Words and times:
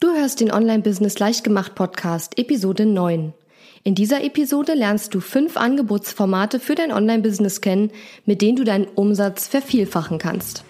Du 0.00 0.14
hörst 0.14 0.40
den 0.40 0.50
Online-Business 0.50 1.18
Leichtgemacht 1.18 1.74
Podcast, 1.74 2.38
Episode 2.38 2.86
9. 2.86 3.34
In 3.84 3.94
dieser 3.94 4.24
Episode 4.24 4.72
lernst 4.72 5.12
du 5.12 5.20
fünf 5.20 5.58
Angebotsformate 5.58 6.58
für 6.58 6.74
dein 6.74 6.90
Online-Business 6.90 7.60
kennen, 7.60 7.90
mit 8.24 8.40
denen 8.40 8.56
du 8.56 8.64
deinen 8.64 8.86
Umsatz 8.86 9.46
vervielfachen 9.46 10.16
kannst. 10.16 10.64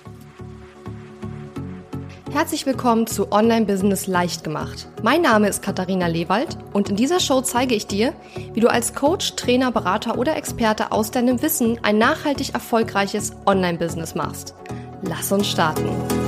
Herzlich 2.33 2.67
willkommen 2.67 3.07
zu 3.07 3.31
Online-Business 3.31 4.09
Leichtgemacht. 4.09 4.89
Mein 5.05 5.23
Name 5.23 5.47
ist 5.49 5.63
Katharina 5.63 6.09
Lewald 6.09 6.59
und 6.73 6.91
in 6.91 6.97
dieser 6.97 7.21
Show 7.21 7.41
zeige 7.41 7.77
ich 7.77 7.87
dir, 7.87 8.13
wie 8.53 8.61
du 8.61 8.67
als 8.67 8.97
Coach, 8.97 9.37
Trainer, 9.37 9.71
Berater 9.71 10.19
oder 10.19 10.35
Experte 10.35 10.91
aus 10.91 11.13
deinem 11.13 11.41
Wissen 11.41 11.79
ein 11.85 11.99
nachhaltig 11.99 12.53
erfolgreiches 12.55 13.31
Online-Business 13.47 14.17
machst. 14.17 14.57
Lass 15.03 15.31
uns 15.31 15.49
starten. 15.49 16.20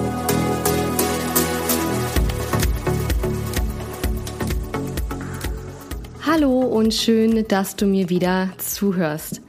Hallo 6.32 6.60
und 6.60 6.94
schön, 6.94 7.46
dass 7.46 7.76
du 7.76 7.84
mir 7.84 8.08
wieder 8.08 8.48
zuhörst. 8.56 9.42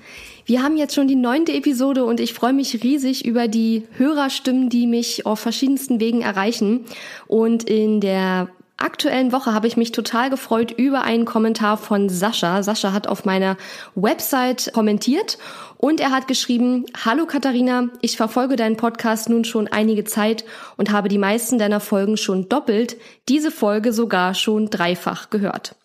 Wir 0.46 0.62
haben 0.62 0.76
jetzt 0.76 0.94
schon 0.94 1.08
die 1.08 1.16
neunte 1.16 1.54
Episode 1.54 2.04
und 2.04 2.20
ich 2.20 2.34
freue 2.34 2.52
mich 2.52 2.84
riesig 2.84 3.24
über 3.24 3.48
die 3.48 3.88
Hörerstimmen, 3.94 4.68
die 4.68 4.86
mich 4.86 5.26
auf 5.26 5.40
verschiedensten 5.40 6.02
Wegen 6.02 6.24
erreichen. 6.24 6.84
Und 7.26 7.64
in 7.70 8.02
der 8.02 8.50
aktuellen 8.76 9.32
Woche 9.32 9.54
habe 9.54 9.68
ich 9.68 9.78
mich 9.78 9.94
total 9.94 10.30
gefreut 10.30 10.74
über 10.74 11.04
einen 11.04 11.24
Kommentar 11.24 11.78
von 11.78 12.10
Sascha. 12.10 12.64
Sascha 12.64 12.92
hat 12.92 13.08
auf 13.08 13.24
meiner 13.24 13.56
Website 13.96 14.74
kommentiert 14.74 15.38
und 15.78 16.02
er 16.02 16.12
hat 16.12 16.28
geschrieben, 16.28 16.84
Hallo 17.06 17.26
Katharina, 17.26 17.88
ich 18.02 18.18
verfolge 18.18 18.58
deinen 18.58 18.76
Podcast 18.76 19.30
nun 19.30 19.46
schon 19.46 19.70
einige 19.70 20.04
Zeit 20.04 20.44
und 20.76 20.92
habe 20.92 21.08
die 21.08 21.18
meisten 21.18 21.58
deiner 21.58 21.80
Folgen 21.80 22.18
schon 22.18 22.50
doppelt, 22.50 22.98
diese 23.30 23.52
Folge 23.52 23.94
sogar 23.94 24.34
schon 24.34 24.70
dreifach 24.70 25.30
gehört. 25.30 25.78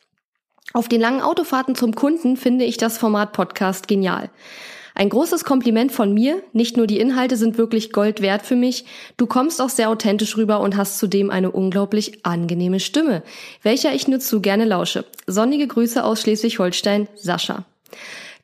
Auf 0.75 0.89
den 0.89 1.01
langen 1.01 1.23
Autofahrten 1.23 1.75
zum 1.75 1.95
Kunden 1.95 2.37
finde 2.37 2.65
ich 2.65 2.77
das 2.77 2.99
Format 2.99 3.33
Podcast 3.33 3.89
genial. 3.89 4.31
Ein 4.95 5.09
großes 5.09 5.45
Kompliment 5.45 5.93
von 5.93 6.13
mir. 6.13 6.43
Nicht 6.53 6.77
nur 6.77 6.87
die 6.89 6.99
Inhalte 6.99 7.37
sind 7.37 7.57
wirklich 7.57 7.93
Gold 7.93 8.21
wert 8.21 8.45
für 8.45 8.57
mich. 8.57 8.85
Du 9.17 9.27
kommst 9.27 9.63
auch 9.63 9.69
sehr 9.69 9.91
authentisch 9.91 10.37
rüber 10.37 10.61
und 10.61 10.77
hast 10.77 10.99
zudem 10.99 11.31
eine 11.31 11.53
unglaublich 11.53 12.27
angenehme 12.27 12.81
Stimme, 12.81 13.23
welcher 13.63 13.95
ich 13.95 14.09
nur 14.09 14.19
zu 14.19 14.41
gerne 14.41 14.65
lausche. 14.65 15.05
Sonnige 15.27 15.69
Grüße 15.69 16.03
aus 16.03 16.21
Schleswig-Holstein, 16.23 17.07
Sascha. 17.15 17.65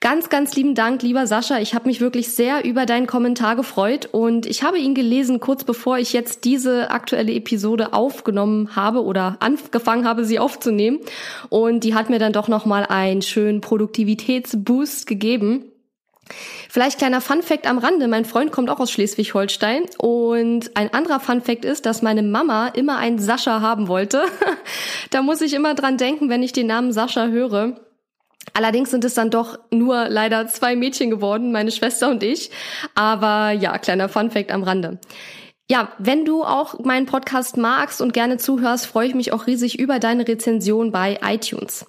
Ganz, 0.05 0.29
ganz 0.29 0.55
lieben 0.55 0.75
Dank, 0.75 1.01
lieber 1.01 1.27
Sascha. 1.27 1.61
Ich 1.61 1.75
habe 1.75 1.89
mich 1.89 2.03
wirklich 2.03 2.35
sehr 2.35 2.63
über 2.67 2.85
deinen 2.85 3.07
Kommentar 3.07 3.57
gefreut 3.57 4.07
und 4.13 4.45
ich 4.45 4.63
habe 4.63 4.79
ihn 4.79 4.95
gelesen 4.95 5.41
kurz 5.41 5.65
bevor 5.65 5.97
ich 5.97 6.13
jetzt 6.13 6.45
diese 6.45 6.91
aktuelle 6.91 7.33
Episode 7.33 7.95
aufgenommen 7.95 8.77
habe 8.77 9.03
oder 9.03 9.39
angefangen 9.41 10.07
habe, 10.07 10.27
sie 10.27 10.39
aufzunehmen. 10.39 11.01
Und 11.49 11.85
die 11.85 11.95
hat 11.95 12.11
mir 12.11 12.19
dann 12.19 12.35
doch 12.35 12.49
nochmal 12.49 12.85
einen 12.85 13.23
schönen 13.23 13.63
Produktivitätsboost 13.63 15.07
gegeben. 15.07 15.73
Vielleicht 16.69 16.99
kleiner 16.99 17.23
Funfact 17.23 17.67
am 17.67 17.79
Rande. 17.79 18.07
Mein 18.07 18.27
Freund 18.27 18.53
kommt 18.53 18.69
auch 18.69 18.81
aus 18.81 18.91
Schleswig-Holstein 18.91 19.85
und 19.97 20.77
ein 20.77 20.93
anderer 20.93 21.19
Funfact 21.19 21.65
ist, 21.65 21.87
dass 21.87 22.03
meine 22.03 22.23
Mama 22.23 22.69
immer 22.69 22.99
einen 22.99 23.19
Sascha 23.19 23.63
haben 23.63 23.89
wollte. 23.89 24.25
da 25.11 25.23
muss 25.23 25.41
ich 25.41 25.55
immer 25.55 25.75
dran 25.75 25.97
denken, 25.97 26.29
wenn 26.29 26.43
ich 26.43 26.53
den 26.53 26.67
Namen 26.67 26.93
Sascha 26.93 27.29
höre. 27.29 27.81
Allerdings 28.55 28.91
sind 28.91 29.05
es 29.05 29.15
dann 29.15 29.31
doch 29.31 29.59
nur 29.71 30.09
leider 30.09 30.47
zwei 30.47 30.77
Mädchen 30.77 31.11
geworden, 31.11 31.53
meine 31.53 31.73
Schwester 31.73 32.09
und 32.09 32.23
ich. 32.23 32.51
Aber 32.95 33.51
ja, 33.51 33.77
kleiner 33.79 34.09
Funfact 34.09 34.53
am 34.53 34.63
Rande. 34.63 34.99
Ja, 35.69 35.93
wenn 35.99 36.25
du 36.25 36.45
auch 36.45 36.79
meinen 36.81 37.07
Podcast 37.07 37.57
magst 37.57 38.01
und 38.01 38.13
gerne 38.13 38.37
zuhörst, 38.37 38.87
freue 38.87 39.09
ich 39.09 39.15
mich 39.15 39.33
auch 39.33 39.47
riesig 39.47 39.79
über 39.79 39.99
deine 39.99 40.29
Rezension 40.29 40.93
bei 40.93 41.19
iTunes. 41.23 41.87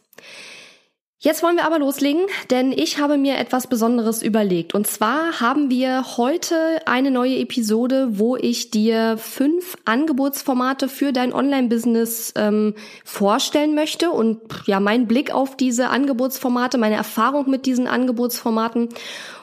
Jetzt 1.25 1.41
wollen 1.41 1.55
wir 1.55 1.65
aber 1.65 1.79
loslegen, 1.79 2.21
denn 2.51 2.71
ich 2.71 2.99
habe 2.99 3.17
mir 3.17 3.39
etwas 3.39 3.65
Besonderes 3.65 4.21
überlegt. 4.21 4.75
Und 4.75 4.85
zwar 4.85 5.41
haben 5.41 5.71
wir 5.71 6.17
heute 6.17 6.55
eine 6.85 7.09
neue 7.09 7.39
Episode, 7.39 8.19
wo 8.19 8.35
ich 8.35 8.69
dir 8.69 9.17
fünf 9.17 9.75
Angebotsformate 9.85 10.87
für 10.87 11.13
dein 11.13 11.33
Online-Business 11.33 12.33
ähm, 12.35 12.75
vorstellen 13.03 13.73
möchte 13.73 14.11
und 14.11 14.39
ja, 14.67 14.79
mein 14.79 15.07
Blick 15.07 15.33
auf 15.33 15.57
diese 15.57 15.89
Angebotsformate, 15.89 16.77
meine 16.77 16.93
Erfahrung 16.93 17.49
mit 17.49 17.65
diesen 17.65 17.87
Angebotsformaten. 17.87 18.89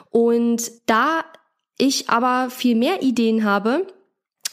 Und 0.09 0.71
da 0.85 1.25
ich 1.77 2.09
aber 2.09 2.49
viel 2.49 2.75
mehr 2.75 3.01
Ideen 3.01 3.43
habe, 3.43 3.87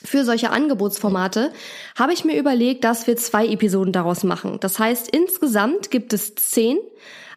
für 0.02 0.24
solche 0.24 0.50
Angebotsformate 0.50 1.52
habe 1.94 2.12
ich 2.12 2.24
mir 2.24 2.38
überlegt, 2.38 2.84
dass 2.84 3.06
wir 3.06 3.16
zwei 3.16 3.46
Episoden 3.46 3.92
daraus 3.92 4.24
machen. 4.24 4.58
Das 4.60 4.78
heißt, 4.78 5.08
insgesamt 5.08 5.90
gibt 5.90 6.12
es 6.12 6.34
zehn, 6.34 6.78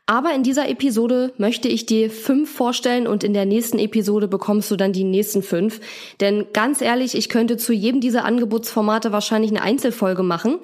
aber 0.06 0.34
in 0.34 0.44
dieser 0.44 0.68
Episode 0.68 1.32
möchte 1.38 1.70
ich 1.70 1.86
dir 1.86 2.10
fünf 2.10 2.52
vorstellen 2.52 3.08
und 3.08 3.24
in 3.24 3.34
der 3.34 3.46
nächsten 3.46 3.80
Episode 3.80 4.28
bekommst 4.28 4.70
du 4.70 4.76
dann 4.76 4.92
die 4.92 5.06
nächsten 5.06 5.44
fünf. 5.44 5.80
Denn 6.20 6.48
ganz 6.52 6.82
ehrlich, 6.82 7.16
ich 7.16 7.30
könnte 7.30 7.56
zu 7.56 7.72
jedem 7.72 8.02
dieser 8.02 8.26
Angebotsformate 8.26 9.14
wahrscheinlich 9.14 9.52
eine 9.52 9.62
Einzelfolge 9.62 10.24
machen. 10.24 10.60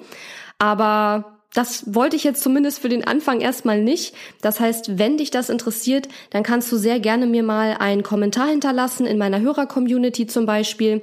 Aber 0.58 1.40
das 1.54 1.94
wollte 1.94 2.16
ich 2.16 2.22
jetzt 2.22 2.42
zumindest 2.42 2.80
für 2.80 2.90
den 2.90 3.06
Anfang 3.06 3.40
erstmal 3.40 3.82
nicht. 3.82 4.14
Das 4.42 4.60
heißt, 4.60 4.98
wenn 4.98 5.16
dich 5.16 5.30
das 5.30 5.48
interessiert, 5.48 6.08
dann 6.28 6.42
kannst 6.42 6.70
du 6.70 6.76
sehr 6.76 7.00
gerne 7.00 7.26
mir 7.26 7.42
mal 7.42 7.76
einen 7.78 8.02
Kommentar 8.02 8.48
hinterlassen 8.48 9.06
in 9.06 9.16
meiner 9.16 9.40
Hörer-Community 9.40 10.26
zum 10.26 10.44
Beispiel 10.44 11.00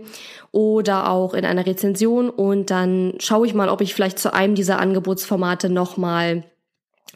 oder 0.51 1.09
auch 1.09 1.33
in 1.33 1.43
einer 1.43 1.65
Rezension 1.65 2.29
und 2.29 2.69
dann 2.69 3.15
schaue 3.19 3.47
ich 3.47 3.53
mal, 3.53 3.67
ob 3.67 3.81
ich 3.81 3.93
vielleicht 3.93 4.19
zu 4.19 4.33
einem 4.33 4.55
dieser 4.55 4.79
Angebotsformate 4.79 5.69
nochmal 5.69 6.43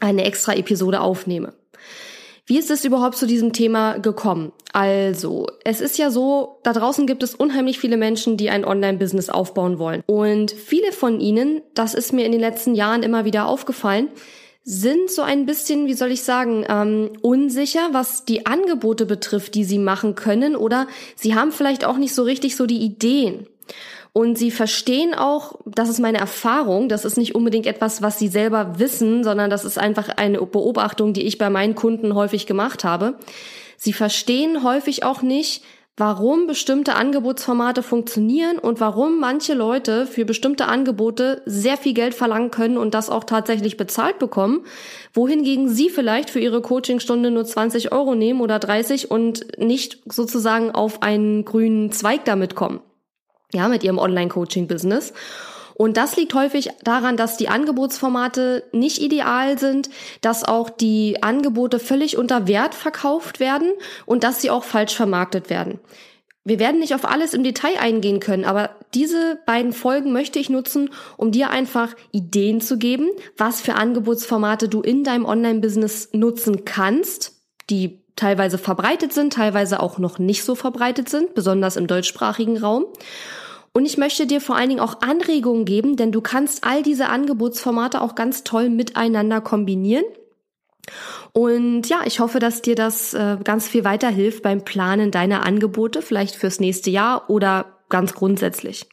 eine 0.02 0.24
extra 0.24 0.54
Episode 0.54 1.00
aufnehme. 1.00 1.54
Wie 2.44 2.58
ist 2.58 2.70
es 2.70 2.84
überhaupt 2.84 3.16
zu 3.16 3.26
diesem 3.26 3.52
Thema 3.52 3.98
gekommen? 3.98 4.52
Also, 4.72 5.46
es 5.64 5.80
ist 5.80 5.96
ja 5.96 6.10
so, 6.10 6.58
da 6.64 6.72
draußen 6.72 7.06
gibt 7.06 7.22
es 7.22 7.36
unheimlich 7.36 7.78
viele 7.78 7.96
Menschen, 7.96 8.36
die 8.36 8.50
ein 8.50 8.64
Online-Business 8.64 9.30
aufbauen 9.30 9.78
wollen. 9.78 10.02
Und 10.06 10.50
viele 10.50 10.90
von 10.90 11.20
ihnen, 11.20 11.62
das 11.74 11.94
ist 11.94 12.12
mir 12.12 12.26
in 12.26 12.32
den 12.32 12.40
letzten 12.40 12.74
Jahren 12.74 13.04
immer 13.04 13.24
wieder 13.24 13.46
aufgefallen, 13.46 14.08
sind 14.64 15.10
so 15.10 15.22
ein 15.22 15.46
bisschen, 15.46 15.86
wie 15.86 15.94
soll 15.94 16.10
ich 16.10 16.22
sagen, 16.22 16.64
ähm, 16.68 17.10
unsicher, 17.20 17.88
was 17.92 18.24
die 18.24 18.44
Angebote 18.46 19.06
betrifft, 19.06 19.54
die 19.54 19.64
sie 19.64 19.78
machen 19.78 20.14
können, 20.16 20.56
oder 20.56 20.88
sie 21.14 21.34
haben 21.36 21.52
vielleicht 21.52 21.84
auch 21.84 21.96
nicht 21.96 22.14
so 22.14 22.24
richtig 22.24 22.56
so 22.56 22.66
die 22.66 22.82
Ideen. 22.82 23.46
Und 24.14 24.36
sie 24.36 24.50
verstehen 24.50 25.14
auch, 25.14 25.54
das 25.64 25.88
ist 25.88 25.98
meine 25.98 26.18
Erfahrung, 26.18 26.90
das 26.90 27.06
ist 27.06 27.16
nicht 27.16 27.34
unbedingt 27.34 27.66
etwas, 27.66 28.02
was 28.02 28.18
sie 28.18 28.28
selber 28.28 28.78
wissen, 28.78 29.24
sondern 29.24 29.48
das 29.48 29.64
ist 29.64 29.78
einfach 29.78 30.10
eine 30.10 30.38
Beobachtung, 30.42 31.14
die 31.14 31.22
ich 31.22 31.38
bei 31.38 31.48
meinen 31.48 31.74
Kunden 31.74 32.14
häufig 32.14 32.46
gemacht 32.46 32.84
habe. 32.84 33.14
Sie 33.78 33.94
verstehen 33.94 34.62
häufig 34.62 35.02
auch 35.02 35.22
nicht, 35.22 35.64
warum 35.96 36.46
bestimmte 36.46 36.94
Angebotsformate 36.94 37.82
funktionieren 37.82 38.58
und 38.58 38.80
warum 38.80 39.18
manche 39.18 39.54
Leute 39.54 40.06
für 40.06 40.26
bestimmte 40.26 40.66
Angebote 40.66 41.40
sehr 41.46 41.78
viel 41.78 41.94
Geld 41.94 42.14
verlangen 42.14 42.50
können 42.50 42.76
und 42.76 42.92
das 42.92 43.08
auch 43.08 43.24
tatsächlich 43.24 43.78
bezahlt 43.78 44.18
bekommen, 44.18 44.64
wohingegen 45.14 45.70
sie 45.70 45.88
vielleicht 45.88 46.28
für 46.28 46.40
ihre 46.40 46.60
Coachingstunde 46.60 47.30
nur 47.30 47.46
20 47.46 47.92
Euro 47.92 48.14
nehmen 48.14 48.42
oder 48.42 48.58
30 48.58 49.10
und 49.10 49.58
nicht 49.58 50.02
sozusagen 50.04 50.70
auf 50.70 51.02
einen 51.02 51.46
grünen 51.46 51.92
Zweig 51.92 52.26
damit 52.26 52.54
kommen 52.54 52.80
ja, 53.52 53.68
mit 53.68 53.84
ihrem 53.84 53.98
Online-Coaching-Business. 53.98 55.12
Und 55.74 55.96
das 55.96 56.16
liegt 56.16 56.34
häufig 56.34 56.70
daran, 56.84 57.16
dass 57.16 57.36
die 57.36 57.48
Angebotsformate 57.48 58.64
nicht 58.72 59.00
ideal 59.00 59.58
sind, 59.58 59.90
dass 60.20 60.44
auch 60.44 60.70
die 60.70 61.22
Angebote 61.22 61.78
völlig 61.78 62.16
unter 62.16 62.46
Wert 62.46 62.74
verkauft 62.74 63.40
werden 63.40 63.72
und 64.06 64.22
dass 64.22 64.42
sie 64.42 64.50
auch 64.50 64.64
falsch 64.64 64.94
vermarktet 64.94 65.50
werden. 65.50 65.80
Wir 66.44 66.58
werden 66.58 66.80
nicht 66.80 66.94
auf 66.94 67.08
alles 67.08 67.34
im 67.34 67.44
Detail 67.44 67.78
eingehen 67.78 68.18
können, 68.18 68.44
aber 68.44 68.70
diese 68.94 69.38
beiden 69.46 69.72
Folgen 69.72 70.12
möchte 70.12 70.40
ich 70.40 70.50
nutzen, 70.50 70.90
um 71.16 71.30
dir 71.30 71.50
einfach 71.50 71.94
Ideen 72.10 72.60
zu 72.60 72.78
geben, 72.78 73.08
was 73.36 73.60
für 73.60 73.74
Angebotsformate 73.74 74.68
du 74.68 74.82
in 74.82 75.04
deinem 75.04 75.24
Online-Business 75.24 76.10
nutzen 76.12 76.64
kannst, 76.64 77.40
die 77.70 78.02
teilweise 78.16 78.58
verbreitet 78.58 79.12
sind, 79.12 79.32
teilweise 79.32 79.80
auch 79.80 79.98
noch 79.98 80.18
nicht 80.18 80.42
so 80.42 80.56
verbreitet 80.56 81.08
sind, 81.08 81.34
besonders 81.34 81.76
im 81.76 81.86
deutschsprachigen 81.86 82.58
Raum. 82.58 82.86
Und 83.72 83.86
ich 83.86 83.96
möchte 83.96 84.26
dir 84.26 84.40
vor 84.40 84.56
allen 84.56 84.68
Dingen 84.68 84.80
auch 84.80 85.00
Anregungen 85.00 85.64
geben, 85.64 85.96
denn 85.96 86.12
du 86.12 86.20
kannst 86.20 86.64
all 86.64 86.82
diese 86.82 87.08
Angebotsformate 87.08 88.02
auch 88.02 88.14
ganz 88.14 88.44
toll 88.44 88.68
miteinander 88.68 89.40
kombinieren. 89.40 90.04
Und 91.32 91.88
ja, 91.88 92.02
ich 92.04 92.20
hoffe, 92.20 92.38
dass 92.38 92.60
dir 92.60 92.74
das 92.74 93.14
äh, 93.14 93.38
ganz 93.42 93.68
viel 93.68 93.84
weiterhilft 93.84 94.42
beim 94.42 94.64
Planen 94.64 95.10
deiner 95.10 95.46
Angebote, 95.46 96.02
vielleicht 96.02 96.34
fürs 96.34 96.60
nächste 96.60 96.90
Jahr 96.90 97.30
oder 97.30 97.78
ganz 97.88 98.12
grundsätzlich. 98.12 98.86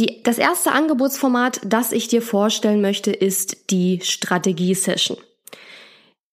Die, 0.00 0.22
das 0.24 0.38
erste 0.38 0.72
Angebotsformat, 0.72 1.60
das 1.64 1.92
ich 1.92 2.08
dir 2.08 2.22
vorstellen 2.22 2.80
möchte, 2.80 3.12
ist 3.12 3.70
die 3.70 4.00
Strategie-Session. 4.02 5.18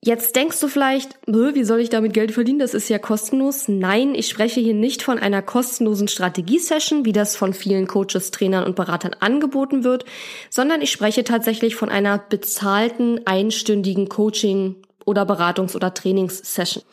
Jetzt 0.04 0.36
denkst 0.36 0.60
du 0.60 0.68
vielleicht, 0.68 1.20
wie 1.28 1.64
soll 1.64 1.80
ich 1.80 1.90
damit 1.90 2.14
Geld 2.14 2.32
verdienen? 2.32 2.58
Das 2.58 2.74
ist 2.74 2.90
ja 2.90 2.98
kostenlos. 2.98 3.68
Nein, 3.68 4.16
ich 4.16 4.30
spreche 4.30 4.60
hier 4.60 4.74
nicht 4.74 5.04
von 5.04 5.20
einer 5.20 5.44
kostenlosen 5.44 6.08
Strategiesession, 6.08 7.06
wie 7.06 7.12
das 7.12 7.36
von 7.36 7.54
vielen 7.54 7.86
Coaches, 7.86 8.32
Trainern 8.32 8.64
und 8.64 8.76
Beratern 8.76 9.16
angeboten 9.20 9.84
wird, 9.84 10.06
sondern 10.50 10.82
ich 10.82 10.92
spreche 10.92 11.24
tatsächlich 11.24 11.76
von 11.76 11.90
einer 11.90 12.18
bezahlten 12.18 13.28
einstündigen 13.28 14.10
Coaching- 14.10 14.78
oder 15.06 15.24
Beratungs- 15.24 15.76
oder 15.76 15.94
Trainingssession. 15.94 16.84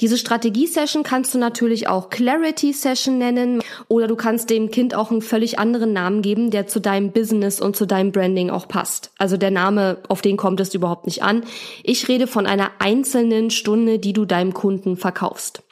Diese 0.00 0.18
Strategie-Session 0.18 1.02
kannst 1.02 1.34
du 1.34 1.38
natürlich 1.38 1.88
auch 1.88 2.10
Clarity-Session 2.10 3.16
nennen 3.16 3.62
oder 3.88 4.06
du 4.06 4.16
kannst 4.16 4.50
dem 4.50 4.70
Kind 4.70 4.94
auch 4.94 5.10
einen 5.10 5.22
völlig 5.22 5.58
anderen 5.58 5.94
Namen 5.94 6.20
geben, 6.20 6.50
der 6.50 6.66
zu 6.66 6.80
deinem 6.80 7.12
Business 7.12 7.60
und 7.60 7.76
zu 7.76 7.86
deinem 7.86 8.12
Branding 8.12 8.50
auch 8.50 8.68
passt. 8.68 9.10
Also 9.16 9.38
der 9.38 9.50
Name, 9.50 9.98
auf 10.08 10.20
den 10.20 10.36
kommt 10.36 10.60
es 10.60 10.74
überhaupt 10.74 11.06
nicht 11.06 11.22
an. 11.22 11.44
Ich 11.82 12.08
rede 12.08 12.26
von 12.26 12.46
einer 12.46 12.72
einzelnen 12.78 13.50
Stunde, 13.50 13.98
die 13.98 14.12
du 14.12 14.26
deinem 14.26 14.52
Kunden 14.52 14.96
verkaufst. 14.96 15.62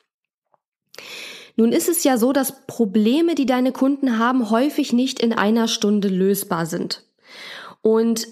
Nun 1.56 1.72
ist 1.72 1.88
es 1.88 2.02
ja 2.02 2.16
so, 2.16 2.32
dass 2.32 2.66
Probleme, 2.66 3.34
die 3.34 3.46
deine 3.46 3.72
Kunden 3.72 4.18
haben, 4.18 4.50
häufig 4.50 4.92
nicht 4.92 5.20
in 5.20 5.32
einer 5.32 5.68
Stunde 5.68 6.08
lösbar 6.08 6.66
sind. 6.66 7.04
Und 7.80 8.26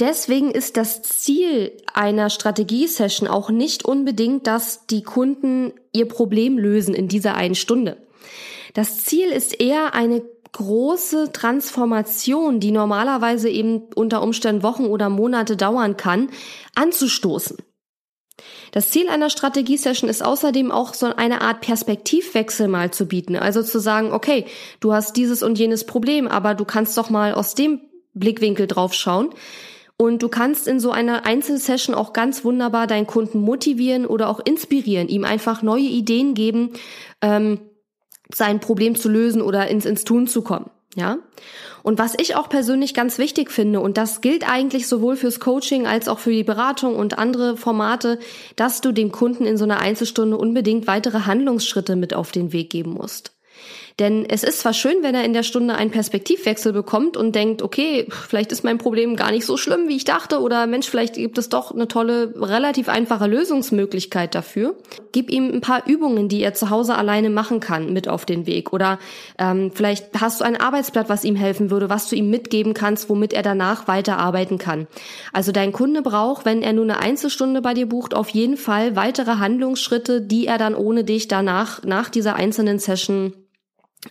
Deswegen 0.00 0.50
ist 0.50 0.76
das 0.76 1.02
Ziel 1.02 1.72
einer 1.92 2.28
Strategiesession 2.28 3.28
auch 3.28 3.50
nicht 3.50 3.84
unbedingt, 3.84 4.46
dass 4.46 4.86
die 4.86 5.02
Kunden 5.02 5.72
ihr 5.92 6.08
Problem 6.08 6.58
lösen 6.58 6.94
in 6.94 7.06
dieser 7.06 7.36
einen 7.36 7.54
Stunde. 7.54 7.96
Das 8.74 9.04
Ziel 9.04 9.28
ist 9.28 9.60
eher 9.60 9.94
eine 9.94 10.22
große 10.50 11.32
Transformation, 11.32 12.58
die 12.58 12.72
normalerweise 12.72 13.48
eben 13.48 13.82
unter 13.94 14.22
Umständen 14.22 14.62
Wochen 14.64 14.86
oder 14.86 15.08
Monate 15.10 15.56
dauern 15.56 15.96
kann, 15.96 16.30
anzustoßen. 16.74 17.58
Das 18.72 18.90
Ziel 18.90 19.08
einer 19.08 19.30
Strategiesession 19.30 20.10
ist 20.10 20.24
außerdem 20.24 20.72
auch 20.72 20.94
so 20.94 21.06
eine 21.06 21.40
Art 21.40 21.60
Perspektivwechsel 21.60 22.66
mal 22.66 22.90
zu 22.92 23.06
bieten. 23.06 23.36
Also 23.36 23.62
zu 23.62 23.78
sagen, 23.78 24.12
okay, 24.12 24.46
du 24.80 24.92
hast 24.92 25.16
dieses 25.16 25.44
und 25.44 25.56
jenes 25.56 25.86
Problem, 25.86 26.26
aber 26.26 26.54
du 26.54 26.64
kannst 26.64 26.98
doch 26.98 27.10
mal 27.10 27.34
aus 27.34 27.54
dem 27.54 27.80
Blickwinkel 28.14 28.66
drauf 28.66 28.92
schauen. 28.94 29.30
Und 29.96 30.22
du 30.22 30.28
kannst 30.28 30.66
in 30.66 30.80
so 30.80 30.90
einer 30.90 31.24
Einzelsession 31.24 31.94
auch 31.94 32.12
ganz 32.12 32.44
wunderbar 32.44 32.86
deinen 32.86 33.06
Kunden 33.06 33.38
motivieren 33.38 34.06
oder 34.06 34.28
auch 34.28 34.40
inspirieren, 34.44 35.08
ihm 35.08 35.24
einfach 35.24 35.62
neue 35.62 35.82
Ideen 35.82 36.34
geben, 36.34 36.72
ähm, 37.22 37.60
sein 38.32 38.58
Problem 38.58 38.96
zu 38.96 39.08
lösen 39.08 39.40
oder 39.40 39.68
ins, 39.68 39.84
ins 39.84 40.04
Tun 40.04 40.26
zu 40.26 40.42
kommen. 40.42 40.70
Ja. 40.96 41.18
Und 41.82 41.98
was 41.98 42.14
ich 42.18 42.34
auch 42.36 42.48
persönlich 42.48 42.94
ganz 42.94 43.18
wichtig 43.18 43.50
finde, 43.50 43.80
und 43.80 43.96
das 43.96 44.20
gilt 44.20 44.48
eigentlich 44.48 44.88
sowohl 44.88 45.16
fürs 45.16 45.40
Coaching 45.40 45.86
als 45.86 46.08
auch 46.08 46.18
für 46.18 46.30
die 46.30 46.44
Beratung 46.44 46.96
und 46.96 47.18
andere 47.18 47.56
Formate, 47.56 48.18
dass 48.56 48.80
du 48.80 48.92
dem 48.92 49.12
Kunden 49.12 49.44
in 49.44 49.56
so 49.56 49.64
einer 49.64 49.80
Einzelstunde 49.80 50.36
unbedingt 50.36 50.86
weitere 50.86 51.20
Handlungsschritte 51.20 51.96
mit 51.96 52.14
auf 52.14 52.32
den 52.32 52.52
Weg 52.52 52.70
geben 52.70 52.92
musst. 52.92 53.33
Denn 54.00 54.26
es 54.28 54.42
ist 54.42 54.58
zwar 54.58 54.72
schön, 54.72 55.02
wenn 55.02 55.14
er 55.14 55.24
in 55.24 55.34
der 55.34 55.44
Stunde 55.44 55.76
einen 55.76 55.92
Perspektivwechsel 55.92 56.72
bekommt 56.72 57.16
und 57.16 57.36
denkt, 57.36 57.62
okay, 57.62 58.08
vielleicht 58.10 58.50
ist 58.50 58.64
mein 58.64 58.78
Problem 58.78 59.14
gar 59.14 59.30
nicht 59.30 59.46
so 59.46 59.56
schlimm, 59.56 59.86
wie 59.86 59.94
ich 59.94 60.04
dachte, 60.04 60.40
oder 60.40 60.66
Mensch, 60.66 60.88
vielleicht 60.88 61.14
gibt 61.14 61.38
es 61.38 61.48
doch 61.48 61.70
eine 61.70 61.86
tolle, 61.86 62.34
relativ 62.36 62.88
einfache 62.88 63.28
Lösungsmöglichkeit 63.28 64.34
dafür. 64.34 64.74
Gib 65.12 65.30
ihm 65.30 65.48
ein 65.48 65.60
paar 65.60 65.86
Übungen, 65.86 66.28
die 66.28 66.42
er 66.42 66.54
zu 66.54 66.70
Hause 66.70 66.96
alleine 66.96 67.30
machen 67.30 67.60
kann, 67.60 67.92
mit 67.92 68.08
auf 68.08 68.24
den 68.24 68.46
Weg. 68.46 68.72
Oder 68.72 68.98
ähm, 69.38 69.70
vielleicht 69.72 70.20
hast 70.20 70.40
du 70.40 70.44
ein 70.44 70.60
Arbeitsblatt, 70.60 71.08
was 71.08 71.24
ihm 71.24 71.36
helfen 71.36 71.70
würde, 71.70 71.88
was 71.88 72.08
du 72.08 72.16
ihm 72.16 72.30
mitgeben 72.30 72.74
kannst, 72.74 73.08
womit 73.08 73.32
er 73.32 73.42
danach 73.42 73.86
weiterarbeiten 73.86 74.58
kann. 74.58 74.88
Also 75.32 75.52
dein 75.52 75.70
Kunde 75.70 76.02
braucht, 76.02 76.44
wenn 76.44 76.62
er 76.62 76.72
nur 76.72 76.84
eine 76.84 76.98
Einzelstunde 76.98 77.62
bei 77.62 77.74
dir 77.74 77.86
bucht, 77.86 78.12
auf 78.12 78.30
jeden 78.30 78.56
Fall 78.56 78.96
weitere 78.96 79.38
Handlungsschritte, 79.38 80.20
die 80.20 80.48
er 80.48 80.58
dann 80.58 80.74
ohne 80.74 81.04
dich 81.04 81.28
danach, 81.28 81.84
nach 81.84 82.08
dieser 82.08 82.34
einzelnen 82.34 82.80
Session 82.80 83.34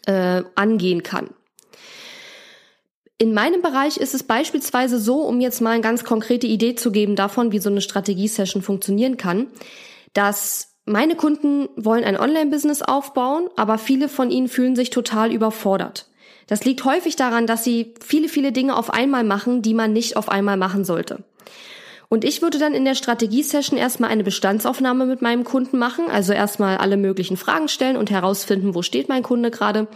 äh, 0.06 0.44
angehen 0.56 1.04
kann. 1.04 1.30
In 3.18 3.34
meinem 3.34 3.62
Bereich 3.62 3.98
ist 3.98 4.13
es 4.13 4.24
beispielsweise 4.24 5.00
so, 5.00 5.22
um 5.22 5.40
jetzt 5.40 5.62
mal 5.62 5.72
eine 5.72 5.81
ganz 5.81 6.04
konkrete 6.04 6.48
Idee 6.48 6.75
zu 6.75 6.92
geben 6.92 7.16
davon, 7.16 7.51
wie 7.51 7.60
so 7.60 7.69
eine 7.69 7.81
Strategie-Session 7.81 8.62
funktionieren 8.62 9.18
kann, 9.18 9.48
dass 10.13 10.75
meine 10.86 11.16
Kunden 11.16 11.69
wollen 11.78 12.04
ein 12.04 12.19
Online-Business 12.19 12.81
aufbauen, 12.81 13.48
aber 13.56 13.78
viele 13.78 14.10
von 14.10 14.30
ihnen 14.30 14.50
fühlen 14.50 14.75
sich 14.75 14.90
total 14.90 15.31
überfordert. 15.31 16.10
Das 16.48 16.66
liegt 16.66 16.84
häufig 16.84 17.16
daran, 17.16 17.48
dass 17.48 17.63
sie 17.63 17.94
viele, 18.06 18.28
viele 18.28 18.51
Dinge 18.51 18.75
auf 18.75 18.90
einmal 18.90 19.24
machen, 19.24 19.62
die 19.62 19.74
man 19.74 19.94
nicht 19.94 20.18
auf 20.18 20.28
einmal 20.28 20.57
machen 20.57 20.84
sollte. 20.84 21.24
Und 22.13 22.24
ich 22.24 22.44
würde 22.44 22.60
dann 22.60 22.75
in 22.75 22.86
der 22.86 22.94
Strategie-Session 22.94 23.75
erstmal 23.75 24.12
eine 24.12 24.24
Bestandsaufnahme 24.24 25.07
mit 25.07 25.24
meinem 25.24 25.44
Kunden 25.44 25.80
machen, 25.80 26.12
also 26.12 26.31
erstmal 26.31 26.77
alle 26.77 26.95
möglichen 26.95 27.38
Fragen 27.38 27.68
stellen 27.68 27.98
und 27.98 28.12
herausfinden, 28.12 28.75
wo 28.75 28.83
steht 28.83 29.10
mein 29.10 29.24
Kunde 29.24 29.50
gerade. 29.50 29.88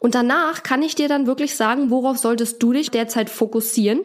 Und 0.00 0.16
danach 0.16 0.64
kann 0.64 0.82
ich 0.82 0.96
dir 0.96 1.06
dann 1.06 1.28
wirklich 1.28 1.54
sagen, 1.54 1.90
worauf 1.90 2.18
solltest 2.18 2.60
du 2.60 2.72
dich 2.72 2.90
derzeit 2.90 3.30
fokussieren? 3.30 4.00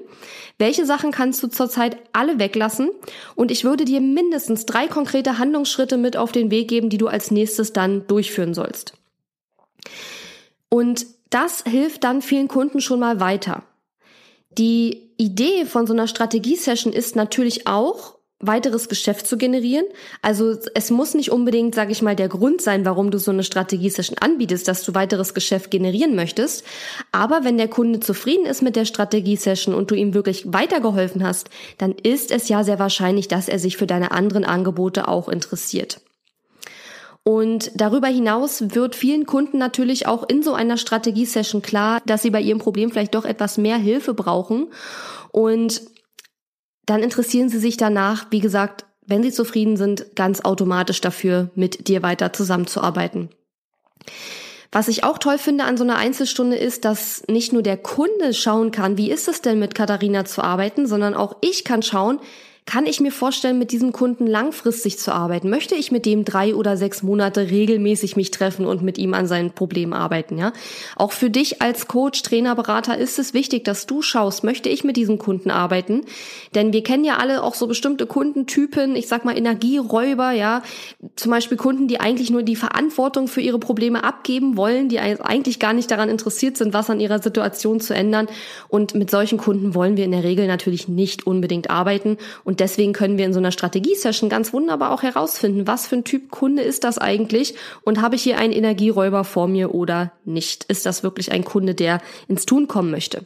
Welche 0.59 0.85
Sachen 0.85 1.09
kannst 1.09 1.41
du 1.41 1.47
zurzeit 1.47 1.97
alle 2.13 2.37
weglassen? 2.37 2.91
Und 3.33 3.49
ich 3.49 3.63
würde 3.63 3.83
dir 3.83 3.99
mindestens 3.99 4.67
drei 4.67 4.85
konkrete 4.85 5.39
Handlungsschritte 5.39 5.97
mit 5.97 6.17
auf 6.17 6.31
den 6.31 6.51
Weg 6.51 6.67
geben, 6.67 6.91
die 6.91 6.99
du 6.99 7.07
als 7.07 7.31
nächstes 7.31 7.73
dann 7.73 8.05
durchführen 8.05 8.53
sollst. 8.53 8.93
Und 10.69 11.07
das 11.31 11.63
hilft 11.63 12.03
dann 12.03 12.21
vielen 12.21 12.47
Kunden 12.47 12.79
schon 12.79 12.99
mal 12.99 13.19
weiter. 13.19 13.63
Die 14.57 15.11
Idee 15.17 15.65
von 15.65 15.87
so 15.87 15.93
einer 15.93 16.07
Strategie-Session 16.07 16.93
ist 16.93 17.15
natürlich 17.15 17.67
auch, 17.67 18.15
weiteres 18.39 18.89
Geschäft 18.89 19.27
zu 19.27 19.37
generieren. 19.37 19.85
Also 20.21 20.55
es 20.73 20.91
muss 20.91 21.13
nicht 21.13 21.31
unbedingt, 21.31 21.73
sage 21.73 21.91
ich 21.91 22.01
mal, 22.01 22.15
der 22.15 22.27
Grund 22.27 22.61
sein, 22.61 22.85
warum 22.85 23.11
du 23.11 23.17
so 23.17 23.31
eine 23.31 23.43
Strategie-Session 23.43 24.17
anbietest, 24.17 24.67
dass 24.67 24.83
du 24.83 24.93
weiteres 24.93 25.33
Geschäft 25.33 25.71
generieren 25.71 26.15
möchtest. 26.15 26.63
Aber 27.11 27.43
wenn 27.43 27.57
der 27.57 27.69
Kunde 27.69 28.01
zufrieden 28.01 28.45
ist 28.45 28.61
mit 28.61 28.75
der 28.75 28.85
Strategie-Session 28.85 29.73
und 29.73 29.89
du 29.89 29.95
ihm 29.95 30.13
wirklich 30.13 30.51
weitergeholfen 30.51 31.23
hast, 31.23 31.49
dann 31.77 31.93
ist 31.93 32.31
es 32.31 32.49
ja 32.49 32.63
sehr 32.63 32.79
wahrscheinlich, 32.79 33.27
dass 33.27 33.47
er 33.47 33.59
sich 33.59 33.77
für 33.77 33.87
deine 33.87 34.11
anderen 34.11 34.43
Angebote 34.43 35.07
auch 35.07 35.29
interessiert. 35.29 36.01
Und 37.27 37.71
darüber 37.73 38.07
hinaus 38.07 38.75
wird 38.75 38.95
vielen 38.95 39.25
Kunden 39.25 39.57
natürlich 39.57 40.05
auch 40.05 40.29
in 40.29 40.43
so 40.43 40.53
einer 40.53 40.77
Strategie-Session 40.77 41.63
klar, 41.63 42.03
dass 42.05 42.21
sie 42.21 42.29
bei 42.29 42.39
ihrem 42.39 42.59
Problem 42.59 42.91
vielleicht 42.91 43.15
doch 43.15 43.25
etwas 43.25 43.57
mehr 43.57 43.77
Hilfe 43.77 44.13
brauchen. 44.13 44.67
Und 45.31 45.81
dann 46.85 47.01
interessieren 47.01 47.49
sie 47.49 47.57
sich 47.57 47.77
danach, 47.77 48.27
wie 48.29 48.41
gesagt, 48.41 48.85
wenn 49.07 49.23
sie 49.23 49.31
zufrieden 49.31 49.75
sind, 49.75 50.15
ganz 50.15 50.41
automatisch 50.41 51.01
dafür, 51.01 51.49
mit 51.55 51.87
dir 51.87 52.03
weiter 52.03 52.31
zusammenzuarbeiten. 52.31 53.29
Was 54.71 54.87
ich 54.87 55.03
auch 55.03 55.17
toll 55.17 55.39
finde 55.39 55.63
an 55.63 55.77
so 55.77 55.83
einer 55.83 55.97
Einzelstunde 55.97 56.57
ist, 56.57 56.85
dass 56.85 57.23
nicht 57.27 57.53
nur 57.53 57.63
der 57.63 57.77
Kunde 57.77 58.35
schauen 58.35 58.69
kann, 58.69 58.99
wie 58.99 59.09
ist 59.09 59.27
es 59.27 59.41
denn 59.41 59.57
mit 59.57 59.73
Katharina 59.73 60.25
zu 60.25 60.43
arbeiten, 60.43 60.85
sondern 60.85 61.15
auch 61.15 61.37
ich 61.41 61.63
kann 61.63 61.81
schauen, 61.81 62.19
kann 62.67 62.87
ich 62.87 62.99
mir 62.99 63.11
vorstellen, 63.11 63.59
mit 63.59 63.71
diesem 63.71 63.91
Kunden 63.91 64.25
langfristig 64.25 64.97
zu 64.97 65.13
arbeiten? 65.13 65.51
Möchte 65.51 65.75
ich 65.75 65.91
mit 65.91 66.05
dem 66.05 66.25
drei 66.25 66.55
oder 66.55 66.77
sechs 66.77 67.03
Monate 67.03 67.51
regelmäßig 67.51 68.15
mich 68.15 68.31
treffen 68.31 68.65
und 68.65 68.81
mit 68.81 68.97
ihm 68.97 69.13
an 69.13 69.27
seinen 69.27 69.51
Problemen 69.51 69.93
arbeiten? 69.93 70.39
Ja, 70.39 70.51
auch 70.95 71.11
für 71.11 71.29
dich 71.29 71.61
als 71.61 71.87
Coach, 71.87 72.23
Trainer, 72.23 72.55
Berater 72.55 72.97
ist 72.97 73.19
es 73.19 73.35
wichtig, 73.35 73.65
dass 73.65 73.85
du 73.85 74.01
schaust, 74.01 74.43
möchte 74.43 74.69
ich 74.69 74.83
mit 74.83 74.97
diesem 74.97 75.19
Kunden 75.19 75.51
arbeiten? 75.51 76.05
Denn 76.55 76.73
wir 76.73 76.81
kennen 76.81 77.03
ja 77.03 77.17
alle 77.17 77.43
auch 77.43 77.53
so 77.53 77.67
bestimmte 77.67 78.07
Kundentypen. 78.07 78.95
Ich 78.95 79.07
sag 79.07 79.25
mal 79.25 79.37
Energieräuber, 79.37 80.31
ja, 80.31 80.63
zum 81.15 81.31
Beispiel 81.31 81.57
Kunden, 81.57 81.87
die 81.87 81.99
eigentlich 81.99 82.31
nur 82.31 82.41
die 82.41 82.55
Verantwortung 82.55 83.27
für 83.27 83.41
ihre 83.41 83.59
Probleme 83.59 84.03
abgeben 84.03 84.57
wollen, 84.57 84.89
die 84.89 84.99
eigentlich 84.99 85.59
gar 85.59 85.73
nicht 85.73 85.91
daran 85.91 86.09
interessiert 86.09 86.57
sind, 86.57 86.73
was 86.73 86.89
an 86.89 86.99
ihrer 86.99 87.21
Situation 87.21 87.79
zu 87.79 87.93
ändern. 87.93 88.27
Und 88.69 88.95
mit 88.95 89.11
solchen 89.11 89.37
Kunden 89.37 89.75
wollen 89.75 89.97
wir 89.97 90.05
in 90.05 90.11
der 90.11 90.23
Regel 90.23 90.47
natürlich 90.47 90.87
nicht 90.87 91.27
unbedingt 91.27 91.69
arbeiten. 91.69 92.17
Und 92.43 92.54
und 92.55 92.61
deswegen 92.61 92.93
können 92.93 93.17
wir 93.17 93.25
in 93.25 93.33
so 93.33 93.39
einer 93.39 93.51
Strategie-Session 93.51 94.29
ganz 94.29 94.53
wunderbar 94.53 94.91
auch 94.91 95.03
herausfinden, 95.03 95.67
was 95.67 95.87
für 95.87 95.97
ein 95.97 96.05
Typ 96.05 96.31
Kunde 96.31 96.61
ist 96.61 96.85
das 96.85 96.97
eigentlich 96.97 97.55
und 97.83 98.01
habe 98.01 98.15
ich 98.15 98.23
hier 98.23 98.37
einen 98.37 98.53
Energieräuber 98.53 99.25
vor 99.25 99.49
mir 99.49 99.75
oder 99.75 100.13
nicht? 100.23 100.63
Ist 100.63 100.85
das 100.85 101.03
wirklich 101.03 101.33
ein 101.33 101.43
Kunde, 101.43 101.75
der 101.75 101.99
ins 102.29 102.45
Tun 102.45 102.69
kommen 102.69 102.91
möchte? 102.91 103.25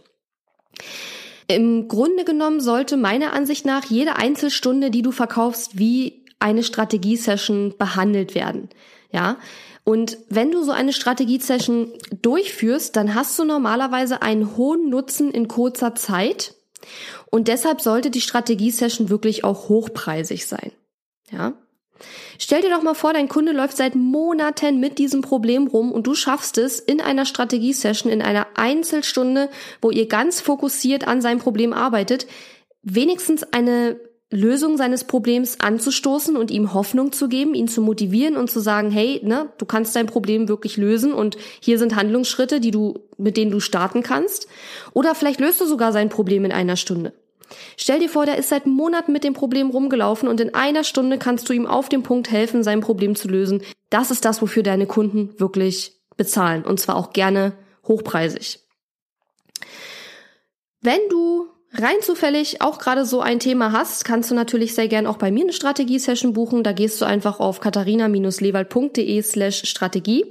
Im 1.47 1.87
Grunde 1.87 2.23
genommen 2.23 2.59
sollte 2.59 2.97
meiner 2.97 3.33
Ansicht 3.33 3.67
nach 3.67 3.85
jede 3.85 4.15
Einzelstunde, 4.15 4.89
die 4.89 5.03
du 5.03 5.11
verkaufst, 5.11 5.77
wie 5.77 6.25
eine 6.39 6.63
Strategie-Session 6.63 7.75
behandelt 7.77 8.33
werden. 8.33 8.69
Ja, 9.11 9.37
und 9.83 10.17
wenn 10.29 10.49
du 10.49 10.63
so 10.63 10.71
eine 10.71 10.91
Strategie-Session 10.91 11.93
durchführst, 12.23 12.95
dann 12.95 13.13
hast 13.13 13.37
du 13.37 13.43
normalerweise 13.43 14.23
einen 14.23 14.57
hohen 14.57 14.89
Nutzen 14.89 15.29
in 15.29 15.47
kurzer 15.47 15.93
Zeit 15.93 16.55
und 17.29 17.47
deshalb 17.47 17.81
sollte 17.81 18.11
die 18.11 18.21
Strategie-Session 18.21 19.09
wirklich 19.09 19.43
auch 19.43 19.69
hochpreisig 19.69 20.47
sein. 20.47 20.71
Ja? 21.31 21.53
Stell 22.37 22.61
dir 22.61 22.69
doch 22.69 22.81
mal 22.81 22.93
vor, 22.93 23.13
dein 23.13 23.27
Kunde 23.27 23.51
läuft 23.51 23.77
seit 23.77 23.95
Monaten 23.95 24.79
mit 24.79 24.97
diesem 24.97 25.21
Problem 25.21 25.67
rum 25.67 25.91
und 25.91 26.07
du 26.07 26.15
schaffst 26.15 26.57
es 26.57 26.79
in 26.79 27.01
einer 27.01 27.25
Strategie-Session, 27.25 28.11
in 28.11 28.21
einer 28.21 28.47
Einzelstunde, 28.55 29.49
wo 29.81 29.91
ihr 29.91 30.07
ganz 30.07 30.39
fokussiert 30.39 31.07
an 31.07 31.21
seinem 31.21 31.39
Problem 31.39 31.73
arbeitet, 31.73 32.27
wenigstens 32.81 33.43
eine 33.43 33.99
Lösung 34.31 34.77
seines 34.77 35.05
Problems 35.05 35.59
anzustoßen 35.59 36.37
und 36.37 36.51
ihm 36.51 36.73
Hoffnung 36.73 37.11
zu 37.11 37.27
geben, 37.27 37.55
ihn 37.55 37.67
zu 37.67 37.81
motivieren 37.81 38.37
und 38.37 38.51
zu 38.51 38.59
sagen, 38.59 38.91
hey, 38.91 39.19
ne, 39.23 39.49
du 39.57 39.65
kannst 39.65 39.95
dein 39.95 40.05
Problem 40.05 40.47
wirklich 40.47 40.77
lösen 40.77 41.13
und 41.13 41.35
hier 41.59 41.79
sind 41.79 41.95
Handlungsschritte, 41.95 42.59
die 42.59 42.69
du, 42.69 42.99
mit 43.17 43.37
denen 43.37 43.49
du 43.49 43.59
starten 43.59 44.03
kannst. 44.03 44.47
Oder 44.93 45.15
vielleicht 45.15 45.39
löst 45.39 45.59
du 45.61 45.65
sogar 45.65 45.91
sein 45.91 46.09
Problem 46.09 46.45
in 46.45 46.51
einer 46.51 46.75
Stunde. 46.75 47.13
Stell 47.75 47.99
dir 47.99 48.09
vor, 48.09 48.27
der 48.27 48.37
ist 48.37 48.49
seit 48.49 48.67
Monaten 48.67 49.11
mit 49.11 49.23
dem 49.23 49.33
Problem 49.33 49.71
rumgelaufen 49.71 50.29
und 50.29 50.39
in 50.39 50.53
einer 50.53 50.83
Stunde 50.83 51.17
kannst 51.17 51.49
du 51.49 51.53
ihm 51.53 51.65
auf 51.65 51.89
dem 51.89 52.03
Punkt 52.03 52.29
helfen, 52.29 52.61
sein 52.63 52.81
Problem 52.81 53.15
zu 53.15 53.27
lösen. 53.27 53.63
Das 53.89 54.11
ist 54.11 54.25
das, 54.25 54.43
wofür 54.43 54.61
deine 54.61 54.85
Kunden 54.85 55.39
wirklich 55.39 55.93
bezahlen 56.17 56.63
und 56.63 56.79
zwar 56.79 56.97
auch 56.97 57.13
gerne 57.13 57.53
hochpreisig. 57.87 58.59
Wenn 60.81 60.99
du 61.09 61.47
rein 61.73 62.01
zufällig 62.01 62.61
auch 62.61 62.79
gerade 62.79 63.05
so 63.05 63.21
ein 63.21 63.39
Thema 63.39 63.71
hast, 63.71 64.05
kannst 64.05 64.31
du 64.31 64.35
natürlich 64.35 64.75
sehr 64.75 64.87
gern 64.87 65.07
auch 65.07 65.17
bei 65.17 65.31
mir 65.31 65.43
eine 65.43 65.53
Strategie-Session 65.53 66.33
buchen. 66.33 66.63
Da 66.63 66.71
gehst 66.71 66.99
du 67.01 67.05
einfach 67.05 67.39
auf 67.39 67.59
katharina-lewald.de 67.59 69.21
slash 69.21 69.63
Strategie. 69.65 70.25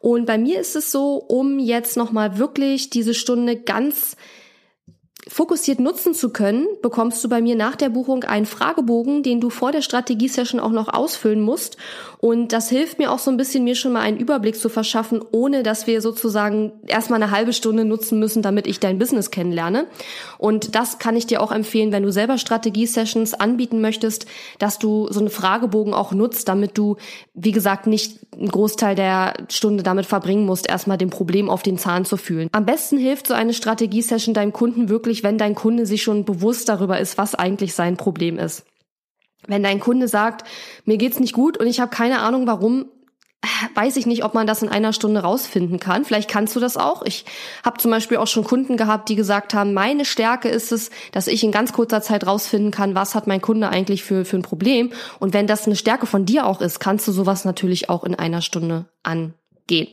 Und 0.00 0.26
bei 0.26 0.36
mir 0.36 0.60
ist 0.60 0.74
es 0.74 0.90
so, 0.90 1.14
um 1.14 1.58
jetzt 1.58 1.96
nochmal 1.96 2.38
wirklich 2.38 2.90
diese 2.90 3.14
Stunde 3.14 3.56
ganz 3.56 4.16
fokussiert 5.28 5.78
nutzen 5.78 6.14
zu 6.14 6.30
können, 6.30 6.66
bekommst 6.82 7.22
du 7.22 7.28
bei 7.28 7.40
mir 7.40 7.54
nach 7.54 7.76
der 7.76 7.90
Buchung 7.90 8.24
einen 8.24 8.46
Fragebogen, 8.46 9.22
den 9.22 9.40
du 9.40 9.50
vor 9.50 9.70
der 9.70 9.82
Strategie-Session 9.82 10.58
auch 10.58 10.72
noch 10.72 10.88
ausfüllen 10.88 11.40
musst. 11.40 11.76
Und 12.18 12.52
das 12.52 12.68
hilft 12.68 12.98
mir 12.98 13.10
auch 13.10 13.18
so 13.18 13.30
ein 13.30 13.36
bisschen, 13.36 13.64
mir 13.64 13.74
schon 13.74 13.92
mal 13.92 14.00
einen 14.00 14.16
Überblick 14.16 14.56
zu 14.56 14.68
verschaffen, 14.68 15.24
ohne 15.30 15.62
dass 15.62 15.86
wir 15.86 16.00
sozusagen 16.00 16.72
erstmal 16.86 17.22
eine 17.22 17.32
halbe 17.32 17.52
Stunde 17.52 17.84
nutzen 17.84 18.18
müssen, 18.18 18.42
damit 18.42 18.66
ich 18.66 18.80
dein 18.80 18.98
Business 18.98 19.30
kennenlerne. 19.30 19.86
Und 20.38 20.74
das 20.74 20.98
kann 20.98 21.16
ich 21.16 21.26
dir 21.26 21.40
auch 21.40 21.52
empfehlen, 21.52 21.92
wenn 21.92 22.02
du 22.02 22.10
selber 22.10 22.38
Strategie-Sessions 22.38 23.34
anbieten 23.34 23.80
möchtest, 23.80 24.26
dass 24.58 24.78
du 24.78 25.06
so 25.10 25.20
einen 25.20 25.30
Fragebogen 25.30 25.94
auch 25.94 26.12
nutzt, 26.12 26.48
damit 26.48 26.76
du, 26.78 26.96
wie 27.34 27.52
gesagt, 27.52 27.86
nicht 27.86 28.18
einen 28.36 28.50
Großteil 28.50 28.94
der 28.94 29.34
Stunde 29.50 29.82
damit 29.82 30.06
verbringen 30.06 30.46
musst, 30.46 30.68
erstmal 30.68 30.98
dem 30.98 31.10
Problem 31.10 31.50
auf 31.50 31.62
den 31.62 31.78
Zahn 31.78 32.04
zu 32.04 32.16
fühlen. 32.16 32.48
Am 32.52 32.66
besten 32.66 32.98
hilft 32.98 33.28
so 33.28 33.34
eine 33.34 33.54
Strategie-Session 33.54 34.34
deinem 34.34 34.52
Kunden 34.52 34.88
wirklich 34.88 35.11
wirklich, 35.12 35.22
wenn 35.22 35.36
dein 35.36 35.54
Kunde 35.54 35.84
sich 35.84 36.02
schon 36.02 36.24
bewusst 36.24 36.68
darüber 36.68 36.98
ist, 36.98 37.18
was 37.18 37.34
eigentlich 37.34 37.74
sein 37.74 37.96
Problem 37.96 38.38
ist. 38.38 38.64
Wenn 39.46 39.62
dein 39.62 39.80
Kunde 39.80 40.08
sagt, 40.08 40.46
mir 40.86 40.96
geht's 40.96 41.20
nicht 41.20 41.34
gut 41.34 41.58
und 41.58 41.66
ich 41.66 41.80
habe 41.80 41.94
keine 41.94 42.20
Ahnung 42.20 42.46
warum, 42.46 42.86
weiß 43.74 43.96
ich 43.96 44.06
nicht, 44.06 44.24
ob 44.24 44.34
man 44.34 44.46
das 44.46 44.62
in 44.62 44.68
einer 44.68 44.92
Stunde 44.92 45.20
rausfinden 45.20 45.80
kann. 45.80 46.04
Vielleicht 46.04 46.30
kannst 46.30 46.54
du 46.56 46.60
das 46.60 46.76
auch. 46.76 47.02
Ich 47.02 47.24
habe 47.64 47.78
zum 47.78 47.90
Beispiel 47.90 48.16
auch 48.18 48.28
schon 48.28 48.44
Kunden 48.44 48.76
gehabt, 48.76 49.08
die 49.08 49.16
gesagt 49.16 49.52
haben, 49.52 49.74
meine 49.74 50.04
Stärke 50.04 50.48
ist 50.48 50.72
es, 50.72 50.90
dass 51.10 51.26
ich 51.26 51.42
in 51.42 51.52
ganz 51.52 51.72
kurzer 51.72 52.00
Zeit 52.00 52.26
rausfinden 52.26 52.70
kann, 52.70 52.94
was 52.94 53.14
hat 53.14 53.26
mein 53.26 53.42
Kunde 53.42 53.68
eigentlich 53.68 54.04
für, 54.04 54.24
für 54.24 54.36
ein 54.36 54.42
Problem. 54.42 54.92
Und 55.18 55.34
wenn 55.34 55.48
das 55.48 55.66
eine 55.66 55.76
Stärke 55.76 56.06
von 56.06 56.24
dir 56.24 56.46
auch 56.46 56.60
ist, 56.60 56.78
kannst 56.78 57.06
du 57.06 57.12
sowas 57.12 57.44
natürlich 57.44 57.90
auch 57.90 58.04
in 58.04 58.14
einer 58.14 58.40
Stunde 58.40 58.86
angehen. 59.02 59.88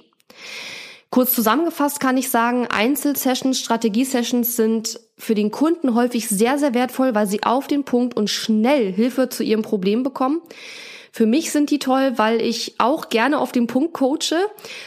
Kurz 1.10 1.34
zusammengefasst 1.34 2.00
kann 2.00 2.18
ich 2.18 2.30
sagen, 2.30 2.68
Einzelsessions, 2.68 3.60
Strategiesessions 3.60 4.56
sind 4.56 5.00
für 5.20 5.36
den 5.36 5.52
Kunden 5.52 5.94
häufig 5.94 6.28
sehr, 6.30 6.58
sehr 6.58 6.74
wertvoll, 6.74 7.14
weil 7.14 7.28
sie 7.28 7.44
auf 7.44 7.68
den 7.68 7.84
Punkt 7.84 8.16
und 8.16 8.30
schnell 8.30 8.92
Hilfe 8.92 9.30
zu 9.30 9.44
ihrem 9.44 9.62
Problem 9.62 10.02
bekommen. 10.02 10.42
Für 11.12 11.26
mich 11.26 11.52
sind 11.52 11.72
die 11.72 11.80
toll, 11.80 12.14
weil 12.16 12.40
ich 12.40 12.76
auch 12.78 13.10
gerne 13.10 13.40
auf 13.40 13.52
den 13.52 13.68
Punkt 13.68 13.94
coache, 13.94 14.38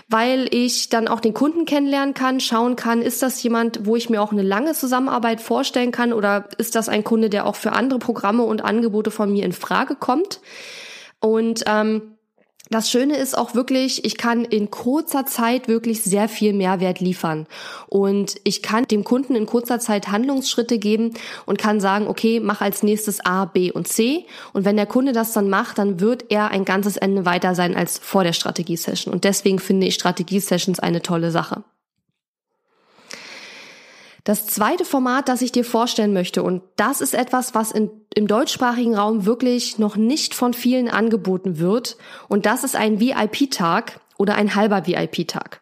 weil 0.08 0.48
ich 0.54 0.88
dann 0.88 1.08
auch 1.08 1.20
den 1.20 1.34
Kunden 1.34 1.66
kennenlernen 1.66 2.14
kann, 2.14 2.40
schauen 2.40 2.76
kann, 2.76 3.02
ist 3.02 3.22
das 3.22 3.42
jemand, 3.42 3.86
wo 3.86 3.96
ich 3.96 4.08
mir 4.08 4.22
auch 4.22 4.32
eine 4.32 4.42
lange 4.42 4.72
Zusammenarbeit 4.72 5.40
vorstellen 5.40 5.90
kann 5.90 6.12
oder 6.12 6.48
ist 6.58 6.76
das 6.76 6.88
ein 6.88 7.04
Kunde, 7.04 7.28
der 7.28 7.44
auch 7.44 7.56
für 7.56 7.72
andere 7.72 7.98
Programme 7.98 8.44
und 8.44 8.64
Angebote 8.64 9.10
von 9.10 9.32
mir 9.32 9.44
in 9.44 9.52
Frage 9.52 9.96
kommt. 9.96 10.40
Und 11.20 11.64
ähm, 11.66 12.16
das 12.72 12.90
Schöne 12.90 13.16
ist 13.16 13.36
auch 13.36 13.54
wirklich, 13.54 14.04
ich 14.04 14.16
kann 14.16 14.44
in 14.44 14.70
kurzer 14.70 15.26
Zeit 15.26 15.68
wirklich 15.68 16.02
sehr 16.02 16.28
viel 16.28 16.52
Mehrwert 16.52 17.00
liefern. 17.00 17.46
Und 17.88 18.40
ich 18.44 18.62
kann 18.62 18.84
dem 18.84 19.04
Kunden 19.04 19.34
in 19.34 19.46
kurzer 19.46 19.78
Zeit 19.78 20.08
Handlungsschritte 20.08 20.78
geben 20.78 21.14
und 21.46 21.58
kann 21.58 21.80
sagen, 21.80 22.08
okay, 22.08 22.40
mach 22.40 22.60
als 22.60 22.82
nächstes 22.82 23.24
A, 23.24 23.44
B 23.44 23.70
und 23.70 23.88
C. 23.88 24.26
Und 24.52 24.64
wenn 24.64 24.76
der 24.76 24.86
Kunde 24.86 25.12
das 25.12 25.32
dann 25.32 25.48
macht, 25.48 25.78
dann 25.78 26.00
wird 26.00 26.26
er 26.30 26.50
ein 26.50 26.64
ganzes 26.64 26.96
Ende 26.96 27.24
weiter 27.24 27.54
sein 27.54 27.76
als 27.76 27.98
vor 27.98 28.24
der 28.24 28.32
Strategiesession. 28.32 29.12
Und 29.12 29.24
deswegen 29.24 29.58
finde 29.58 29.86
ich 29.86 29.94
Strategiesessions 29.94 30.80
eine 30.80 31.02
tolle 31.02 31.30
Sache. 31.30 31.62
Das 34.24 34.46
zweite 34.46 34.84
Format, 34.84 35.28
das 35.28 35.42
ich 35.42 35.50
dir 35.50 35.64
vorstellen 35.64 36.12
möchte, 36.12 36.42
und 36.42 36.62
das 36.76 37.00
ist 37.00 37.14
etwas, 37.14 37.54
was 37.54 37.72
in, 37.72 37.90
im 38.14 38.28
deutschsprachigen 38.28 38.94
Raum 38.94 39.26
wirklich 39.26 39.78
noch 39.78 39.96
nicht 39.96 40.34
von 40.34 40.54
vielen 40.54 40.88
angeboten 40.88 41.58
wird, 41.58 41.96
und 42.28 42.46
das 42.46 42.62
ist 42.62 42.76
ein 42.76 43.00
VIP-Tag 43.00 44.00
oder 44.18 44.36
ein 44.36 44.54
halber 44.54 44.86
VIP-Tag. 44.86 45.60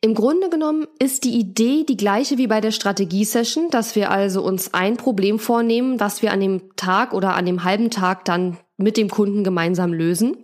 Im 0.00 0.14
Grunde 0.14 0.48
genommen 0.48 0.86
ist 0.98 1.24
die 1.24 1.38
Idee 1.38 1.84
die 1.84 1.96
gleiche 1.96 2.38
wie 2.38 2.46
bei 2.46 2.60
der 2.60 2.70
Strategie-Session, 2.70 3.70
dass 3.70 3.96
wir 3.96 4.10
also 4.10 4.42
uns 4.42 4.72
ein 4.72 4.96
Problem 4.96 5.38
vornehmen, 5.38 6.00
was 6.00 6.22
wir 6.22 6.32
an 6.32 6.40
dem 6.40 6.76
Tag 6.76 7.12
oder 7.12 7.34
an 7.34 7.44
dem 7.44 7.64
halben 7.64 7.90
Tag 7.90 8.24
dann 8.24 8.58
mit 8.76 8.96
dem 8.96 9.10
Kunden 9.10 9.42
gemeinsam 9.42 9.92
lösen. 9.92 10.36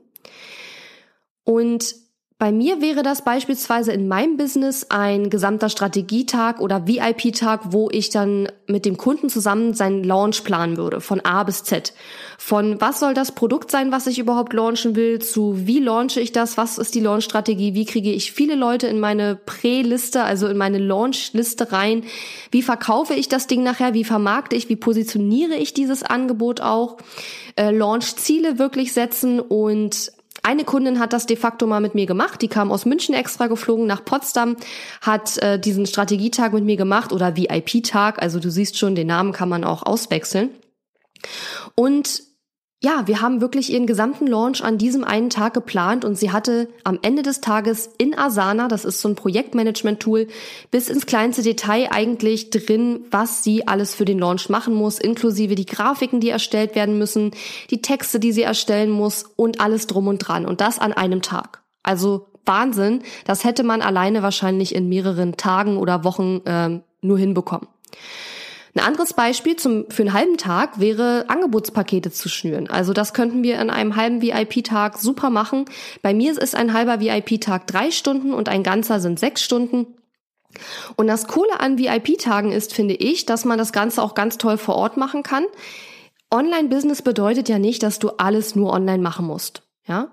Und 1.44 1.94
bei 2.42 2.50
mir 2.50 2.80
wäre 2.80 3.04
das 3.04 3.22
beispielsweise 3.22 3.92
in 3.92 4.08
meinem 4.08 4.36
Business 4.36 4.86
ein 4.90 5.30
gesamter 5.30 5.68
Strategietag 5.68 6.58
oder 6.58 6.88
VIP-Tag, 6.88 7.60
wo 7.70 7.88
ich 7.88 8.10
dann 8.10 8.48
mit 8.66 8.84
dem 8.84 8.96
Kunden 8.96 9.28
zusammen 9.28 9.74
seinen 9.74 10.02
Launch 10.02 10.42
planen 10.42 10.76
würde, 10.76 11.00
von 11.00 11.20
A 11.20 11.44
bis 11.44 11.62
Z. 11.62 11.94
Von 12.38 12.80
was 12.80 12.98
soll 12.98 13.14
das 13.14 13.30
Produkt 13.30 13.70
sein, 13.70 13.92
was 13.92 14.08
ich 14.08 14.18
überhaupt 14.18 14.54
launchen 14.54 14.96
will, 14.96 15.20
zu 15.20 15.68
wie 15.68 15.78
launche 15.78 16.18
ich 16.18 16.32
das, 16.32 16.56
was 16.56 16.78
ist 16.78 16.96
die 16.96 17.00
Launch-Strategie, 17.00 17.74
wie 17.74 17.84
kriege 17.84 18.10
ich 18.10 18.32
viele 18.32 18.56
Leute 18.56 18.88
in 18.88 18.98
meine 18.98 19.36
Prä-Liste, 19.36 20.24
also 20.24 20.48
in 20.48 20.56
meine 20.56 20.78
Launch-Liste 20.78 21.70
rein, 21.70 22.02
wie 22.50 22.62
verkaufe 22.62 23.14
ich 23.14 23.28
das 23.28 23.46
Ding 23.46 23.62
nachher, 23.62 23.94
wie 23.94 24.02
vermarkte 24.02 24.56
ich, 24.56 24.68
wie 24.68 24.74
positioniere 24.74 25.54
ich 25.54 25.74
dieses 25.74 26.02
Angebot 26.02 26.60
auch, 26.60 26.96
äh, 27.54 27.70
Launch-Ziele 27.70 28.58
wirklich 28.58 28.92
setzen 28.92 29.38
und 29.38 30.10
eine 30.42 30.64
Kundin 30.64 30.98
hat 30.98 31.12
das 31.12 31.26
de 31.26 31.36
facto 31.36 31.66
mal 31.66 31.80
mit 31.80 31.94
mir 31.94 32.06
gemacht. 32.06 32.42
Die 32.42 32.48
kam 32.48 32.72
aus 32.72 32.84
München 32.84 33.14
extra 33.14 33.46
geflogen 33.46 33.86
nach 33.86 34.04
Potsdam, 34.04 34.56
hat 35.00 35.38
äh, 35.38 35.58
diesen 35.58 35.86
Strategietag 35.86 36.52
mit 36.52 36.64
mir 36.64 36.76
gemacht 36.76 37.12
oder 37.12 37.36
VIP-Tag. 37.36 38.20
Also 38.20 38.40
du 38.40 38.50
siehst 38.50 38.76
schon, 38.76 38.94
den 38.94 39.06
Namen 39.06 39.32
kann 39.32 39.48
man 39.48 39.64
auch 39.64 39.84
auswechseln. 39.84 40.50
Und 41.74 42.22
ja, 42.84 43.06
wir 43.06 43.20
haben 43.20 43.40
wirklich 43.40 43.72
ihren 43.72 43.86
gesamten 43.86 44.26
Launch 44.26 44.62
an 44.62 44.76
diesem 44.76 45.04
einen 45.04 45.30
Tag 45.30 45.54
geplant 45.54 46.04
und 46.04 46.16
sie 46.16 46.32
hatte 46.32 46.68
am 46.82 46.98
Ende 47.00 47.22
des 47.22 47.40
Tages 47.40 47.88
in 47.96 48.18
Asana, 48.18 48.66
das 48.66 48.84
ist 48.84 49.00
so 49.00 49.08
ein 49.08 49.14
Projektmanagement-Tool, 49.14 50.26
bis 50.72 50.88
ins 50.88 51.06
kleinste 51.06 51.42
Detail 51.42 51.88
eigentlich 51.92 52.50
drin, 52.50 53.04
was 53.12 53.44
sie 53.44 53.68
alles 53.68 53.94
für 53.94 54.04
den 54.04 54.18
Launch 54.18 54.48
machen 54.48 54.74
muss, 54.74 54.98
inklusive 54.98 55.54
die 55.54 55.64
Grafiken, 55.64 56.18
die 56.18 56.30
erstellt 56.30 56.74
werden 56.74 56.98
müssen, 56.98 57.30
die 57.70 57.82
Texte, 57.82 58.18
die 58.18 58.32
sie 58.32 58.42
erstellen 58.42 58.90
muss 58.90 59.26
und 59.36 59.60
alles 59.60 59.86
drum 59.86 60.08
und 60.08 60.18
dran. 60.18 60.44
Und 60.44 60.60
das 60.60 60.80
an 60.80 60.92
einem 60.92 61.22
Tag. 61.22 61.62
Also 61.84 62.26
Wahnsinn, 62.44 63.04
das 63.24 63.44
hätte 63.44 63.62
man 63.62 63.80
alleine 63.80 64.24
wahrscheinlich 64.24 64.74
in 64.74 64.88
mehreren 64.88 65.36
Tagen 65.36 65.76
oder 65.76 66.02
Wochen 66.02 66.40
äh, 66.46 66.80
nur 67.00 67.18
hinbekommen. 67.18 67.68
Ein 68.74 68.80
anderes 68.80 69.12
Beispiel 69.12 69.56
zum, 69.56 69.84
für 69.90 70.02
einen 70.02 70.14
halben 70.14 70.36
Tag 70.38 70.80
wäre 70.80 71.26
Angebotspakete 71.28 72.10
zu 72.10 72.30
schnüren. 72.30 72.70
Also 72.70 72.94
das 72.94 73.12
könnten 73.12 73.42
wir 73.42 73.60
an 73.60 73.68
einem 73.68 73.96
halben 73.96 74.22
VIP-Tag 74.22 74.98
super 74.98 75.28
machen. 75.28 75.66
Bei 76.00 76.14
mir 76.14 76.36
ist 76.36 76.54
ein 76.54 76.72
halber 76.72 77.00
VIP-Tag 77.00 77.66
drei 77.66 77.90
Stunden 77.90 78.32
und 78.32 78.48
ein 78.48 78.62
ganzer 78.62 78.98
sind 79.00 79.18
sechs 79.18 79.42
Stunden. 79.42 79.86
Und 80.96 81.06
das 81.06 81.26
Coole 81.26 81.60
an 81.60 81.78
VIP-Tagen 81.78 82.52
ist, 82.52 82.72
finde 82.72 82.94
ich, 82.94 83.26
dass 83.26 83.44
man 83.44 83.58
das 83.58 83.72
Ganze 83.72 84.02
auch 84.02 84.14
ganz 84.14 84.38
toll 84.38 84.56
vor 84.56 84.76
Ort 84.76 84.96
machen 84.96 85.22
kann. 85.22 85.44
Online-Business 86.30 87.02
bedeutet 87.02 87.50
ja 87.50 87.58
nicht, 87.58 87.82
dass 87.82 87.98
du 87.98 88.10
alles 88.16 88.56
nur 88.56 88.72
online 88.72 89.02
machen 89.02 89.26
musst. 89.26 89.62
Ja, 89.86 90.12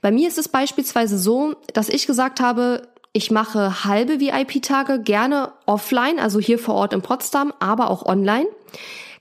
bei 0.00 0.10
mir 0.10 0.28
ist 0.28 0.38
es 0.38 0.48
beispielsweise 0.48 1.18
so, 1.18 1.54
dass 1.74 1.90
ich 1.90 2.06
gesagt 2.06 2.40
habe, 2.40 2.88
ich 3.12 3.30
mache 3.30 3.84
halbe 3.84 4.20
VIP-Tage 4.20 5.00
gerne 5.00 5.52
offline, 5.66 6.18
also 6.18 6.38
hier 6.38 6.58
vor 6.58 6.74
Ort 6.74 6.92
in 6.92 7.02
Potsdam, 7.02 7.52
aber 7.58 7.90
auch 7.90 8.06
online. 8.06 8.46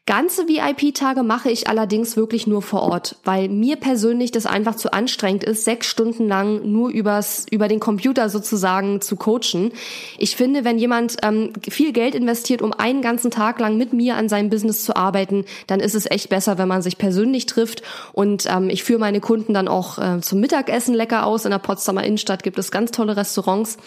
Ganze 0.09 0.47
VIP-Tage 0.47 1.21
mache 1.21 1.51
ich 1.51 1.67
allerdings 1.67 2.17
wirklich 2.17 2.47
nur 2.47 2.63
vor 2.63 2.81
Ort, 2.81 3.17
weil 3.25 3.47
mir 3.47 3.75
persönlich 3.75 4.31
das 4.31 4.47
einfach 4.47 4.73
zu 4.73 4.91
anstrengend 4.91 5.43
ist, 5.43 5.65
sechs 5.65 5.85
Stunden 5.85 6.27
lang 6.27 6.71
nur 6.71 6.89
übers, 6.89 7.45
über 7.51 7.67
den 7.67 7.79
Computer 7.79 8.27
sozusagen 8.27 9.01
zu 9.01 9.17
coachen. 9.17 9.71
Ich 10.17 10.35
finde, 10.35 10.65
wenn 10.65 10.79
jemand 10.79 11.17
ähm, 11.21 11.53
viel 11.61 11.93
Geld 11.93 12.15
investiert, 12.15 12.63
um 12.63 12.73
einen 12.73 13.03
ganzen 13.03 13.29
Tag 13.29 13.59
lang 13.59 13.77
mit 13.77 13.93
mir 13.93 14.15
an 14.15 14.29
seinem 14.29 14.49
Business 14.49 14.83
zu 14.83 14.95
arbeiten, 14.95 15.45
dann 15.67 15.79
ist 15.79 15.93
es 15.93 16.09
echt 16.09 16.29
besser, 16.29 16.57
wenn 16.57 16.67
man 16.67 16.81
sich 16.81 16.97
persönlich 16.97 17.45
trifft. 17.45 17.83
Und 18.11 18.47
ähm, 18.49 18.71
ich 18.71 18.83
führe 18.83 18.99
meine 18.99 19.19
Kunden 19.19 19.53
dann 19.53 19.67
auch 19.67 19.99
äh, 19.99 20.21
zum 20.21 20.39
Mittagessen 20.39 20.95
lecker 20.95 21.27
aus. 21.27 21.45
In 21.45 21.51
der 21.51 21.59
Potsdamer 21.59 22.03
Innenstadt 22.03 22.41
gibt 22.41 22.57
es 22.57 22.71
ganz 22.71 22.89
tolle 22.89 23.15
Restaurants. 23.15 23.77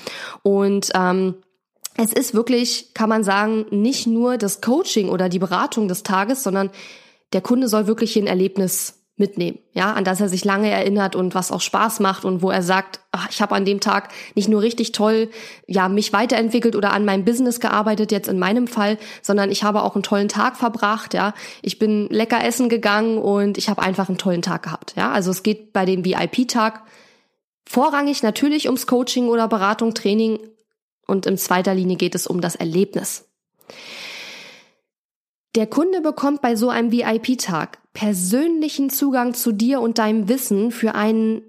Und 0.44 0.90
ähm, 0.94 1.34
es 1.96 2.12
ist 2.12 2.34
wirklich, 2.34 2.94
kann 2.94 3.08
man 3.08 3.24
sagen, 3.24 3.66
nicht 3.70 4.06
nur 4.06 4.38
das 4.38 4.60
Coaching 4.60 5.08
oder 5.08 5.28
die 5.28 5.38
Beratung 5.38 5.88
des 5.88 6.02
Tages, 6.02 6.42
sondern 6.42 6.70
der 7.32 7.40
Kunde 7.40 7.68
soll 7.68 7.86
wirklich 7.86 8.12
hier 8.12 8.22
ein 8.22 8.28
Erlebnis 8.28 9.02
mitnehmen, 9.16 9.58
ja, 9.74 9.92
an 9.92 10.04
das 10.04 10.20
er 10.20 10.28
sich 10.28 10.44
lange 10.44 10.70
erinnert 10.70 11.14
und 11.14 11.34
was 11.34 11.52
auch 11.52 11.60
Spaß 11.60 12.00
macht 12.00 12.24
und 12.24 12.40
wo 12.40 12.50
er 12.50 12.62
sagt, 12.62 13.00
ach, 13.12 13.28
ich 13.30 13.42
habe 13.42 13.54
an 13.54 13.66
dem 13.66 13.78
Tag 13.78 14.08
nicht 14.34 14.48
nur 14.48 14.62
richtig 14.62 14.92
toll, 14.92 15.28
ja, 15.66 15.90
mich 15.90 16.14
weiterentwickelt 16.14 16.74
oder 16.74 16.92
an 16.92 17.04
meinem 17.04 17.24
Business 17.24 17.60
gearbeitet, 17.60 18.10
jetzt 18.10 18.28
in 18.28 18.38
meinem 18.38 18.66
Fall, 18.66 18.98
sondern 19.20 19.50
ich 19.50 19.64
habe 19.64 19.82
auch 19.82 19.94
einen 19.94 20.02
tollen 20.02 20.28
Tag 20.28 20.56
verbracht, 20.56 21.12
ja. 21.12 21.34
Ich 21.60 21.78
bin 21.78 22.08
lecker 22.08 22.42
essen 22.42 22.70
gegangen 22.70 23.18
und 23.18 23.58
ich 23.58 23.68
habe 23.68 23.82
einfach 23.82 24.08
einen 24.08 24.18
tollen 24.18 24.42
Tag 24.42 24.62
gehabt, 24.62 24.94
ja. 24.96 25.12
Also 25.12 25.30
es 25.30 25.42
geht 25.42 25.74
bei 25.74 25.84
dem 25.84 26.04
VIP-Tag 26.06 26.82
vorrangig 27.68 28.22
natürlich 28.22 28.66
ums 28.66 28.86
Coaching 28.86 29.28
oder 29.28 29.46
Beratung, 29.46 29.92
Training 29.92 30.40
und 31.06 31.26
in 31.26 31.38
zweiter 31.38 31.74
Linie 31.74 31.96
geht 31.96 32.14
es 32.14 32.26
um 32.26 32.40
das 32.40 32.54
Erlebnis. 32.54 33.28
Der 35.54 35.66
Kunde 35.66 36.00
bekommt 36.00 36.40
bei 36.40 36.56
so 36.56 36.70
einem 36.70 36.92
VIP-Tag 36.92 37.78
persönlichen 37.92 38.88
Zugang 38.88 39.34
zu 39.34 39.52
dir 39.52 39.80
und 39.80 39.98
deinem 39.98 40.28
Wissen 40.28 40.70
für 40.70 40.94
einen 40.94 41.42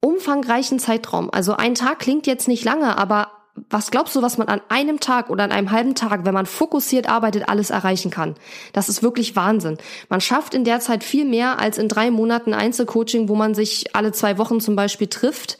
umfangreichen 0.00 0.78
Zeitraum. 0.78 1.28
Also 1.30 1.54
ein 1.54 1.74
Tag 1.74 1.98
klingt 1.98 2.26
jetzt 2.26 2.48
nicht 2.48 2.64
lange, 2.64 2.96
aber 2.96 3.32
was 3.68 3.90
glaubst 3.90 4.14
du, 4.14 4.22
was 4.22 4.38
man 4.38 4.48
an 4.48 4.60
einem 4.68 5.00
Tag 5.00 5.30
oder 5.30 5.44
an 5.44 5.52
einem 5.52 5.70
halben 5.70 5.94
Tag, 5.94 6.24
wenn 6.24 6.34
man 6.34 6.46
fokussiert 6.46 7.08
arbeitet, 7.08 7.48
alles 7.48 7.70
erreichen 7.70 8.10
kann? 8.10 8.34
Das 8.72 8.88
ist 8.88 9.02
wirklich 9.02 9.36
Wahnsinn. 9.36 9.78
Man 10.08 10.20
schafft 10.20 10.54
in 10.54 10.64
der 10.64 10.80
Zeit 10.80 11.04
viel 11.04 11.24
mehr 11.24 11.58
als 11.58 11.76
in 11.76 11.88
drei 11.88 12.10
Monaten 12.10 12.54
Einzelcoaching, 12.54 13.28
wo 13.28 13.34
man 13.34 13.54
sich 13.54 13.94
alle 13.96 14.12
zwei 14.12 14.38
Wochen 14.38 14.60
zum 14.60 14.76
Beispiel 14.76 15.08
trifft. 15.08 15.58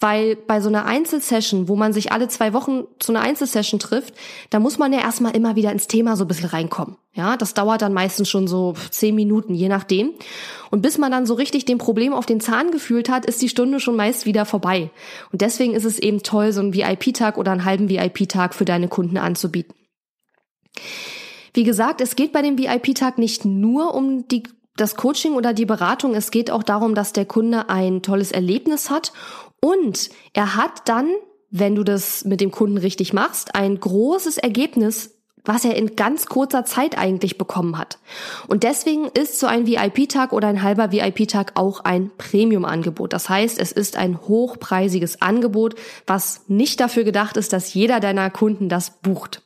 Weil 0.00 0.36
bei 0.36 0.60
so 0.60 0.68
einer 0.68 0.84
Einzelsession, 0.86 1.68
wo 1.68 1.76
man 1.76 1.92
sich 1.92 2.12
alle 2.12 2.28
zwei 2.28 2.52
Wochen 2.52 2.84
zu 2.98 3.12
einer 3.12 3.22
Einzelsession 3.22 3.80
trifft, 3.80 4.14
da 4.50 4.60
muss 4.60 4.78
man 4.78 4.92
ja 4.92 5.00
erstmal 5.00 5.36
immer 5.36 5.56
wieder 5.56 5.72
ins 5.72 5.86
Thema 5.86 6.16
so 6.16 6.24
ein 6.24 6.28
bisschen 6.28 6.48
reinkommen. 6.48 6.96
Ja, 7.12 7.36
das 7.36 7.54
dauert 7.54 7.82
dann 7.82 7.92
meistens 7.92 8.28
schon 8.28 8.48
so 8.48 8.74
zehn 8.90 9.14
Minuten, 9.14 9.54
je 9.54 9.68
nachdem. 9.68 10.12
Und 10.70 10.82
bis 10.82 10.98
man 10.98 11.12
dann 11.12 11.26
so 11.26 11.34
richtig 11.34 11.64
dem 11.64 11.78
Problem 11.78 12.12
auf 12.12 12.26
den 12.26 12.40
Zahn 12.40 12.72
gefühlt 12.72 13.08
hat, 13.08 13.24
ist 13.24 13.40
die 13.40 13.48
Stunde 13.48 13.78
schon 13.78 13.96
meist 13.96 14.26
wieder 14.26 14.44
vorbei. 14.44 14.90
Und 15.30 15.40
deswegen 15.40 15.74
ist 15.74 15.84
es 15.84 15.98
eben 15.98 16.22
toll, 16.22 16.52
so 16.52 16.60
einen 16.60 16.74
VIP-Tag 16.74 17.38
oder 17.38 17.52
einen 17.52 17.64
halben 17.64 17.88
VIP-Tag 17.88 18.54
für 18.54 18.64
deine 18.64 18.88
Kunden 18.88 19.16
anzubieten. 19.16 19.74
Wie 21.52 21.62
gesagt, 21.62 22.00
es 22.00 22.16
geht 22.16 22.32
bei 22.32 22.42
dem 22.42 22.58
VIP-Tag 22.58 23.18
nicht 23.18 23.44
nur 23.44 23.94
um 23.94 24.26
die 24.26 24.42
das 24.76 24.96
Coaching 24.96 25.34
oder 25.34 25.52
die 25.52 25.66
Beratung, 25.66 26.14
es 26.14 26.32
geht 26.32 26.50
auch 26.50 26.64
darum, 26.64 26.96
dass 26.96 27.12
der 27.12 27.26
Kunde 27.26 27.68
ein 27.68 28.02
tolles 28.02 28.32
Erlebnis 28.32 28.90
hat 28.90 29.12
und 29.64 30.10
er 30.34 30.56
hat 30.56 30.90
dann, 30.90 31.10
wenn 31.50 31.74
du 31.74 31.84
das 31.84 32.26
mit 32.26 32.42
dem 32.42 32.50
Kunden 32.50 32.76
richtig 32.76 33.14
machst, 33.14 33.54
ein 33.54 33.80
großes 33.80 34.36
Ergebnis, 34.36 35.14
was 35.42 35.64
er 35.64 35.74
in 35.74 35.96
ganz 35.96 36.26
kurzer 36.26 36.66
Zeit 36.66 36.98
eigentlich 36.98 37.38
bekommen 37.38 37.78
hat. 37.78 37.96
Und 38.46 38.62
deswegen 38.62 39.06
ist 39.06 39.40
so 39.40 39.46
ein 39.46 39.66
VIP-Tag 39.66 40.34
oder 40.34 40.48
ein 40.48 40.62
halber 40.62 40.92
VIP-Tag 40.92 41.52
auch 41.54 41.80
ein 41.80 42.10
Premium-Angebot. 42.18 43.14
Das 43.14 43.30
heißt, 43.30 43.58
es 43.58 43.72
ist 43.72 43.96
ein 43.96 44.20
hochpreisiges 44.20 45.22
Angebot, 45.22 45.76
was 46.06 46.42
nicht 46.46 46.78
dafür 46.78 47.04
gedacht 47.04 47.38
ist, 47.38 47.54
dass 47.54 47.72
jeder 47.72 48.00
deiner 48.00 48.28
Kunden 48.28 48.68
das 48.68 49.00
bucht. 49.00 49.40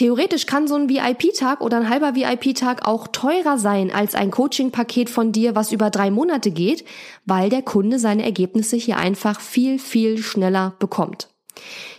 Theoretisch 0.00 0.46
kann 0.46 0.66
so 0.66 0.76
ein 0.76 0.88
VIP-Tag 0.88 1.60
oder 1.60 1.76
ein 1.76 1.90
halber 1.90 2.14
VIP-Tag 2.14 2.88
auch 2.88 3.06
teurer 3.08 3.58
sein 3.58 3.90
als 3.90 4.14
ein 4.14 4.30
Coaching-Paket 4.30 5.10
von 5.10 5.30
dir, 5.30 5.54
was 5.54 5.72
über 5.72 5.90
drei 5.90 6.10
Monate 6.10 6.52
geht, 6.52 6.86
weil 7.26 7.50
der 7.50 7.60
Kunde 7.60 7.98
seine 7.98 8.24
Ergebnisse 8.24 8.76
hier 8.76 8.96
einfach 8.96 9.42
viel, 9.42 9.78
viel 9.78 10.16
schneller 10.16 10.72
bekommt. 10.78 11.28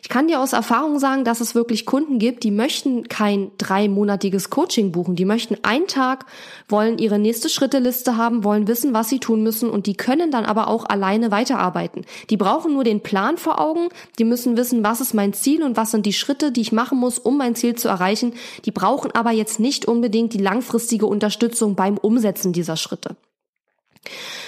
Ich 0.01 0.09
kann 0.09 0.27
dir 0.27 0.39
aus 0.39 0.53
Erfahrung 0.53 0.99
sagen, 0.99 1.23
dass 1.23 1.41
es 1.41 1.55
wirklich 1.55 1.85
Kunden 1.85 2.17
gibt, 2.17 2.43
die 2.43 2.51
möchten 2.51 3.07
kein 3.07 3.51
dreimonatiges 3.57 4.49
Coaching 4.49 4.91
buchen. 4.91 5.15
Die 5.15 5.25
möchten 5.25 5.57
einen 5.63 5.87
Tag, 5.87 6.25
wollen 6.67 6.97
ihre 6.97 7.19
nächste 7.19 7.49
Schritteliste 7.49 8.17
haben, 8.17 8.43
wollen 8.43 8.67
wissen, 8.67 8.93
was 8.93 9.09
sie 9.09 9.19
tun 9.19 9.43
müssen 9.43 9.69
und 9.69 9.85
die 9.85 9.93
können 9.93 10.31
dann 10.31 10.45
aber 10.45 10.67
auch 10.67 10.85
alleine 10.85 11.31
weiterarbeiten. 11.31 12.05
Die 12.29 12.37
brauchen 12.37 12.73
nur 12.73 12.83
den 12.83 13.01
Plan 13.01 13.37
vor 13.37 13.59
Augen, 13.59 13.89
die 14.17 14.23
müssen 14.23 14.57
wissen, 14.57 14.83
was 14.83 15.01
ist 15.01 15.13
mein 15.13 15.33
Ziel 15.33 15.63
und 15.63 15.77
was 15.77 15.91
sind 15.91 16.05
die 16.05 16.13
Schritte, 16.13 16.51
die 16.51 16.61
ich 16.61 16.71
machen 16.71 16.97
muss, 16.97 17.19
um 17.19 17.37
mein 17.37 17.55
Ziel 17.55 17.75
zu 17.75 17.87
erreichen. 17.87 18.33
Die 18.65 18.71
brauchen 18.71 19.11
aber 19.11 19.31
jetzt 19.31 19.59
nicht 19.59 19.85
unbedingt 19.85 20.33
die 20.33 20.39
langfristige 20.39 21.05
Unterstützung 21.05 21.75
beim 21.75 21.97
Umsetzen 21.97 22.53
dieser 22.53 22.77
Schritte. 22.77 23.15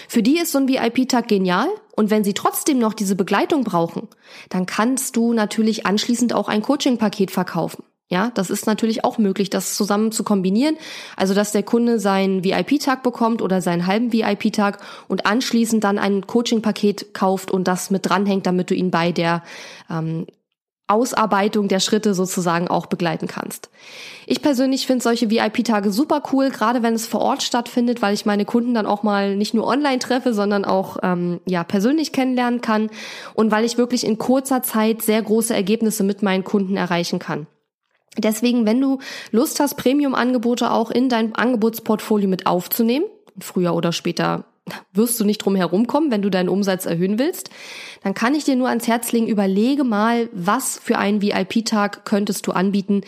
Für 0.07 0.23
die 0.23 0.39
ist 0.39 0.51
so 0.51 0.59
ein 0.59 0.67
VIP-Tag 0.67 1.27
genial 1.27 1.67
und 1.95 2.09
wenn 2.09 2.23
sie 2.23 2.33
trotzdem 2.33 2.79
noch 2.79 2.93
diese 2.93 3.15
Begleitung 3.15 3.63
brauchen, 3.63 4.07
dann 4.49 4.65
kannst 4.65 5.15
du 5.15 5.33
natürlich 5.33 5.85
anschließend 5.85 6.33
auch 6.33 6.47
ein 6.47 6.61
Coaching-Paket 6.61 7.31
verkaufen. 7.31 7.83
Ja, 8.09 8.31
das 8.35 8.51
ist 8.51 8.67
natürlich 8.67 9.03
auch 9.03 9.17
möglich, 9.17 9.49
das 9.49 9.75
zusammen 9.75 10.11
zu 10.11 10.23
kombinieren. 10.23 10.77
Also, 11.15 11.33
dass 11.33 11.51
der 11.51 11.63
Kunde 11.63 11.99
seinen 11.99 12.43
VIP-Tag 12.43 13.01
bekommt 13.01 13.41
oder 13.41 13.61
seinen 13.61 13.87
halben 13.87 14.13
VIP-Tag 14.13 14.79
und 15.07 15.25
anschließend 15.25 15.83
dann 15.83 15.97
ein 15.97 16.27
Coaching-Paket 16.27 17.13
kauft 17.13 17.49
und 17.49 17.67
das 17.67 17.89
mit 17.89 18.05
dranhängt, 18.07 18.45
damit 18.45 18.69
du 18.69 18.75
ihn 18.75 18.91
bei 18.91 19.11
der 19.11 19.41
ähm, 19.89 20.27
Ausarbeitung 20.87 21.69
der 21.69 21.79
Schritte 21.79 22.13
sozusagen 22.13 22.67
auch 22.67 22.87
begleiten 22.87 23.27
kannst. 23.27 23.69
Ich 24.27 24.41
persönlich 24.41 24.85
finde 24.85 25.01
solche 25.01 25.29
VIP-Tage 25.29 25.91
super 25.91 26.21
cool, 26.31 26.49
gerade 26.49 26.83
wenn 26.83 26.93
es 26.93 27.07
vor 27.07 27.21
Ort 27.21 27.41
stattfindet, 27.41 28.01
weil 28.01 28.13
ich 28.13 28.25
meine 28.25 28.45
Kunden 28.45 28.73
dann 28.73 28.85
auch 28.85 29.01
mal 29.01 29.35
nicht 29.35 29.53
nur 29.53 29.65
online 29.65 29.99
treffe, 29.99 30.33
sondern 30.33 30.65
auch 30.65 30.97
ähm, 31.01 31.39
ja 31.45 31.63
persönlich 31.63 32.11
kennenlernen 32.11 32.61
kann 32.61 32.89
und 33.33 33.49
weil 33.51 33.63
ich 33.63 33.77
wirklich 33.77 34.05
in 34.05 34.17
kurzer 34.17 34.61
Zeit 34.61 35.01
sehr 35.01 35.21
große 35.21 35.53
Ergebnisse 35.53 36.03
mit 36.03 36.21
meinen 36.21 36.43
Kunden 36.43 36.75
erreichen 36.75 37.19
kann. 37.19 37.47
Deswegen, 38.17 38.65
wenn 38.65 38.79
du 38.79 38.99
Lust 39.31 39.59
hast, 39.59 39.75
Premium-Angebote 39.75 40.69
auch 40.69 40.91
in 40.91 41.09
dein 41.09 41.33
Angebotsportfolio 41.33 42.29
mit 42.29 42.45
aufzunehmen, 42.45 43.05
früher 43.39 43.73
oder 43.73 43.91
später 43.91 44.45
wirst 44.93 45.19
du 45.19 45.25
nicht 45.25 45.39
drum 45.39 45.55
herumkommen, 45.55 46.11
wenn 46.11 46.21
du 46.21 46.29
deinen 46.29 46.49
Umsatz 46.49 46.85
erhöhen 46.85 47.19
willst, 47.19 47.49
dann 48.03 48.13
kann 48.13 48.35
ich 48.35 48.45
dir 48.45 48.55
nur 48.55 48.69
ans 48.69 48.87
Herz 48.87 49.11
legen, 49.11 49.27
überlege 49.27 49.83
mal, 49.83 50.29
was 50.31 50.79
für 50.81 50.97
einen 50.97 51.21
VIP-Tag 51.21 52.05
könntest 52.05 52.47
du 52.47 52.51
anbieten. 52.51 53.01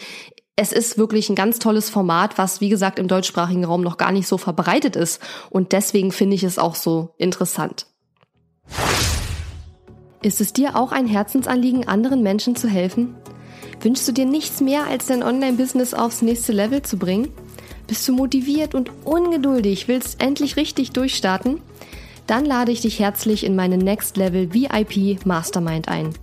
Es 0.57 0.71
ist 0.71 0.97
wirklich 0.97 1.29
ein 1.29 1.35
ganz 1.35 1.59
tolles 1.59 1.89
Format, 1.89 2.37
was, 2.37 2.61
wie 2.61 2.69
gesagt, 2.69 2.99
im 2.99 3.07
deutschsprachigen 3.07 3.65
Raum 3.65 3.81
noch 3.81 3.97
gar 3.97 4.11
nicht 4.11 4.27
so 4.27 4.37
verbreitet 4.37 4.95
ist. 4.95 5.21
Und 5.49 5.71
deswegen 5.71 6.11
finde 6.11 6.35
ich 6.35 6.43
es 6.43 6.57
auch 6.57 6.75
so 6.75 7.13
interessant. 7.17 7.87
Ist 10.21 10.41
es 10.41 10.53
dir 10.53 10.75
auch 10.75 10.91
ein 10.91 11.07
Herzensanliegen, 11.07 11.87
anderen 11.87 12.23
Menschen 12.23 12.55
zu 12.55 12.67
helfen? 12.67 13.15
Wünschst 13.81 14.07
du 14.07 14.11
dir 14.11 14.25
nichts 14.25 14.61
mehr, 14.61 14.87
als 14.87 15.07
dein 15.07 15.23
Online-Business 15.23 15.93
aufs 15.93 16.21
nächste 16.21 16.51
Level 16.51 16.81
zu 16.81 16.97
bringen? 16.97 17.31
Bist 17.87 18.07
du 18.07 18.13
motiviert 18.13 18.73
und 18.73 18.91
ungeduldig, 19.03 19.87
willst 19.87 20.21
endlich 20.21 20.57
richtig 20.57 20.91
durchstarten? 20.91 21.59
Dann 22.27 22.45
lade 22.45 22.71
ich 22.71 22.81
dich 22.81 22.99
herzlich 22.99 23.43
in 23.43 23.55
meine 23.55 23.77
Next 23.77 24.17
Level 24.17 24.51
VIP 24.53 25.25
Mastermind 25.25 25.87
ein. 25.87 26.13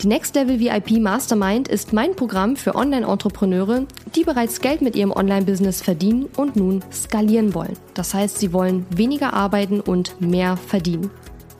Die 0.00 0.06
Next 0.06 0.36
Level 0.36 0.60
VIP 0.60 1.00
Mastermind 1.00 1.66
ist 1.66 1.92
mein 1.92 2.14
Programm 2.14 2.54
für 2.54 2.76
Online-Entrepreneure, 2.76 3.86
die 4.14 4.22
bereits 4.22 4.60
Geld 4.60 4.80
mit 4.80 4.94
ihrem 4.94 5.10
Online-Business 5.10 5.82
verdienen 5.82 6.26
und 6.36 6.54
nun 6.54 6.84
skalieren 6.92 7.52
wollen. 7.52 7.76
Das 7.94 8.14
heißt, 8.14 8.38
sie 8.38 8.52
wollen 8.52 8.86
weniger 8.90 9.32
arbeiten 9.32 9.80
und 9.80 10.20
mehr 10.20 10.56
verdienen. 10.56 11.10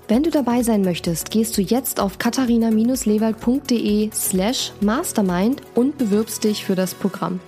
Wenn 0.07 0.23
du 0.23 0.31
dabei 0.31 0.63
sein 0.63 0.83
möchtest, 0.83 1.33
gehst 1.33 1.59
du 1.59 1.63
jetzt 1.63 1.99
auf 1.99 2.19
katharina-lewald.de 2.19 4.11
slash 4.15 4.73
mastermind 4.81 5.63
und 5.75 5.99
bewirbst 5.99 6.45
dich 6.45 6.65
für 6.65 6.77
das 6.77 6.95
Programm. 6.95 7.41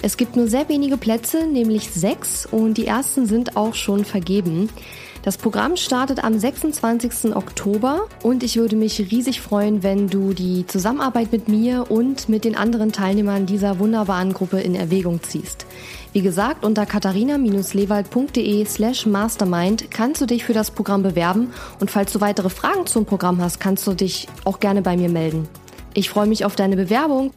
Es 0.00 0.16
gibt 0.16 0.36
nur 0.36 0.46
sehr 0.46 0.68
wenige 0.68 0.96
Plätze, 0.96 1.46
nämlich 1.46 1.90
sechs, 1.90 2.46
und 2.46 2.74
die 2.74 2.86
ersten 2.86 3.26
sind 3.26 3.56
auch 3.56 3.74
schon 3.74 4.04
vergeben. 4.04 4.68
Das 5.22 5.36
Programm 5.36 5.76
startet 5.76 6.22
am 6.22 6.38
26. 6.38 7.34
Oktober 7.34 8.06
und 8.22 8.44
ich 8.44 8.56
würde 8.56 8.76
mich 8.76 9.00
riesig 9.10 9.40
freuen, 9.40 9.82
wenn 9.82 10.08
du 10.08 10.32
die 10.32 10.66
Zusammenarbeit 10.68 11.32
mit 11.32 11.48
mir 11.48 11.90
und 11.90 12.28
mit 12.28 12.44
den 12.44 12.56
anderen 12.56 12.92
Teilnehmern 12.92 13.44
dieser 13.44 13.80
wunderbaren 13.80 14.32
Gruppe 14.32 14.60
in 14.60 14.76
Erwägung 14.76 15.20
ziehst. 15.22 15.66
Wie 16.12 16.22
gesagt, 16.22 16.64
unter 16.64 16.86
katharina-lewald.de 16.86 18.64
slash 18.64 19.06
mastermind 19.06 19.90
kannst 19.90 20.20
du 20.20 20.26
dich 20.26 20.44
für 20.44 20.54
das 20.54 20.70
Programm 20.70 21.02
bewerben 21.02 21.52
und 21.80 21.90
falls 21.90 22.12
du 22.12 22.20
weitere 22.20 22.48
Fragen 22.48 22.86
zum 22.86 23.04
Programm 23.04 23.42
hast, 23.42 23.58
kannst 23.58 23.86
du 23.88 23.94
dich 23.94 24.28
auch 24.44 24.60
gerne 24.60 24.82
bei 24.82 24.96
mir 24.96 25.08
melden. 25.08 25.48
Ich 25.92 26.08
freue 26.08 26.28
mich 26.28 26.44
auf 26.44 26.54
deine 26.54 26.76
Bewerbung. 26.76 27.32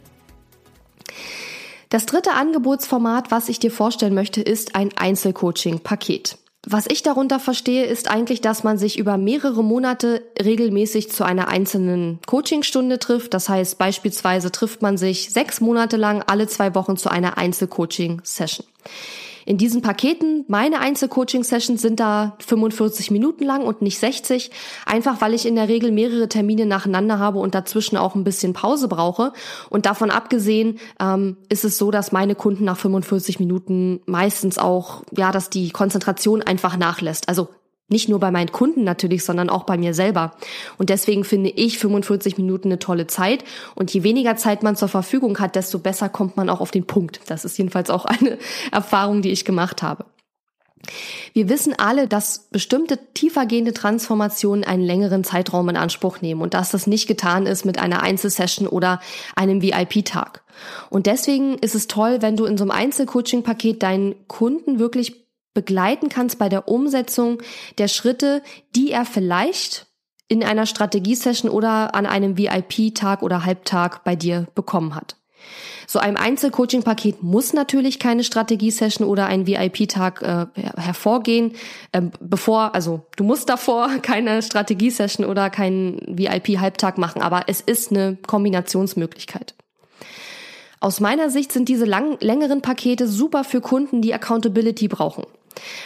Das 1.91 2.05
dritte 2.05 2.31
Angebotsformat, 2.31 3.31
was 3.31 3.49
ich 3.49 3.59
dir 3.59 3.69
vorstellen 3.69 4.13
möchte, 4.13 4.39
ist 4.41 4.75
ein 4.75 4.91
Einzelcoaching-Paket. 4.95 6.37
Was 6.65 6.85
ich 6.87 7.03
darunter 7.03 7.37
verstehe, 7.37 7.83
ist 7.83 8.09
eigentlich, 8.09 8.39
dass 8.39 8.63
man 8.63 8.77
sich 8.77 8.97
über 8.97 9.17
mehrere 9.17 9.61
Monate 9.61 10.23
regelmäßig 10.41 11.11
zu 11.11 11.25
einer 11.25 11.49
einzelnen 11.49 12.19
Coachingstunde 12.25 12.97
trifft. 12.97 13.33
Das 13.33 13.49
heißt, 13.49 13.77
beispielsweise 13.77 14.53
trifft 14.53 14.81
man 14.81 14.97
sich 14.97 15.33
sechs 15.33 15.59
Monate 15.59 15.97
lang 15.97 16.23
alle 16.25 16.47
zwei 16.47 16.75
Wochen 16.75 16.95
zu 16.95 17.09
einer 17.09 17.37
Einzelcoaching-Session. 17.37 18.65
In 19.45 19.57
diesen 19.57 19.81
Paketen, 19.81 20.45
meine 20.47 20.79
Einzelcoaching-Sessions 20.79 21.81
sind 21.81 21.99
da 21.99 22.35
45 22.45 23.11
Minuten 23.11 23.43
lang 23.43 23.63
und 23.63 23.81
nicht 23.81 23.99
60, 23.99 24.51
einfach 24.85 25.21
weil 25.21 25.33
ich 25.33 25.45
in 25.45 25.55
der 25.55 25.67
Regel 25.67 25.91
mehrere 25.91 26.29
Termine 26.29 26.65
nacheinander 26.65 27.19
habe 27.19 27.39
und 27.39 27.55
dazwischen 27.55 27.97
auch 27.97 28.15
ein 28.15 28.23
bisschen 28.23 28.53
Pause 28.53 28.87
brauche. 28.87 29.33
Und 29.69 29.85
davon 29.85 30.11
abgesehen 30.11 30.79
ähm, 30.99 31.37
ist 31.49 31.65
es 31.65 31.77
so, 31.77 31.91
dass 31.91 32.11
meine 32.11 32.35
Kunden 32.35 32.65
nach 32.65 32.77
45 32.77 33.39
Minuten 33.39 34.01
meistens 34.05 34.57
auch, 34.57 35.03
ja, 35.15 35.31
dass 35.31 35.49
die 35.49 35.71
Konzentration 35.71 36.41
einfach 36.41 36.77
nachlässt. 36.77 37.29
Also 37.29 37.49
nicht 37.91 38.09
nur 38.09 38.19
bei 38.19 38.31
meinen 38.31 38.51
Kunden 38.51 38.83
natürlich, 38.83 39.23
sondern 39.23 39.49
auch 39.49 39.63
bei 39.63 39.77
mir 39.77 39.93
selber. 39.93 40.31
Und 40.77 40.89
deswegen 40.89 41.23
finde 41.23 41.49
ich 41.49 41.77
45 41.77 42.37
Minuten 42.37 42.69
eine 42.69 42.79
tolle 42.79 43.07
Zeit. 43.07 43.43
Und 43.75 43.93
je 43.93 44.03
weniger 44.03 44.35
Zeit 44.35 44.63
man 44.63 44.75
zur 44.75 44.87
Verfügung 44.87 45.39
hat, 45.39 45.55
desto 45.55 45.79
besser 45.79 46.09
kommt 46.09 46.37
man 46.37 46.49
auch 46.49 46.61
auf 46.61 46.71
den 46.71 46.85
Punkt. 46.85 47.19
Das 47.27 47.45
ist 47.45 47.57
jedenfalls 47.57 47.89
auch 47.89 48.05
eine 48.05 48.37
Erfahrung, 48.71 49.21
die 49.21 49.31
ich 49.31 49.45
gemacht 49.45 49.83
habe. 49.83 50.05
Wir 51.33 51.47
wissen 51.47 51.73
alle, 51.77 52.07
dass 52.07 52.47
bestimmte 52.51 52.99
tiefergehende 53.13 53.73
Transformationen 53.73 54.63
einen 54.63 54.83
längeren 54.83 55.23
Zeitraum 55.23 55.69
in 55.69 55.77
Anspruch 55.77 56.21
nehmen 56.21 56.41
und 56.41 56.53
dass 56.53 56.71
das 56.71 56.87
nicht 56.87 57.07
getan 57.07 57.45
ist 57.45 57.65
mit 57.65 57.79
einer 57.79 58.01
Einzelsession 58.01 58.67
oder 58.67 58.99
einem 59.35 59.61
VIP-Tag. 59.61 60.41
Und 60.89 61.05
deswegen 61.05 61.57
ist 61.59 61.75
es 61.75 61.87
toll, 61.87 62.21
wenn 62.21 62.35
du 62.35 62.45
in 62.45 62.57
so 62.57 62.63
einem 62.63 62.71
Einzelcoaching-Paket 62.71 63.81
deinen 63.81 64.15
Kunden 64.27 64.79
wirklich 64.79 65.20
begleiten 65.53 66.09
kannst 66.09 66.39
bei 66.39 66.49
der 66.49 66.67
Umsetzung 66.67 67.41
der 67.77 67.87
Schritte, 67.87 68.41
die 68.75 68.91
er 68.91 69.05
vielleicht 69.05 69.87
in 70.27 70.43
einer 70.43 70.65
Strategiesession 70.65 71.51
oder 71.51 71.93
an 71.93 72.05
einem 72.05 72.37
VIP-Tag 72.37 73.21
oder 73.21 73.43
Halbtag 73.43 74.03
bei 74.05 74.15
dir 74.15 74.47
bekommen 74.55 74.95
hat. 74.95 75.17
So 75.87 75.99
ein 75.99 76.15
Einzelcoaching-Paket 76.15 77.21
muss 77.21 77.51
natürlich 77.51 77.99
keine 77.99 78.23
Strategiesession 78.23 79.05
oder 79.05 79.25
ein 79.25 79.45
VIP-Tag 79.45 80.21
äh, 80.21 80.45
hervorgehen, 80.77 81.53
äh, 81.91 82.03
bevor, 82.21 82.73
also 82.73 83.05
du 83.17 83.25
musst 83.25 83.49
davor 83.49 83.89
keine 84.01 84.41
Strategiesession 84.41 85.25
oder 85.25 85.49
keinen 85.49 85.99
VIP-Halbtag 86.07 86.97
machen, 86.97 87.21
aber 87.21 87.43
es 87.47 87.59
ist 87.59 87.91
eine 87.91 88.17
Kombinationsmöglichkeit. 88.25 89.55
Aus 90.79 91.01
meiner 91.01 91.29
Sicht 91.29 91.51
sind 91.51 91.67
diese 91.67 91.85
lang, 91.85 92.17
längeren 92.21 92.61
Pakete 92.61 93.07
super 93.07 93.43
für 93.43 93.59
Kunden, 93.59 94.01
die 94.01 94.13
Accountability 94.13 94.87
brauchen. 94.87 95.25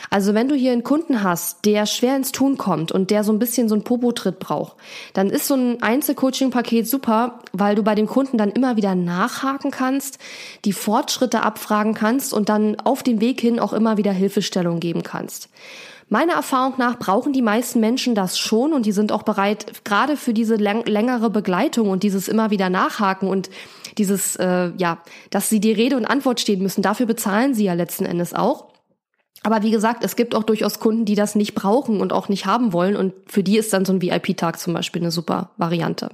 Also 0.09 0.33
wenn 0.33 0.47
du 0.47 0.55
hier 0.55 0.71
einen 0.71 0.83
Kunden 0.83 1.23
hast, 1.23 1.65
der 1.65 1.85
schwer 1.85 2.15
ins 2.15 2.31
Tun 2.31 2.57
kommt 2.57 2.91
und 2.91 3.11
der 3.11 3.23
so 3.23 3.31
ein 3.31 3.39
bisschen 3.39 3.69
so 3.69 3.75
einen 3.75 3.83
Popo-Tritt 3.83 4.39
braucht, 4.39 4.77
dann 5.13 5.29
ist 5.29 5.47
so 5.47 5.55
ein 5.55 5.81
Einzelcoaching-Paket 5.81 6.87
super, 6.87 7.39
weil 7.53 7.75
du 7.75 7.83
bei 7.83 7.95
dem 7.95 8.07
Kunden 8.07 8.37
dann 8.37 8.51
immer 8.51 8.75
wieder 8.75 8.95
nachhaken 8.95 9.71
kannst, 9.71 10.19
die 10.63 10.73
Fortschritte 10.73 11.43
abfragen 11.43 11.93
kannst 11.93 12.33
und 12.33 12.49
dann 12.49 12.79
auf 12.79 13.03
dem 13.03 13.21
Weg 13.21 13.41
hin 13.41 13.59
auch 13.59 13.73
immer 13.73 13.97
wieder 13.97 14.11
Hilfestellung 14.11 14.79
geben 14.79 15.03
kannst. 15.03 15.49
Meiner 16.07 16.33
Erfahrung 16.33 16.75
nach 16.77 16.99
brauchen 16.99 17.33
die 17.33 17.41
meisten 17.41 17.79
Menschen 17.79 18.13
das 18.13 18.37
schon 18.37 18.73
und 18.73 18.85
die 18.85 18.91
sind 18.91 19.11
auch 19.11 19.23
bereit, 19.23 19.65
gerade 19.83 20.17
für 20.17 20.33
diese 20.33 20.55
längere 20.55 21.31
Begleitung 21.31 21.89
und 21.89 22.03
dieses 22.03 22.27
immer 22.27 22.51
wieder 22.51 22.69
nachhaken 22.69 23.27
und 23.27 23.49
dieses, 23.97 24.35
äh, 24.35 24.71
ja, 24.77 24.99
dass 25.31 25.49
sie 25.49 25.59
die 25.59 25.71
Rede 25.71 25.97
und 25.97 26.05
Antwort 26.05 26.39
stehen 26.39 26.61
müssen. 26.61 26.83
Dafür 26.83 27.07
bezahlen 27.07 27.55
sie 27.55 27.63
ja 27.63 27.73
letzten 27.73 28.05
Endes 28.05 28.35
auch. 28.35 28.67
Aber 29.45 29.61
wie 29.61 29.69
gesagt, 29.69 30.03
es 30.03 30.15
gibt 30.15 30.33
auch 30.33 30.41
durchaus 30.41 30.79
Kunden, 30.79 31.05
die 31.05 31.13
das 31.13 31.35
nicht 31.35 31.53
brauchen 31.53 32.01
und 32.01 32.11
auch 32.11 32.29
nicht 32.29 32.47
haben 32.47 32.73
wollen. 32.73 32.95
Und 32.95 33.13
für 33.27 33.43
die 33.43 33.59
ist 33.59 33.71
dann 33.73 33.85
so 33.85 33.93
ein 33.93 34.01
VIP-Tag 34.01 34.57
zum 34.59 34.73
Beispiel 34.73 35.03
eine 35.03 35.11
super 35.11 35.51
Variante. 35.55 36.09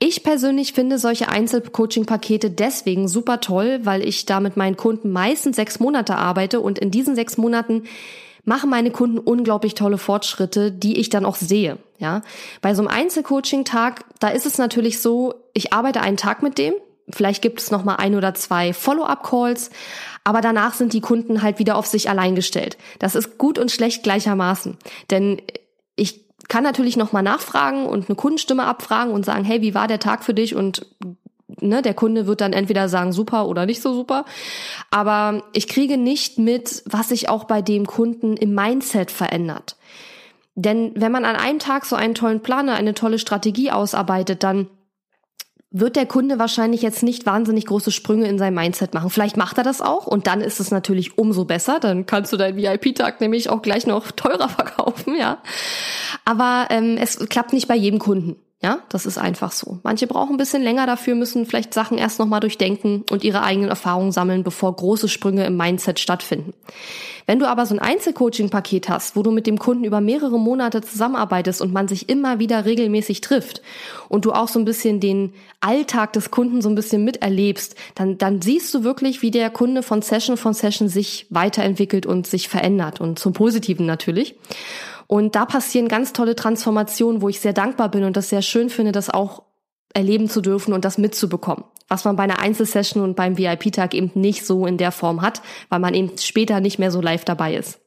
Ich 0.00 0.24
persönlich 0.24 0.72
finde 0.72 0.98
solche 0.98 1.28
Einzelcoaching-Pakete 1.28 2.50
deswegen 2.50 3.06
super 3.06 3.40
toll, 3.40 3.78
weil 3.84 4.02
ich 4.02 4.26
da 4.26 4.40
mit 4.40 4.56
meinen 4.56 4.76
Kunden 4.76 5.12
meistens 5.12 5.54
sechs 5.54 5.78
Monate 5.78 6.16
arbeite 6.16 6.58
und 6.58 6.80
in 6.80 6.90
diesen 6.90 7.14
sechs 7.14 7.38
Monaten 7.38 7.84
machen 8.42 8.68
meine 8.68 8.90
Kunden 8.90 9.18
unglaublich 9.18 9.74
tolle 9.74 9.96
Fortschritte, 9.96 10.72
die 10.72 10.96
ich 10.98 11.08
dann 11.08 11.24
auch 11.24 11.36
sehe. 11.36 11.78
Ja, 11.98 12.22
bei 12.62 12.74
so 12.74 12.82
einem 12.82 12.90
Einzelcoaching-Tag, 12.90 14.04
da 14.18 14.28
ist 14.30 14.44
es 14.44 14.58
natürlich 14.58 15.00
so, 15.00 15.34
ich 15.54 15.72
arbeite 15.72 16.00
einen 16.00 16.16
Tag 16.16 16.42
mit 16.42 16.58
dem, 16.58 16.74
Vielleicht 17.08 17.40
gibt 17.40 17.60
es 17.60 17.70
noch 17.70 17.84
mal 17.84 17.96
ein 17.96 18.16
oder 18.16 18.34
zwei 18.34 18.72
Follow-up-Calls, 18.72 19.70
aber 20.26 20.40
danach 20.40 20.74
sind 20.74 20.92
die 20.92 21.00
Kunden 21.00 21.40
halt 21.40 21.60
wieder 21.60 21.76
auf 21.76 21.86
sich 21.86 22.10
allein 22.10 22.34
gestellt. 22.34 22.76
Das 22.98 23.14
ist 23.14 23.38
gut 23.38 23.60
und 23.60 23.70
schlecht 23.70 24.02
gleichermaßen, 24.02 24.76
denn 25.08 25.40
ich 25.94 26.26
kann 26.48 26.64
natürlich 26.64 26.96
noch 26.96 27.12
mal 27.12 27.22
nachfragen 27.22 27.86
und 27.86 28.08
eine 28.08 28.16
Kundenstimme 28.16 28.64
abfragen 28.64 29.12
und 29.12 29.24
sagen, 29.24 29.44
hey, 29.44 29.62
wie 29.62 29.74
war 29.74 29.86
der 29.86 30.00
Tag 30.00 30.24
für 30.24 30.34
dich? 30.34 30.56
Und 30.56 30.84
ne, 31.60 31.80
der 31.80 31.94
Kunde 31.94 32.26
wird 32.26 32.40
dann 32.40 32.52
entweder 32.52 32.88
sagen 32.88 33.12
super 33.12 33.46
oder 33.46 33.66
nicht 33.66 33.80
so 33.80 33.94
super. 33.94 34.24
Aber 34.90 35.44
ich 35.52 35.68
kriege 35.68 35.96
nicht 35.96 36.38
mit, 36.38 36.82
was 36.86 37.10
sich 37.10 37.28
auch 37.28 37.44
bei 37.44 37.62
dem 37.62 37.86
Kunden 37.86 38.36
im 38.36 38.52
Mindset 38.52 39.12
verändert. 39.12 39.76
Denn 40.56 40.92
wenn 40.96 41.12
man 41.12 41.24
an 41.24 41.36
einem 41.36 41.60
Tag 41.60 41.84
so 41.84 41.94
einen 41.94 42.14
tollen 42.14 42.42
Planer, 42.42 42.74
eine 42.74 42.94
tolle 42.94 43.20
Strategie 43.20 43.70
ausarbeitet, 43.70 44.42
dann 44.42 44.68
wird 45.70 45.96
der 45.96 46.06
Kunde 46.06 46.38
wahrscheinlich 46.38 46.82
jetzt 46.82 47.02
nicht 47.02 47.26
wahnsinnig 47.26 47.66
große 47.66 47.90
Sprünge 47.90 48.28
in 48.28 48.38
sein 48.38 48.54
Mindset 48.54 48.94
machen. 48.94 49.10
Vielleicht 49.10 49.36
macht 49.36 49.58
er 49.58 49.64
das 49.64 49.80
auch 49.80 50.06
und 50.06 50.26
dann 50.26 50.40
ist 50.40 50.60
es 50.60 50.70
natürlich 50.70 51.18
umso 51.18 51.44
besser. 51.44 51.80
Dann 51.80 52.06
kannst 52.06 52.32
du 52.32 52.36
deinen 52.36 52.56
VIP-Tag 52.56 53.20
nämlich 53.20 53.50
auch 53.50 53.62
gleich 53.62 53.86
noch 53.86 54.10
teurer 54.12 54.48
verkaufen, 54.48 55.16
ja. 55.18 55.38
Aber 56.24 56.68
ähm, 56.70 56.96
es 56.98 57.18
klappt 57.28 57.52
nicht 57.52 57.68
bei 57.68 57.76
jedem 57.76 57.98
Kunden. 57.98 58.36
Ja, 58.62 58.78
das 58.88 59.04
ist 59.04 59.18
einfach 59.18 59.52
so. 59.52 59.80
Manche 59.82 60.06
brauchen 60.06 60.34
ein 60.34 60.38
bisschen 60.38 60.62
länger 60.62 60.86
dafür, 60.86 61.14
müssen 61.14 61.44
vielleicht 61.44 61.74
Sachen 61.74 61.98
erst 61.98 62.18
nochmal 62.18 62.40
durchdenken 62.40 63.04
und 63.10 63.22
ihre 63.22 63.42
eigenen 63.42 63.68
Erfahrungen 63.68 64.12
sammeln, 64.12 64.44
bevor 64.44 64.74
große 64.74 65.08
Sprünge 65.08 65.44
im 65.44 65.58
Mindset 65.58 66.00
stattfinden. 66.00 66.54
Wenn 67.26 67.40
du 67.40 67.48
aber 67.48 67.66
so 67.66 67.74
ein 67.74 67.80
Einzelcoaching-Paket 67.80 68.88
hast, 68.88 69.16
wo 69.16 69.22
du 69.22 69.32
mit 69.32 69.46
dem 69.48 69.58
Kunden 69.58 69.84
über 69.84 70.00
mehrere 70.00 70.38
Monate 70.38 70.80
zusammenarbeitest 70.80 71.60
und 71.60 71.72
man 71.72 71.88
sich 71.88 72.08
immer 72.08 72.38
wieder 72.38 72.64
regelmäßig 72.64 73.20
trifft 73.20 73.62
und 74.08 74.24
du 74.24 74.32
auch 74.32 74.48
so 74.48 74.60
ein 74.60 74.64
bisschen 74.64 75.00
den 75.00 75.34
Alltag 75.60 76.12
des 76.12 76.30
Kunden 76.30 76.62
so 76.62 76.68
ein 76.68 76.76
bisschen 76.76 77.04
miterlebst, 77.04 77.74
dann, 77.96 78.16
dann 78.16 78.40
siehst 78.40 78.72
du 78.72 78.84
wirklich, 78.84 79.22
wie 79.22 79.32
der 79.32 79.50
Kunde 79.50 79.82
von 79.82 80.02
Session 80.02 80.36
von 80.36 80.54
Session 80.54 80.88
sich 80.88 81.26
weiterentwickelt 81.28 82.06
und 82.06 82.28
sich 82.28 82.48
verändert 82.48 83.00
und 83.00 83.18
zum 83.18 83.32
Positiven 83.32 83.86
natürlich. 83.86 84.36
Und 85.06 85.34
da 85.36 85.46
passieren 85.46 85.88
ganz 85.88 86.12
tolle 86.12 86.36
Transformationen, 86.36 87.22
wo 87.22 87.28
ich 87.28 87.40
sehr 87.40 87.52
dankbar 87.52 87.90
bin 87.90 88.04
und 88.04 88.16
das 88.16 88.28
sehr 88.28 88.42
schön 88.42 88.70
finde, 88.70 88.92
das 88.92 89.10
auch 89.10 89.42
erleben 89.94 90.28
zu 90.28 90.40
dürfen 90.40 90.74
und 90.74 90.84
das 90.84 90.98
mitzubekommen. 90.98 91.64
Was 91.88 92.04
man 92.04 92.16
bei 92.16 92.24
einer 92.24 92.40
Einzelsession 92.40 93.02
und 93.02 93.14
beim 93.14 93.38
VIP-Tag 93.38 93.94
eben 93.94 94.10
nicht 94.14 94.44
so 94.44 94.66
in 94.66 94.76
der 94.76 94.92
Form 94.92 95.22
hat, 95.22 95.40
weil 95.68 95.78
man 95.78 95.94
eben 95.94 96.18
später 96.18 96.60
nicht 96.60 96.78
mehr 96.78 96.90
so 96.90 97.00
live 97.00 97.24
dabei 97.24 97.54
ist. 97.54 97.78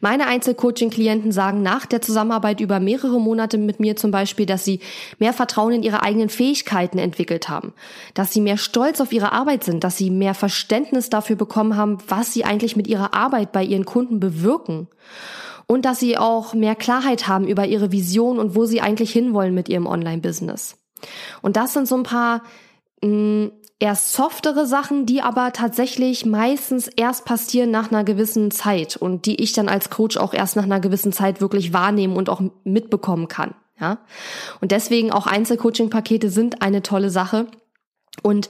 Meine 0.00 0.26
Einzelcoaching-Klienten 0.26 1.32
sagen 1.32 1.62
nach 1.62 1.86
der 1.86 2.02
Zusammenarbeit 2.02 2.60
über 2.60 2.80
mehrere 2.80 3.20
Monate 3.20 3.56
mit 3.56 3.78
mir 3.78 3.96
zum 3.96 4.10
Beispiel, 4.10 4.46
dass 4.46 4.64
sie 4.64 4.80
mehr 5.18 5.32
Vertrauen 5.32 5.72
in 5.72 5.82
ihre 5.82 6.02
eigenen 6.02 6.28
Fähigkeiten 6.28 6.98
entwickelt 6.98 7.48
haben, 7.48 7.72
dass 8.14 8.32
sie 8.32 8.40
mehr 8.40 8.56
stolz 8.56 9.00
auf 9.00 9.12
ihre 9.12 9.32
Arbeit 9.32 9.64
sind, 9.64 9.84
dass 9.84 9.96
sie 9.96 10.10
mehr 10.10 10.34
Verständnis 10.34 11.08
dafür 11.08 11.36
bekommen 11.36 11.76
haben, 11.76 11.98
was 12.08 12.32
sie 12.32 12.44
eigentlich 12.44 12.76
mit 12.76 12.86
ihrer 12.86 13.14
Arbeit 13.14 13.52
bei 13.52 13.62
ihren 13.62 13.84
Kunden 13.84 14.18
bewirken 14.20 14.88
und 15.66 15.84
dass 15.84 16.00
sie 16.00 16.18
auch 16.18 16.54
mehr 16.54 16.74
Klarheit 16.74 17.28
haben 17.28 17.46
über 17.46 17.66
ihre 17.66 17.92
Vision 17.92 18.38
und 18.38 18.54
wo 18.54 18.64
sie 18.64 18.80
eigentlich 18.80 19.12
hinwollen 19.12 19.54
mit 19.54 19.68
ihrem 19.68 19.86
Online-Business. 19.86 20.76
Und 21.42 21.56
das 21.56 21.72
sind 21.72 21.88
so 21.88 21.96
ein 21.96 22.02
paar 22.02 22.42
mh, 23.02 23.08
mm, 23.08 23.52
eher 23.80 23.94
softere 23.96 24.66
Sachen, 24.66 25.04
die 25.04 25.20
aber 25.20 25.52
tatsächlich 25.52 26.24
meistens 26.24 26.88
erst 26.88 27.24
passieren 27.24 27.70
nach 27.70 27.90
einer 27.90 28.04
gewissen 28.04 28.50
Zeit 28.50 28.96
und 28.96 29.26
die 29.26 29.42
ich 29.42 29.52
dann 29.52 29.68
als 29.68 29.90
Coach 29.90 30.16
auch 30.16 30.32
erst 30.32 30.56
nach 30.56 30.64
einer 30.64 30.80
gewissen 30.80 31.12
Zeit 31.12 31.40
wirklich 31.40 31.72
wahrnehmen 31.72 32.16
und 32.16 32.30
auch 32.30 32.40
mitbekommen 32.64 33.28
kann. 33.28 33.54
Ja? 33.78 33.98
Und 34.60 34.70
deswegen 34.70 35.12
auch 35.12 35.26
Einzelcoaching-Pakete 35.26 36.30
sind 36.30 36.62
eine 36.62 36.82
tolle 36.82 37.10
Sache. 37.10 37.46
Und 38.22 38.48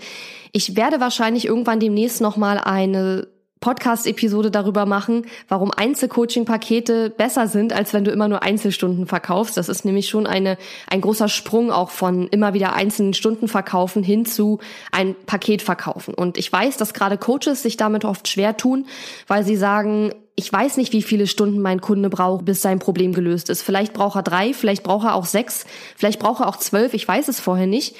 ich 0.53 0.77
werde 0.77 1.01
wahrscheinlich 1.01 1.47
irgendwann 1.47 1.81
demnächst 1.81 2.21
nochmal 2.21 2.59
eine 2.59 3.27
Podcast-Episode 3.65 4.51
darüber 4.51 4.85
machen, 4.85 5.25
warum 5.49 5.71
Einzelcoaching-Pakete 5.71 7.09
besser 7.09 7.49
sind, 7.49 7.73
als 7.73 7.95
wenn 7.95 8.05
du 8.05 8.11
immer 8.11 8.29
nur 8.29 8.43
Einzelstunden 8.43 9.07
verkaufst. 9.07 9.57
Das 9.57 9.71
ist 9.71 9.87
nämlich 9.87 10.11
schon 10.11 10.27
eine, 10.27 10.59
ein 10.87 11.01
großer 11.01 11.29
Sprung 11.29 11.73
auch 11.73 11.89
von 11.89 12.29
immer 12.29 12.53
wieder 12.53 12.75
einzelnen 12.75 13.15
Stunden 13.15 13.49
verkaufen 13.49 14.03
hin 14.03 14.27
zu 14.27 14.59
ein 14.93 15.17
Paket 15.25 15.63
verkaufen. 15.63 16.13
Und 16.13 16.37
ich 16.37 16.53
weiß, 16.53 16.77
dass 16.77 16.93
gerade 16.93 17.17
Coaches 17.17 17.63
sich 17.63 17.79
damit 17.79 18.05
oft 18.05 18.29
schwer 18.29 18.59
tun, 18.59 18.85
weil 19.29 19.45
sie 19.47 19.57
sagen, 19.57 20.13
ich 20.37 20.53
weiß 20.53 20.77
nicht, 20.77 20.93
wie 20.93 21.01
viele 21.01 21.27
Stunden 21.27 21.63
mein 21.63 21.81
Kunde 21.81 22.11
braucht, 22.11 22.45
bis 22.45 22.61
sein 22.61 22.81
Problem 22.81 23.15
gelöst 23.15 23.49
ist. 23.49 23.63
Vielleicht 23.63 23.95
braucht 23.95 24.17
er 24.17 24.23
drei, 24.23 24.53
vielleicht 24.53 24.83
braucht 24.83 25.07
er 25.07 25.15
auch 25.15 25.25
sechs, 25.25 25.65
vielleicht 25.97 26.19
braucht 26.19 26.43
er 26.43 26.49
auch 26.49 26.59
zwölf, 26.59 26.93
ich 26.93 27.09
weiß 27.09 27.29
es 27.29 27.41
vorher 27.41 27.67
nicht. 27.67 27.97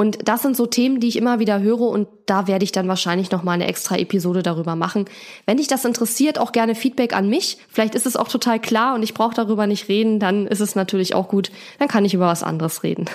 Und 0.00 0.26
das 0.26 0.40
sind 0.40 0.56
so 0.56 0.64
Themen, 0.64 0.98
die 0.98 1.08
ich 1.08 1.16
immer 1.16 1.40
wieder 1.40 1.60
höre 1.60 1.82
und 1.82 2.08
da 2.24 2.46
werde 2.46 2.64
ich 2.64 2.72
dann 2.72 2.88
wahrscheinlich 2.88 3.30
noch 3.32 3.42
mal 3.42 3.52
eine 3.52 3.66
extra 3.66 3.98
Episode 3.98 4.42
darüber 4.42 4.74
machen. 4.74 5.04
Wenn 5.44 5.58
dich 5.58 5.66
das 5.66 5.84
interessiert, 5.84 6.38
auch 6.38 6.52
gerne 6.52 6.74
Feedback 6.74 7.14
an 7.14 7.28
mich. 7.28 7.58
Vielleicht 7.68 7.94
ist 7.94 8.06
es 8.06 8.16
auch 8.16 8.28
total 8.28 8.60
klar 8.60 8.94
und 8.94 9.02
ich 9.02 9.12
brauche 9.12 9.34
darüber 9.34 9.66
nicht 9.66 9.90
reden, 9.90 10.18
dann 10.18 10.46
ist 10.46 10.60
es 10.60 10.74
natürlich 10.74 11.14
auch 11.14 11.28
gut. 11.28 11.50
Dann 11.78 11.88
kann 11.88 12.06
ich 12.06 12.14
über 12.14 12.28
was 12.28 12.42
anderes 12.42 12.82
reden. 12.82 13.10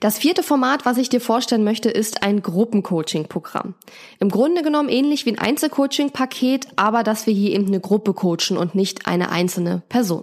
Das 0.00 0.16
vierte 0.16 0.44
Format, 0.44 0.86
was 0.86 0.96
ich 0.96 1.08
dir 1.08 1.20
vorstellen 1.20 1.64
möchte, 1.64 1.90
ist 1.90 2.22
ein 2.22 2.40
Gruppencoaching-Programm. 2.40 3.74
Im 4.20 4.28
Grunde 4.28 4.62
genommen 4.62 4.88
ähnlich 4.88 5.26
wie 5.26 5.32
ein 5.32 5.40
Einzelcoaching-Paket, 5.40 6.68
aber 6.76 7.02
dass 7.02 7.26
wir 7.26 7.34
hier 7.34 7.50
eben 7.50 7.66
eine 7.66 7.80
Gruppe 7.80 8.14
coachen 8.14 8.56
und 8.56 8.76
nicht 8.76 9.08
eine 9.08 9.30
einzelne 9.32 9.82
Person. 9.88 10.22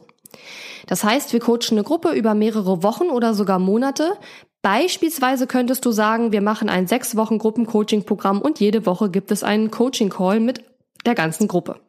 Das 0.88 1.04
heißt, 1.04 1.34
wir 1.34 1.40
coachen 1.40 1.72
eine 1.72 1.84
Gruppe 1.84 2.12
über 2.12 2.34
mehrere 2.34 2.84
Wochen 2.84 3.06
oder 3.06 3.34
sogar 3.34 3.60
Monate. 3.60 4.14
Beispielsweise 4.62 5.48
könntest 5.48 5.86
du 5.86 5.92
sagen, 5.92 6.32
wir 6.32 6.42
machen 6.42 6.70
ein 6.70 6.88
sechs 6.88 7.16
Wochen 7.16 7.38
Gruppencoaching-Programm 7.38 8.42
und 8.42 8.60
jede 8.60 8.86
Woche 8.86 9.10
gibt 9.10 9.32
es 9.32 9.44
einen 9.44 9.72
Coaching-Call 9.72 10.40
mit 10.40 10.64
der 11.06 11.16
ganzen 11.16 11.48
Gruppe. 11.48 11.80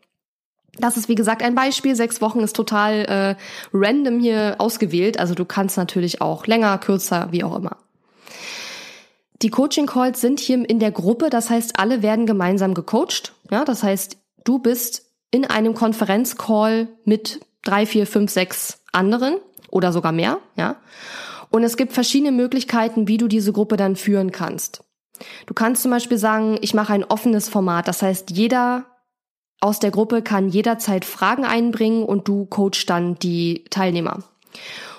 Das 0.79 0.97
ist 0.97 1.09
wie 1.09 1.15
gesagt 1.15 1.43
ein 1.43 1.55
Beispiel. 1.55 1.97
Sechs 1.97 2.21
Wochen 2.21 2.41
ist 2.41 2.55
total 2.55 3.07
äh, 3.07 3.37
random 3.73 4.21
hier 4.21 4.57
ausgewählt. 4.59 5.19
Also 5.19 5.35
du 5.35 5.45
kannst 5.45 5.77
natürlich 5.77 6.21
auch 6.21 6.47
länger, 6.47 6.77
kürzer, 6.79 7.29
wie 7.31 7.45
auch 7.45 7.57
immer. 7.57 7.79
Die 9.43 9.51
Coaching 9.51 9.87
Calls 9.87 10.21
sind 10.21 10.41
hier 10.41 10.69
in 10.69 10.79
der 10.79 10.91
Gruppe. 10.91 11.31
Das 11.31 11.51
heißt, 11.51 11.79
alle 11.79 12.03
werden 12.03 12.27
gemeinsam 12.27 12.75
gecoacht. 12.75 13.33
Ja, 13.51 13.65
das 13.65 13.83
heißt, 13.83 14.19
du 14.45 14.59
bist 14.59 15.07
in 15.31 15.45
einem 15.45 15.75
Konferenzcall 15.75 16.89
mit 17.05 17.41
drei, 17.67 17.87
vier, 17.87 18.07
fünf, 18.07 18.31
sechs 18.31 18.83
anderen 18.93 19.39
oder 19.71 19.93
sogar 19.93 20.13
mehr. 20.13 20.39
Ja. 20.57 20.77
Und 21.51 21.63
es 21.63 21.77
gibt 21.77 21.93
verschiedene 21.93 22.33
Möglichkeiten, 22.33 23.09
wie 23.09 23.19
du 23.19 23.29
diese 23.29 23.53
Gruppe 23.53 23.77
dann 23.77 23.97
führen 23.97 24.33
kannst. 24.33 24.85
Du 25.47 25.55
kannst 25.55 25.83
zum 25.83 25.91
Beispiel 25.91 26.19
sagen, 26.19 26.59
ich 26.61 26.75
mache 26.75 26.93
ein 26.93 27.05
offenes 27.05 27.49
Format. 27.49 27.89
Das 27.89 28.03
heißt, 28.03 28.31
jeder 28.31 28.85
aus 29.61 29.79
der 29.79 29.91
Gruppe 29.91 30.23
kann 30.23 30.49
jederzeit 30.49 31.05
Fragen 31.05 31.45
einbringen 31.45 32.05
und 32.05 32.29
du 32.29 32.47
coachst 32.47 32.91
dann 32.91 33.19
die 33.19 33.65
Teilnehmer. 33.71 34.23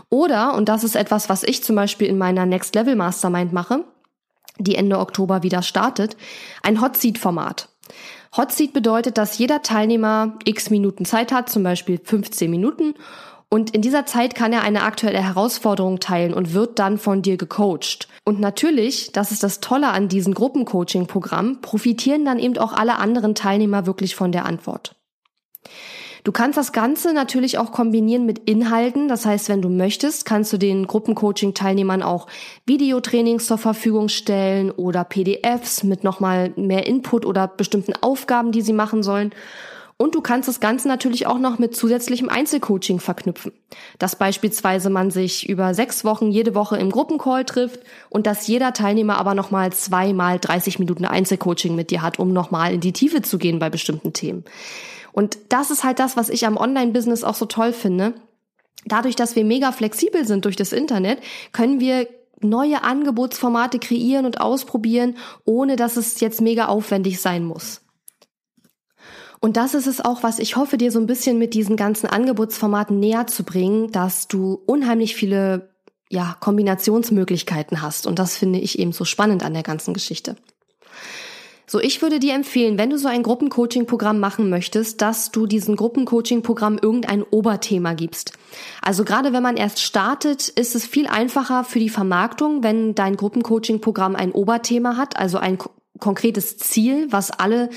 Oder, 0.10 0.56
und 0.56 0.70
das 0.70 0.84
ist 0.84 0.96
etwas, 0.96 1.30
was 1.30 1.44
ich 1.44 1.64
zum 1.64 1.76
Beispiel 1.76 2.08
in 2.08 2.18
meiner 2.18 2.46
Next 2.46 2.74
Level 2.76 2.96
Mastermind 2.96 3.54
mache, 3.54 3.84
die 4.58 4.76
Ende 4.76 5.00
Oktober 5.00 5.44
wieder 5.44 5.62
startet, 5.62 6.18
ein 6.64 6.82
Hot 6.82 6.98
Seat 6.98 7.18
Format. 7.18 7.70
Hot 8.36 8.52
Seat 8.52 8.74
bedeutet, 8.74 9.18
dass 9.18 9.38
jeder 9.38 9.62
Teilnehmer 9.62 10.38
x 10.44 10.70
Minuten 10.70 11.06
Zeit 11.06 11.32
hat, 11.32 11.50
zum 11.50 11.64
Beispiel 11.64 12.00
15 12.04 12.50
Minuten, 12.50 12.96
und 13.50 13.70
in 13.74 13.82
dieser 13.82 14.06
Zeit 14.06 14.36
kann 14.36 14.52
er 14.52 14.64
eine 14.64 14.84
aktuelle 14.84 15.24
Herausforderung 15.24 16.00
teilen 16.00 16.34
und 16.34 16.54
wird 16.54 16.80
dann 16.80 16.98
von 16.98 17.22
dir 17.22 17.38
gecoacht. 17.38 18.10
Und 18.26 18.42
natürlich, 18.42 19.14
das 19.14 19.32
ist 19.32 19.42
das 19.42 19.62
Tolle 19.62 19.88
an 19.88 20.10
diesem 20.10 20.34
Gruppencoaching-Programm, 20.34 21.62
profitieren 21.62 22.26
dann 22.26 22.40
eben 22.40 22.58
auch 22.58 22.74
alle 22.74 22.98
anderen 22.98 23.36
Teilnehmer 23.36 23.86
wirklich 23.86 24.16
von 24.16 24.34
der 24.34 24.46
Antwort. 24.46 24.96
Du 26.28 26.34
kannst 26.34 26.58
das 26.58 26.74
Ganze 26.74 27.14
natürlich 27.14 27.58
auch 27.58 27.72
kombinieren 27.72 28.26
mit 28.26 28.40
Inhalten. 28.50 29.08
Das 29.08 29.26
heißt, 29.26 29.48
wenn 29.48 29.62
du 29.62 29.70
möchtest, 29.70 30.26
kannst 30.26 30.52
du 30.52 30.58
den 30.58 30.86
Gruppencoaching-Teilnehmern 30.86 32.04
auch 32.04 32.28
Videotrainings 32.66 33.46
zur 33.46 33.58
Verfügung 33.58 34.10
stellen 34.10 34.70
oder 34.70 35.06
PDFs 35.06 35.84
mit 35.84 36.04
nochmal 36.04 36.52
mehr 36.58 36.86
Input 36.86 37.26
oder 37.26 37.48
bestimmten 37.48 37.94
Aufgaben, 38.02 38.52
die 38.52 38.62
sie 38.62 38.74
machen 38.74 39.04
sollen. 39.04 39.32
Und 39.96 40.16
du 40.16 40.22
kannst 40.22 40.50
das 40.50 40.60
Ganze 40.60 40.90
natürlich 40.90 41.28
auch 41.28 41.40
noch 41.40 41.60
mit 41.60 41.78
zusätzlichem 41.78 42.28
Einzelcoaching 42.28 43.00
verknüpfen. 43.00 43.54
Dass 43.98 44.18
beispielsweise 44.18 44.90
man 44.90 45.12
sich 45.12 45.48
über 45.48 45.74
sechs 45.74 46.04
Wochen 46.04 46.30
jede 46.30 46.56
Woche 46.56 46.76
im 46.76 46.92
Gruppencall 46.92 47.46
trifft 47.46 47.80
und 48.10 48.28
dass 48.28 48.48
jeder 48.48 48.74
Teilnehmer 48.74 49.18
aber 49.18 49.34
nochmal 49.34 49.72
zweimal 49.72 50.40
30 50.40 50.78
Minuten 50.78 51.06
Einzelcoaching 51.06 51.74
mit 51.74 51.90
dir 51.90 52.02
hat, 52.02 52.20
um 52.20 52.34
nochmal 52.34 52.74
in 52.74 52.82
die 52.82 52.92
Tiefe 52.92 53.22
zu 53.22 53.38
gehen 53.38 53.60
bei 53.60 53.70
bestimmten 53.70 54.12
Themen. 54.12 54.44
Und 55.18 55.40
das 55.50 55.72
ist 55.72 55.84
halt 55.84 55.98
das, 55.98 56.16
was 56.16 56.30
ich 56.30 56.46
am 56.46 56.58
Online-Business 56.58 57.24
auch 57.24 57.34
so 57.34 57.48
toll 57.48 57.74
finde. 57.74 58.14
Dadurch, 58.86 59.16
dass 59.16 59.36
wir 59.36 59.46
mega 59.46 59.72
flexibel 59.72 60.28
sind 60.28 60.46
durch 60.46 60.56
das 60.56 60.72
Internet, 60.72 61.22
können 61.54 61.80
wir 61.80 62.08
neue 62.40 62.84
Angebotsformate 62.84 63.80
kreieren 63.80 64.28
und 64.28 64.40
ausprobieren, 64.40 65.18
ohne 65.44 65.76
dass 65.76 65.98
es 65.98 66.20
jetzt 66.20 66.40
mega 66.40 66.68
aufwendig 66.68 67.20
sein 67.20 67.46
muss. 67.46 67.82
Und 69.40 69.58
das 69.58 69.74
ist 69.74 69.88
es 69.88 70.06
auch, 70.06 70.22
was 70.22 70.38
ich 70.38 70.56
hoffe, 70.56 70.78
dir 70.78 70.92
so 70.92 71.00
ein 71.00 71.08
bisschen 71.08 71.40
mit 71.40 71.56
diesen 71.56 71.78
ganzen 71.78 72.06
Angebotsformaten 72.06 73.00
näher 73.00 73.26
zu 73.26 73.44
bringen, 73.44 73.92
dass 73.92 74.28
du 74.28 74.62
unheimlich 74.68 75.16
viele 75.16 75.72
ja, 76.12 76.38
Kombinationsmöglichkeiten 76.40 77.82
hast. 77.82 78.06
Und 78.06 78.20
das 78.20 78.38
finde 78.38 78.60
ich 78.60 78.78
eben 78.78 78.92
so 78.92 79.04
spannend 79.04 79.44
an 79.44 79.56
der 79.56 79.64
ganzen 79.64 79.96
Geschichte. 79.96 80.36
So, 81.70 81.82
ich 81.82 82.02
würde 82.02 82.20
dir 82.20 82.34
empfehlen, 82.34 82.78
wenn 82.78 82.90
du 82.90 82.98
so 82.98 83.10
ein 83.10 83.24
Gruppencoaching-Programm 83.24 84.22
machen 84.22 84.50
möchtest, 84.50 85.02
dass 85.02 85.32
du 85.32 85.46
diesem 85.46 85.76
Gruppencoaching-Programm 85.76 86.78
irgendein 86.82 87.24
Oberthema 87.24 87.94
gibst. 87.94 88.32
Also 88.82 89.04
gerade 89.04 89.34
wenn 89.34 89.44
man 89.44 89.58
erst 89.58 89.82
startet, 89.82 90.48
ist 90.48 90.76
es 90.76 90.86
viel 90.86 91.08
einfacher 91.08 91.66
für 91.66 91.80
die 91.80 91.90
Vermarktung, 91.90 92.64
wenn 92.64 92.96
dein 92.96 93.18
Gruppencoaching-Programm 93.18 94.16
ein 94.16 94.32
Oberthema 94.32 94.96
hat, 94.96 95.20
also 95.20 95.40
ein 95.40 95.58
konkretes 96.00 96.58
Ziel, 96.58 97.08
was 97.12 97.32
alle 97.32 97.70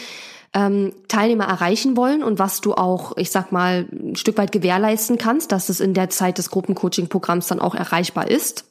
ähm, 0.55 0.93
Teilnehmer 1.09 1.47
erreichen 1.47 1.97
wollen 1.97 2.23
und 2.23 2.39
was 2.39 2.61
du 2.61 2.75
auch, 2.75 3.17
ich 3.17 3.33
sag 3.33 3.51
mal, 3.51 3.89
ein 3.91 4.15
Stück 4.15 4.39
weit 4.39 4.53
gewährleisten 4.53 5.19
kannst, 5.19 5.51
dass 5.51 5.69
es 5.69 5.81
in 5.81 5.95
der 5.95 6.11
Zeit 6.11 6.39
des 6.39 6.51
Gruppencoaching-Programms 6.51 7.49
dann 7.49 7.59
auch 7.59 7.75
erreichbar 7.75 8.31
ist 8.31 8.70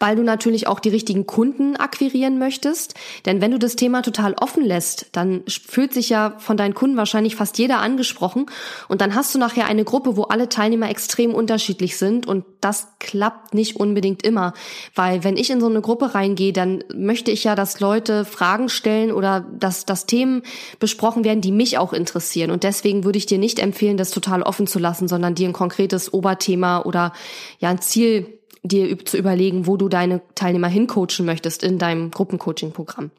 weil 0.00 0.16
du 0.16 0.22
natürlich 0.22 0.66
auch 0.66 0.80
die 0.80 0.88
richtigen 0.88 1.26
Kunden 1.26 1.76
akquirieren 1.76 2.38
möchtest. 2.38 2.94
Denn 3.26 3.40
wenn 3.40 3.50
du 3.50 3.58
das 3.58 3.76
Thema 3.76 4.02
total 4.02 4.34
offen 4.34 4.64
lässt, 4.64 5.06
dann 5.12 5.42
fühlt 5.46 5.92
sich 5.92 6.08
ja 6.08 6.34
von 6.38 6.56
deinen 6.56 6.74
Kunden 6.74 6.96
wahrscheinlich 6.96 7.36
fast 7.36 7.58
jeder 7.58 7.78
angesprochen. 7.80 8.46
Und 8.88 9.00
dann 9.02 9.14
hast 9.14 9.34
du 9.34 9.38
nachher 9.38 9.66
eine 9.66 9.84
Gruppe, 9.84 10.16
wo 10.16 10.22
alle 10.24 10.48
Teilnehmer 10.48 10.88
extrem 10.88 11.34
unterschiedlich 11.34 11.98
sind. 11.98 12.26
Und 12.26 12.44
das 12.60 12.88
klappt 12.98 13.54
nicht 13.54 13.76
unbedingt 13.76 14.22
immer. 14.22 14.54
Weil 14.94 15.22
wenn 15.22 15.36
ich 15.36 15.50
in 15.50 15.60
so 15.60 15.66
eine 15.66 15.82
Gruppe 15.82 16.14
reingehe, 16.14 16.52
dann 16.52 16.82
möchte 16.94 17.30
ich 17.30 17.44
ja, 17.44 17.54
dass 17.54 17.80
Leute 17.80 18.24
Fragen 18.24 18.68
stellen 18.70 19.12
oder 19.12 19.46
dass, 19.58 19.84
dass 19.84 20.06
Themen 20.06 20.42
besprochen 20.78 21.24
werden, 21.24 21.42
die 21.42 21.52
mich 21.52 21.76
auch 21.76 21.92
interessieren. 21.92 22.50
Und 22.50 22.64
deswegen 22.64 23.04
würde 23.04 23.18
ich 23.18 23.26
dir 23.26 23.38
nicht 23.38 23.58
empfehlen, 23.58 23.98
das 23.98 24.10
total 24.10 24.42
offen 24.42 24.66
zu 24.66 24.78
lassen, 24.78 25.08
sondern 25.08 25.34
dir 25.34 25.48
ein 25.48 25.52
konkretes 25.52 26.12
Oberthema 26.12 26.80
oder 26.80 27.12
ja 27.58 27.68
ein 27.68 27.82
Ziel 27.82 28.39
dir 28.62 29.04
zu 29.04 29.16
überlegen, 29.16 29.66
wo 29.66 29.76
du 29.76 29.88
deine 29.88 30.20
Teilnehmer 30.34 30.68
hincoachen 30.68 31.24
möchtest 31.24 31.62
in 31.62 31.78
deinem 31.78 32.10
Gruppencoaching-Programm. 32.10 33.10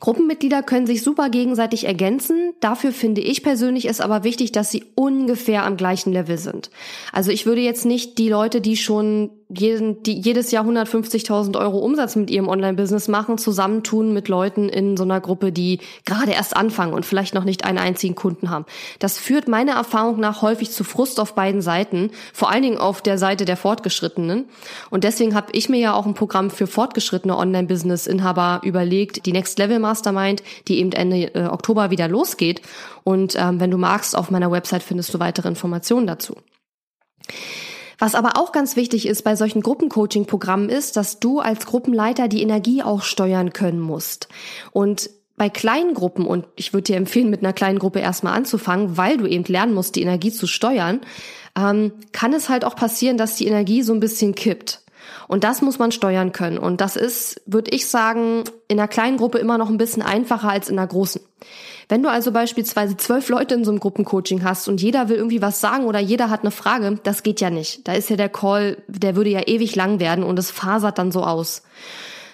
Gruppenmitglieder 0.00 0.62
können 0.62 0.86
sich 0.86 1.02
super 1.02 1.30
gegenseitig 1.30 1.84
ergänzen. 1.84 2.52
Dafür 2.60 2.92
finde 2.92 3.22
ich 3.22 3.42
persönlich 3.42 3.88
es 3.88 4.00
aber 4.00 4.24
wichtig, 4.24 4.52
dass 4.52 4.70
sie 4.70 4.84
ungefähr 4.94 5.64
am 5.64 5.76
gleichen 5.76 6.12
Level 6.12 6.38
sind. 6.38 6.70
Also 7.12 7.30
ich 7.30 7.46
würde 7.46 7.62
jetzt 7.62 7.86
nicht 7.86 8.18
die 8.18 8.28
Leute, 8.28 8.60
die 8.60 8.76
schon 8.76 9.30
jeden, 9.48 10.02
die 10.02 10.18
jedes 10.18 10.50
Jahr 10.50 10.66
150.000 10.66 11.56
Euro 11.58 11.78
Umsatz 11.78 12.16
mit 12.16 12.30
ihrem 12.30 12.48
Online-Business 12.48 13.06
machen, 13.06 13.38
zusammentun 13.38 14.12
mit 14.12 14.26
Leuten 14.26 14.68
in 14.68 14.96
so 14.96 15.04
einer 15.04 15.20
Gruppe, 15.20 15.52
die 15.52 15.78
gerade 16.04 16.32
erst 16.32 16.56
anfangen 16.56 16.92
und 16.92 17.06
vielleicht 17.06 17.34
noch 17.34 17.44
nicht 17.44 17.64
einen 17.64 17.78
einzigen 17.78 18.16
Kunden 18.16 18.50
haben. 18.50 18.66
Das 18.98 19.18
führt 19.18 19.46
meiner 19.46 19.74
Erfahrung 19.74 20.18
nach 20.18 20.42
häufig 20.42 20.72
zu 20.72 20.82
Frust 20.82 21.20
auf 21.20 21.34
beiden 21.34 21.62
Seiten, 21.62 22.10
vor 22.32 22.50
allen 22.50 22.62
Dingen 22.62 22.78
auf 22.78 23.02
der 23.02 23.18
Seite 23.18 23.44
der 23.44 23.56
Fortgeschrittenen. 23.56 24.46
Und 24.90 25.04
deswegen 25.04 25.34
habe 25.34 25.52
ich 25.52 25.68
mir 25.68 25.78
ja 25.78 25.94
auch 25.94 26.06
ein 26.06 26.14
Programm 26.14 26.50
für 26.50 26.66
fortgeschrittene 26.66 27.36
Online-Business-Inhaber 27.36 28.62
überlegt, 28.64 29.26
die 29.26 29.32
Next 29.32 29.58
Level 29.60 29.78
Mastermind, 29.78 30.42
die 30.66 30.78
eben 30.80 30.90
Ende 30.90 31.34
äh, 31.34 31.46
Oktober 31.46 31.90
wieder 31.90 32.08
losgeht. 32.08 32.62
Und 33.04 33.36
ähm, 33.38 33.60
wenn 33.60 33.70
du 33.70 33.78
magst, 33.78 34.16
auf 34.16 34.32
meiner 34.32 34.50
Website 34.50 34.82
findest 34.82 35.14
du 35.14 35.20
weitere 35.20 35.46
Informationen 35.46 36.08
dazu. 36.08 36.34
Was 37.98 38.14
aber 38.14 38.36
auch 38.36 38.52
ganz 38.52 38.76
wichtig 38.76 39.06
ist 39.06 39.22
bei 39.22 39.36
solchen 39.36 39.62
Gruppencoaching-Programmen 39.62 40.68
ist, 40.68 40.96
dass 40.96 41.18
du 41.18 41.40
als 41.40 41.66
Gruppenleiter 41.66 42.28
die 42.28 42.42
Energie 42.42 42.82
auch 42.82 43.02
steuern 43.02 43.52
können 43.52 43.80
musst. 43.80 44.28
Und 44.72 45.10
bei 45.36 45.48
kleinen 45.48 45.94
Gruppen, 45.94 46.26
und 46.26 46.46
ich 46.56 46.72
würde 46.72 46.84
dir 46.84 46.96
empfehlen, 46.96 47.30
mit 47.30 47.40
einer 47.40 47.52
kleinen 47.52 47.78
Gruppe 47.78 48.00
erstmal 48.00 48.34
anzufangen, 48.34 48.96
weil 48.96 49.18
du 49.18 49.26
eben 49.26 49.44
lernen 49.44 49.74
musst, 49.74 49.96
die 49.96 50.02
Energie 50.02 50.32
zu 50.32 50.46
steuern, 50.46 51.00
ähm, 51.56 51.92
kann 52.12 52.32
es 52.32 52.48
halt 52.48 52.64
auch 52.64 52.76
passieren, 52.76 53.18
dass 53.18 53.36
die 53.36 53.46
Energie 53.46 53.82
so 53.82 53.92
ein 53.92 54.00
bisschen 54.00 54.34
kippt. 54.34 54.82
Und 55.28 55.44
das 55.44 55.62
muss 55.62 55.78
man 55.78 55.92
steuern 55.92 56.32
können. 56.32 56.58
Und 56.58 56.80
das 56.80 56.96
ist, 56.96 57.40
würde 57.46 57.70
ich 57.70 57.86
sagen, 57.86 58.44
in 58.68 58.78
einer 58.78 58.88
kleinen 58.88 59.16
Gruppe 59.16 59.38
immer 59.38 59.58
noch 59.58 59.68
ein 59.68 59.78
bisschen 59.78 60.02
einfacher 60.02 60.48
als 60.48 60.68
in 60.68 60.78
einer 60.78 60.88
großen. 60.88 61.20
Wenn 61.88 62.02
du 62.02 62.10
also 62.10 62.32
beispielsweise 62.32 62.96
zwölf 62.96 63.28
Leute 63.28 63.54
in 63.54 63.64
so 63.64 63.70
einem 63.70 63.78
Gruppencoaching 63.78 64.42
hast 64.42 64.68
und 64.68 64.82
jeder 64.82 65.08
will 65.08 65.16
irgendwie 65.16 65.42
was 65.42 65.60
sagen 65.60 65.84
oder 65.84 66.00
jeder 66.00 66.30
hat 66.30 66.40
eine 66.40 66.50
Frage, 66.50 66.98
das 67.04 67.22
geht 67.22 67.40
ja 67.40 67.50
nicht. 67.50 67.86
Da 67.86 67.92
ist 67.92 68.10
ja 68.10 68.16
der 68.16 68.28
Call, 68.28 68.78
der 68.88 69.14
würde 69.14 69.30
ja 69.30 69.46
ewig 69.46 69.76
lang 69.76 70.00
werden 70.00 70.24
und 70.24 70.38
es 70.38 70.50
fasert 70.50 70.98
dann 70.98 71.12
so 71.12 71.22
aus. 71.22 71.62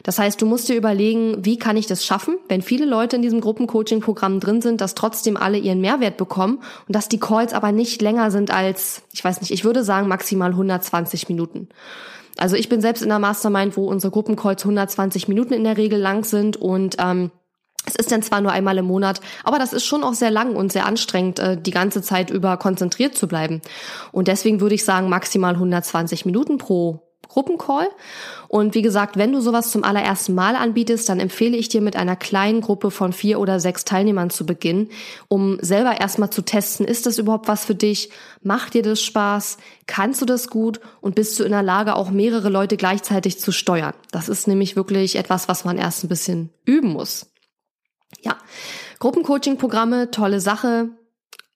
Das 0.03 0.19
heißt, 0.19 0.41
du 0.41 0.47
musst 0.47 0.69
dir 0.69 0.77
überlegen, 0.77 1.45
wie 1.45 1.59
kann 1.59 1.77
ich 1.77 1.87
das 1.87 2.05
schaffen, 2.05 2.37
wenn 2.49 2.63
viele 2.63 2.87
Leute 2.87 3.17
in 3.17 3.23
diesem 3.23 3.41
Gruppencoaching-Programm 3.41 4.41
drin 4.41 4.61
sind, 4.61 4.81
dass 4.81 4.95
trotzdem 4.95 5.37
alle 5.37 5.59
ihren 5.59 5.81
Mehrwert 5.81 6.17
bekommen 6.17 6.59
und 6.89 6.97
dass 6.97 7.09
die 7.09 7.21
Calls 7.21 7.53
aber 7.53 7.73
nicht 7.73 8.03
länger 8.03 8.31
sind 8.31 8.51
als, 8.51 9.03
ich 9.13 9.23
weiß 9.23 9.41
nicht, 9.41 9.53
ich 9.53 9.65
würde 9.65 9.85
sagen 9.85 10.09
maximal 10.09 10.51
120 10.51 11.29
Minuten. 11.29 11.69
Also 12.39 12.57
ich 12.57 12.69
bin 12.69 12.81
selbst 12.81 13.03
in 13.03 13.11
der 13.11 13.19
Mastermind, 13.19 13.77
wo 13.77 13.87
unsere 13.87 14.11
Gruppencalls 14.11 14.65
120 14.65 15.29
Minuten 15.29 15.53
in 15.53 15.65
der 15.65 15.77
Regel 15.77 16.01
lang 16.01 16.25
sind 16.25 16.57
und 16.57 16.97
ähm, 16.99 17.31
es 17.85 17.97
ist 17.97 18.13
dann 18.13 18.23
zwar 18.23 18.41
nur 18.41 18.53
einmal 18.53 18.79
im 18.79 18.87
Monat, 18.87 19.21
aber 19.45 19.59
das 19.59 19.73
ist 19.73 19.85
schon 19.85 20.05
auch 20.05 20.15
sehr 20.15 20.31
lang 20.31 20.55
und 20.55 20.73
sehr 20.73 20.87
anstrengend, 20.87 21.39
äh, 21.39 21.61
die 21.61 21.71
ganze 21.71 22.03
Zeit 22.03 22.31
über 22.31 22.57
konzentriert 22.57 23.17
zu 23.17 23.27
bleiben. 23.27 23.61
Und 24.13 24.29
deswegen 24.29 24.61
würde 24.61 24.75
ich 24.75 24.85
sagen, 24.85 25.09
maximal 25.09 25.55
120 25.55 26.25
Minuten 26.25 26.59
pro 26.59 27.03
Gruppencall. 27.33 27.89
Und 28.49 28.75
wie 28.75 28.83
gesagt, 28.83 29.17
wenn 29.17 29.33
du 29.33 29.41
sowas 29.41 29.71
zum 29.71 29.85
allerersten 29.85 30.35
Mal 30.35 30.55
anbietest, 30.55 31.09
dann 31.09 31.19
empfehle 31.19 31.57
ich 31.57 31.71
dir 31.71 31.81
mit 31.81 31.97
einer 31.97 32.15
kleinen 32.15 32.61
Gruppe 32.61 32.91
von 32.91 33.15
vier 33.15 33.41
oder 33.41 33.59
sechs 33.59 33.85
Teilnehmern 33.85 34.29
zu 34.29 34.45
beginnen, 34.45 34.91
um 35.29 35.59
selber 35.63 35.99
erstmal 35.99 36.29
zu 36.29 36.43
testen, 36.43 36.87
ist 36.87 37.07
das 37.07 37.19
überhaupt 37.19 37.49
was 37.49 37.65
für 37.65 37.75
dich? 37.75 38.11
Macht 38.43 38.75
dir 38.75 38.83
das 38.83 39.01
Spaß? 39.01 39.57
Kannst 39.87 40.21
du 40.21 40.27
das 40.27 40.49
gut? 40.49 40.81
Und 41.01 41.15
bist 41.15 41.39
du 41.41 41.45
in 41.45 41.53
der 41.53 41.63
Lage, 41.63 41.97
auch 41.97 42.11
mehrere 42.11 42.51
Leute 42.51 42.77
gleichzeitig 42.77 43.41
zu 43.41 43.51
steuern? 43.51 43.95
Das 44.11 44.29
ist 44.29 44.47
nämlich 44.47 44.77
wirklich 44.77 45.17
etwas, 45.17 45.49
was 45.49 45.65
man 45.65 45.79
erst 45.79 46.05
ein 46.05 46.09
bisschen 46.09 46.51
üben 46.67 46.91
muss. 46.91 47.32
Ja, 48.23 48.37
Gruppencoaching-Programme, 48.99 50.11
tolle 50.11 50.41
Sache 50.41 50.89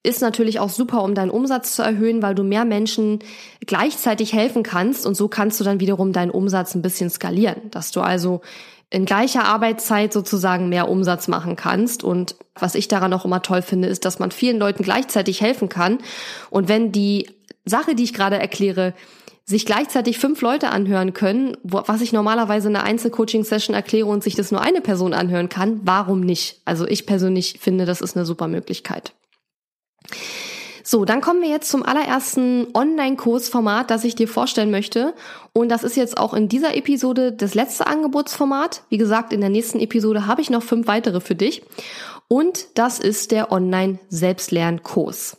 ist 0.03 0.21
natürlich 0.21 0.59
auch 0.59 0.69
super, 0.69 1.03
um 1.03 1.15
deinen 1.15 1.31
Umsatz 1.31 1.75
zu 1.75 1.81
erhöhen, 1.81 2.21
weil 2.21 2.35
du 2.35 2.43
mehr 2.43 2.63
Menschen 2.63 3.19
gleichzeitig 3.65 4.31
helfen 4.31 4.63
kannst 4.63 5.05
und 5.05 5.15
so 5.15 5.27
kannst 5.27 5.59
du 5.59 5.63
dann 5.63 5.79
wiederum 5.79 6.13
deinen 6.13 6.31
Umsatz 6.31 6.75
ein 6.75 6.81
bisschen 6.81 7.09
skalieren, 7.09 7.69
dass 7.71 7.91
du 7.91 8.01
also 8.01 8.41
in 8.89 9.05
gleicher 9.05 9.43
Arbeitszeit 9.43 10.13
sozusagen 10.13 10.69
mehr 10.69 10.87
Umsatz 10.87 11.27
machen 11.27 11.55
kannst. 11.57 12.03
Und 12.03 12.35
was 12.55 12.75
ich 12.75 12.87
daran 12.87 13.13
auch 13.13 13.25
immer 13.25 13.41
toll 13.41 13.61
finde, 13.61 13.89
ist, 13.89 14.05
dass 14.05 14.19
man 14.19 14.31
vielen 14.31 14.59
Leuten 14.59 14.83
gleichzeitig 14.83 15.41
helfen 15.41 15.67
kann. 15.67 15.97
Und 16.49 16.69
wenn 16.69 16.91
die 16.93 17.29
Sache, 17.65 17.95
die 17.95 18.03
ich 18.03 18.13
gerade 18.13 18.39
erkläre, 18.39 18.93
sich 19.49 19.65
gleichzeitig 19.65 20.19
fünf 20.19 20.41
Leute 20.41 20.69
anhören 20.69 21.13
können, 21.13 21.55
was 21.63 22.01
ich 22.01 22.11
normalerweise 22.11 22.67
in 22.67 22.75
einer 22.75 22.85
Einzelcoaching-Session 22.85 23.73
erkläre 23.73 24.05
und 24.05 24.21
sich 24.21 24.35
das 24.35 24.51
nur 24.51 24.61
eine 24.61 24.81
Person 24.81 25.13
anhören 25.13 25.47
kann, 25.47 25.79
warum 25.83 26.19
nicht? 26.19 26.61
Also 26.65 26.85
ich 26.85 27.05
persönlich 27.05 27.57
finde, 27.61 27.85
das 27.85 28.01
ist 28.01 28.17
eine 28.17 28.25
super 28.25 28.49
Möglichkeit. 28.49 29.13
So, 30.83 31.05
dann 31.05 31.21
kommen 31.21 31.41
wir 31.41 31.49
jetzt 31.49 31.69
zum 31.69 31.83
allerersten 31.83 32.67
Online-Kursformat, 32.73 33.89
das 33.89 34.03
ich 34.03 34.15
dir 34.15 34.27
vorstellen 34.27 34.71
möchte. 34.71 35.13
Und 35.53 35.69
das 35.69 35.83
ist 35.83 35.95
jetzt 35.97 36.17
auch 36.17 36.33
in 36.33 36.49
dieser 36.49 36.75
Episode 36.75 37.31
das 37.31 37.55
letzte 37.55 37.87
Angebotsformat. 37.87 38.83
Wie 38.89 38.97
gesagt, 38.97 39.31
in 39.31 39.41
der 39.41 39.49
nächsten 39.49 39.79
Episode 39.79 40.27
habe 40.27 40.41
ich 40.41 40.49
noch 40.49 40.63
fünf 40.63 40.87
weitere 40.87 41.19
für 41.19 41.35
dich. 41.35 41.61
Und 42.27 42.67
das 42.75 42.99
ist 42.99 43.31
der 43.31 43.51
Online-Selbstlernkurs. 43.51 45.37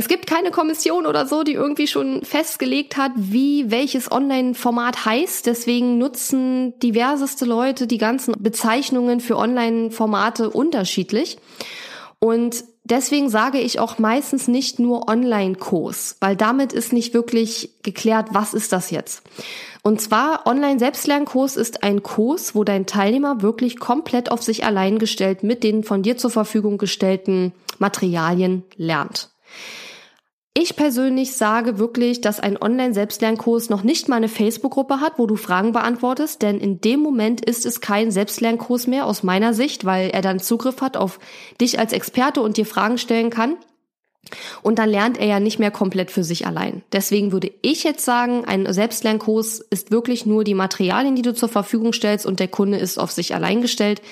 Es 0.00 0.08
gibt 0.08 0.26
keine 0.26 0.50
Kommission 0.50 1.04
oder 1.04 1.26
so, 1.26 1.42
die 1.42 1.52
irgendwie 1.52 1.86
schon 1.86 2.24
festgelegt 2.24 2.96
hat, 2.96 3.12
wie 3.16 3.70
welches 3.70 4.10
Online-Format 4.10 5.04
heißt. 5.04 5.44
Deswegen 5.44 5.98
nutzen 5.98 6.72
diverseste 6.78 7.44
Leute 7.44 7.86
die 7.86 7.98
ganzen 7.98 8.34
Bezeichnungen 8.38 9.20
für 9.20 9.36
Online-Formate 9.36 10.48
unterschiedlich. 10.48 11.36
Und 12.18 12.64
deswegen 12.82 13.28
sage 13.28 13.60
ich 13.60 13.78
auch 13.78 13.98
meistens 13.98 14.48
nicht 14.48 14.78
nur 14.78 15.06
Online-Kurs, 15.06 16.16
weil 16.20 16.34
damit 16.34 16.72
ist 16.72 16.94
nicht 16.94 17.12
wirklich 17.12 17.68
geklärt, 17.82 18.28
was 18.30 18.54
ist 18.54 18.72
das 18.72 18.90
jetzt. 18.90 19.20
Und 19.82 20.00
zwar 20.00 20.46
Online-Selbstlernkurs 20.46 21.56
ist 21.56 21.82
ein 21.82 22.02
Kurs, 22.02 22.54
wo 22.54 22.64
dein 22.64 22.86
Teilnehmer 22.86 23.42
wirklich 23.42 23.78
komplett 23.78 24.32
auf 24.32 24.42
sich 24.42 24.64
allein 24.64 24.98
gestellt 24.98 25.42
mit 25.42 25.62
den 25.62 25.84
von 25.84 26.02
dir 26.02 26.16
zur 26.16 26.30
Verfügung 26.30 26.78
gestellten 26.78 27.52
Materialien 27.78 28.62
lernt. 28.78 29.28
Ich 30.52 30.74
persönlich 30.74 31.34
sage 31.34 31.78
wirklich, 31.78 32.20
dass 32.20 32.40
ein 32.40 32.60
Online-Selbstlernkurs 32.60 33.70
noch 33.70 33.84
nicht 33.84 34.08
mal 34.08 34.16
eine 34.16 34.28
Facebook-Gruppe 34.28 35.00
hat, 35.00 35.12
wo 35.16 35.26
du 35.26 35.36
Fragen 35.36 35.70
beantwortest, 35.70 36.42
denn 36.42 36.58
in 36.58 36.80
dem 36.80 36.98
Moment 37.00 37.44
ist 37.44 37.64
es 37.64 37.80
kein 37.80 38.10
Selbstlernkurs 38.10 38.88
mehr 38.88 39.06
aus 39.06 39.22
meiner 39.22 39.54
Sicht, 39.54 39.84
weil 39.84 40.10
er 40.10 40.22
dann 40.22 40.40
Zugriff 40.40 40.80
hat 40.80 40.96
auf 40.96 41.20
dich 41.60 41.78
als 41.78 41.92
Experte 41.92 42.42
und 42.42 42.56
dir 42.56 42.66
Fragen 42.66 42.98
stellen 42.98 43.30
kann. 43.30 43.56
Und 44.62 44.80
dann 44.80 44.90
lernt 44.90 45.18
er 45.18 45.26
ja 45.26 45.40
nicht 45.40 45.60
mehr 45.60 45.70
komplett 45.70 46.10
für 46.10 46.24
sich 46.24 46.46
allein. 46.48 46.82
Deswegen 46.92 47.30
würde 47.30 47.52
ich 47.62 47.84
jetzt 47.84 48.04
sagen, 48.04 48.44
ein 48.44 48.70
Selbstlernkurs 48.72 49.60
ist 49.60 49.92
wirklich 49.92 50.26
nur 50.26 50.42
die 50.42 50.54
Materialien, 50.54 51.14
die 51.14 51.22
du 51.22 51.32
zur 51.32 51.48
Verfügung 51.48 51.92
stellst 51.92 52.26
und 52.26 52.40
der 52.40 52.48
Kunde 52.48 52.78
ist 52.78 52.98
auf 52.98 53.12
sich 53.12 53.36
allein 53.36 53.62
gestellt. 53.62 54.02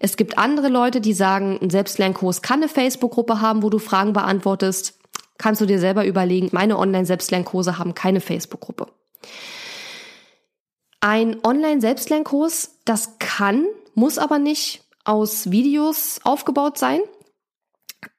Es 0.00 0.16
gibt 0.16 0.38
andere 0.38 0.70
Leute, 0.70 1.02
die 1.02 1.12
sagen, 1.12 1.58
ein 1.60 1.70
Selbstlernkurs 1.70 2.40
kann 2.40 2.60
eine 2.60 2.68
Facebook-Gruppe 2.68 3.42
haben, 3.42 3.62
wo 3.62 3.68
du 3.68 3.78
Fragen 3.78 4.14
beantwortest 4.14 4.93
kannst 5.38 5.60
du 5.60 5.66
dir 5.66 5.78
selber 5.78 6.06
überlegen, 6.06 6.48
meine 6.52 6.78
Online-Selbstlernkurse 6.78 7.78
haben 7.78 7.94
keine 7.94 8.20
Facebook-Gruppe. 8.20 8.86
Ein 11.00 11.44
Online-Selbstlernkurs, 11.44 12.78
das 12.84 13.18
kann, 13.18 13.66
muss 13.94 14.18
aber 14.18 14.38
nicht 14.38 14.84
aus 15.04 15.50
Videos 15.50 16.20
aufgebaut 16.24 16.78
sein. 16.78 17.00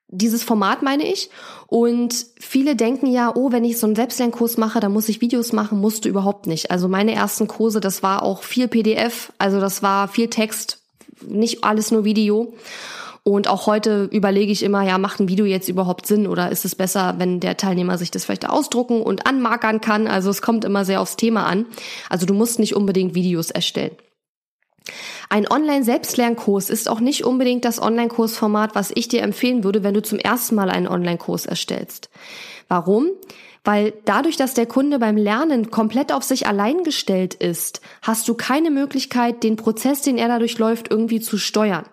Dieses 0.07 0.43
Format 0.43 0.83
meine 0.83 1.11
ich. 1.11 1.31
Und 1.67 2.27
viele 2.39 2.75
denken 2.75 3.07
ja, 3.07 3.35
oh, 3.35 3.51
wenn 3.51 3.65
ich 3.65 3.79
so 3.79 3.87
einen 3.87 3.95
Selbstlernkurs 3.95 4.57
mache, 4.57 4.79
dann 4.79 4.93
muss 4.93 5.09
ich 5.09 5.19
Videos 5.19 5.51
machen, 5.51 5.81
musst 5.81 6.05
du 6.05 6.09
überhaupt 6.09 6.45
nicht. 6.45 6.69
Also 6.69 6.87
meine 6.87 7.15
ersten 7.15 7.47
Kurse, 7.47 7.79
das 7.79 8.03
war 8.03 8.21
auch 8.21 8.43
viel 8.43 8.67
PDF, 8.67 9.33
also 9.39 9.59
das 9.59 9.81
war 9.81 10.07
viel 10.07 10.29
Text, 10.29 10.83
nicht 11.21 11.63
alles 11.63 11.89
nur 11.89 12.05
Video. 12.05 12.53
Und 13.27 13.47
auch 13.47 13.65
heute 13.65 14.07
überlege 14.11 14.51
ich 14.51 14.61
immer, 14.61 14.83
ja, 14.83 14.99
macht 14.99 15.19
ein 15.19 15.27
Video 15.27 15.45
jetzt 15.45 15.67
überhaupt 15.67 16.05
Sinn 16.05 16.27
oder 16.27 16.51
ist 16.51 16.63
es 16.63 16.75
besser, 16.75 17.15
wenn 17.17 17.39
der 17.39 17.57
Teilnehmer 17.57 17.97
sich 17.97 18.11
das 18.11 18.23
vielleicht 18.23 18.47
ausdrucken 18.47 19.01
und 19.01 19.25
anmarkern 19.25 19.81
kann? 19.81 20.05
Also 20.05 20.29
es 20.29 20.43
kommt 20.43 20.63
immer 20.63 20.85
sehr 20.85 21.01
aufs 21.01 21.15
Thema 21.15 21.47
an. 21.47 21.65
Also 22.07 22.27
du 22.27 22.35
musst 22.35 22.59
nicht 22.59 22.75
unbedingt 22.75 23.15
Videos 23.15 23.49
erstellen. 23.49 23.95
Ein 25.27 25.49
Online-Selbstlernkurs 25.49 26.69
ist 26.69 26.87
auch 26.87 26.99
nicht 26.99 27.25
unbedingt 27.25 27.65
das 27.65 27.81
Online-Kursformat, 27.81 28.75
was 28.75 28.91
ich 28.93 29.07
dir 29.07 29.23
empfehlen 29.23 29.63
würde, 29.63 29.81
wenn 29.81 29.95
du 29.95 30.03
zum 30.03 30.19
ersten 30.19 30.53
Mal 30.53 30.69
einen 30.69 30.87
Online-Kurs 30.87 31.47
erstellst. 31.47 32.11
Warum? 32.67 33.09
Weil 33.63 33.93
dadurch, 34.05 34.37
dass 34.37 34.53
der 34.53 34.67
Kunde 34.67 34.99
beim 34.99 35.17
Lernen 35.17 35.71
komplett 35.71 36.11
auf 36.11 36.21
sich 36.21 36.45
allein 36.45 36.83
gestellt 36.83 37.33
ist, 37.33 37.81
hast 38.03 38.27
du 38.27 38.35
keine 38.35 38.69
Möglichkeit, 38.69 39.41
den 39.41 39.55
Prozess, 39.55 40.03
den 40.03 40.19
er 40.19 40.27
dadurch 40.27 40.59
läuft, 40.59 40.91
irgendwie 40.91 41.21
zu 41.21 41.39
steuern. 41.39 41.85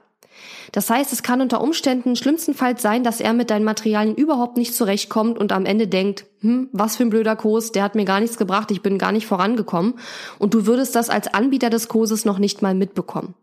Das 0.73 0.89
heißt, 0.89 1.13
es 1.13 1.23
kann 1.23 1.43
unter 1.43 1.61
Umständen 1.61 2.17
schlimmstenfalls 2.17 2.81
sein, 2.81 3.05
dass 3.05 3.21
er 3.21 3.35
mit 3.35 3.51
deinen 3.51 3.65
Materialien 3.65 4.17
überhaupt 4.17 4.57
nicht 4.57 4.75
zurechtkommt 4.75 5.39
und 5.39 5.53
am 5.53 5.67
Ende 5.67 5.87
denkt, 5.87 6.25
hm, 6.41 6.71
was 6.73 6.97
für 6.97 7.05
ein 7.05 7.11
blöder 7.11 7.37
Kurs, 7.37 7.73
der 7.73 7.83
hat 7.83 7.95
mir 7.95 8.07
gar 8.07 8.21
nichts 8.21 8.39
gebracht, 8.39 8.71
ich 8.71 8.81
bin 8.81 8.97
gar 8.97 9.13
nicht 9.13 9.27
vorangekommen. 9.27 9.95
Und 10.39 10.55
du 10.55 10.67
würdest 10.67 10.97
das 10.97 11.11
als 11.11 11.33
Anbieter 11.33 11.69
des 11.69 11.89
Kurses 11.89 12.25
noch 12.25 12.39
nicht 12.39 12.63
mal 12.63 12.75
mitbekommen. 12.75 13.35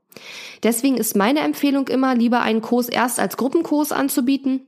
Deswegen 0.64 0.98
ist 0.98 1.16
meine 1.16 1.42
Empfehlung 1.42 1.88
immer, 1.88 2.16
lieber 2.16 2.42
einen 2.42 2.62
Kurs 2.62 2.90
erst 2.90 3.20
als 3.20 3.38
Gruppenkurs 3.38 3.92
anzubieten, 3.92 4.66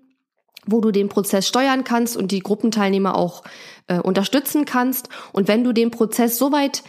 wo 0.68 0.82
du 0.82 0.92
den 0.92 1.10
Prozess 1.10 1.48
steuern 1.48 1.84
kannst 1.84 2.16
und 2.16 2.32
die 2.32 2.42
Gruppenteilnehmer 2.42 3.16
auch 3.16 3.44
äh, 3.88 4.00
unterstützen 4.00 4.66
kannst. 4.66 5.10
Und 5.34 5.48
wenn 5.48 5.64
du 5.64 5.74
den 5.74 5.90
Prozess 5.90 6.38
soweit 6.38 6.84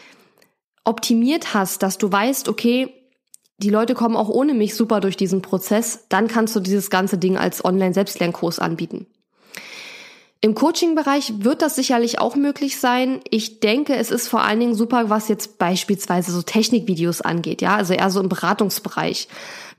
optimiert 0.85 1.54
hast, 1.54 1.82
dass 1.82 1.96
du 1.96 2.12
weißt, 2.12 2.50
okay, 2.50 3.01
die 3.58 3.70
Leute 3.70 3.94
kommen 3.94 4.16
auch 4.16 4.28
ohne 4.28 4.54
mich 4.54 4.74
super 4.74 5.00
durch 5.00 5.16
diesen 5.16 5.42
Prozess, 5.42 6.06
dann 6.08 6.28
kannst 6.28 6.56
du 6.56 6.60
dieses 6.60 6.90
ganze 6.90 7.18
Ding 7.18 7.36
als 7.36 7.64
Online-Selbstlernkurs 7.64 8.58
anbieten. 8.58 9.06
Im 10.44 10.56
Coaching-Bereich 10.56 11.34
wird 11.44 11.62
das 11.62 11.76
sicherlich 11.76 12.18
auch 12.18 12.34
möglich 12.34 12.80
sein. 12.80 13.20
Ich 13.30 13.60
denke, 13.60 13.94
es 13.94 14.10
ist 14.10 14.26
vor 14.26 14.42
allen 14.42 14.58
Dingen 14.58 14.74
super, 14.74 15.08
was 15.08 15.28
jetzt 15.28 15.56
beispielsweise 15.58 16.32
so 16.32 16.42
Technikvideos 16.42 17.20
angeht, 17.20 17.62
ja, 17.62 17.76
also 17.76 17.94
eher 17.94 18.10
so 18.10 18.20
im 18.20 18.28
Beratungsbereich. 18.28 19.28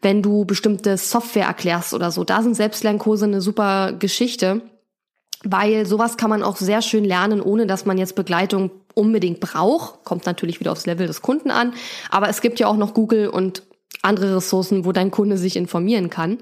Wenn 0.02 0.22
du 0.22 0.46
bestimmte 0.46 0.98
Software 0.98 1.48
erklärst 1.48 1.94
oder 1.94 2.12
so, 2.12 2.24
da 2.24 2.42
sind 2.42 2.56
Selbstlernkurse 2.56 3.26
eine 3.26 3.42
super 3.42 3.92
Geschichte, 3.92 4.62
weil 5.44 5.86
sowas 5.86 6.16
kann 6.16 6.30
man 6.30 6.44
auch 6.44 6.56
sehr 6.56 6.82
schön 6.82 7.04
lernen, 7.04 7.42
ohne 7.42 7.68
dass 7.68 7.86
man 7.86 7.98
jetzt 7.98 8.16
Begleitung 8.16 8.72
unbedingt 8.96 9.40
braucht. 9.40 10.04
Kommt 10.04 10.26
natürlich 10.26 10.60
wieder 10.60 10.72
aufs 10.72 10.86
Level 10.86 11.08
des 11.08 11.22
Kunden 11.22 11.52
an. 11.52 11.74
Aber 12.10 12.30
es 12.30 12.42
gibt 12.42 12.60
ja 12.60 12.68
auch 12.68 12.78
noch 12.78 12.94
Google 12.94 13.30
und 13.30 13.64
andere 14.02 14.36
Ressourcen, 14.36 14.86
wo 14.86 14.92
dein 14.92 15.12
Kunde 15.12 15.38
sich 15.38 15.56
informieren 15.56 16.10
kann. 16.10 16.40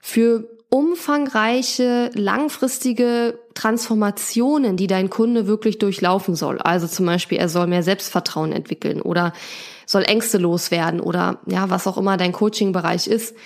Für 0.00 0.48
umfangreiche, 0.74 2.10
langfristige 2.14 3.38
Transformationen, 3.54 4.76
die 4.76 4.88
dein 4.88 5.08
Kunde 5.08 5.46
wirklich 5.46 5.78
durchlaufen 5.78 6.34
soll. 6.34 6.58
Also 6.58 6.88
zum 6.88 7.06
Beispiel, 7.06 7.38
er 7.38 7.48
soll 7.48 7.68
mehr 7.68 7.84
Selbstvertrauen 7.84 8.50
entwickeln 8.50 9.00
oder 9.00 9.32
soll 9.86 10.02
Ängste 10.02 10.38
loswerden 10.38 11.00
oder 11.00 11.38
ja, 11.46 11.70
was 11.70 11.86
auch 11.86 11.96
immer 11.96 12.16
dein 12.16 12.32
Coaching-Bereich 12.32 13.06
ist. 13.06 13.36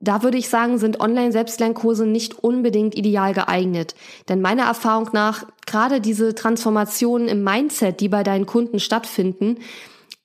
Da 0.00 0.22
würde 0.22 0.36
ich 0.36 0.48
sagen, 0.48 0.78
sind 0.78 1.00
Online-Selbstlernkurse 1.00 2.06
nicht 2.06 2.38
unbedingt 2.38 2.94
ideal 2.94 3.32
geeignet. 3.32 3.94
Denn 4.28 4.42
meiner 4.42 4.64
Erfahrung 4.64 5.08
nach, 5.12 5.44
gerade 5.66 6.00
diese 6.00 6.34
Transformationen 6.34 7.28
im 7.28 7.42
Mindset, 7.42 8.00
die 8.00 8.08
bei 8.08 8.22
deinen 8.22 8.46
Kunden 8.46 8.78
stattfinden, 8.78 9.58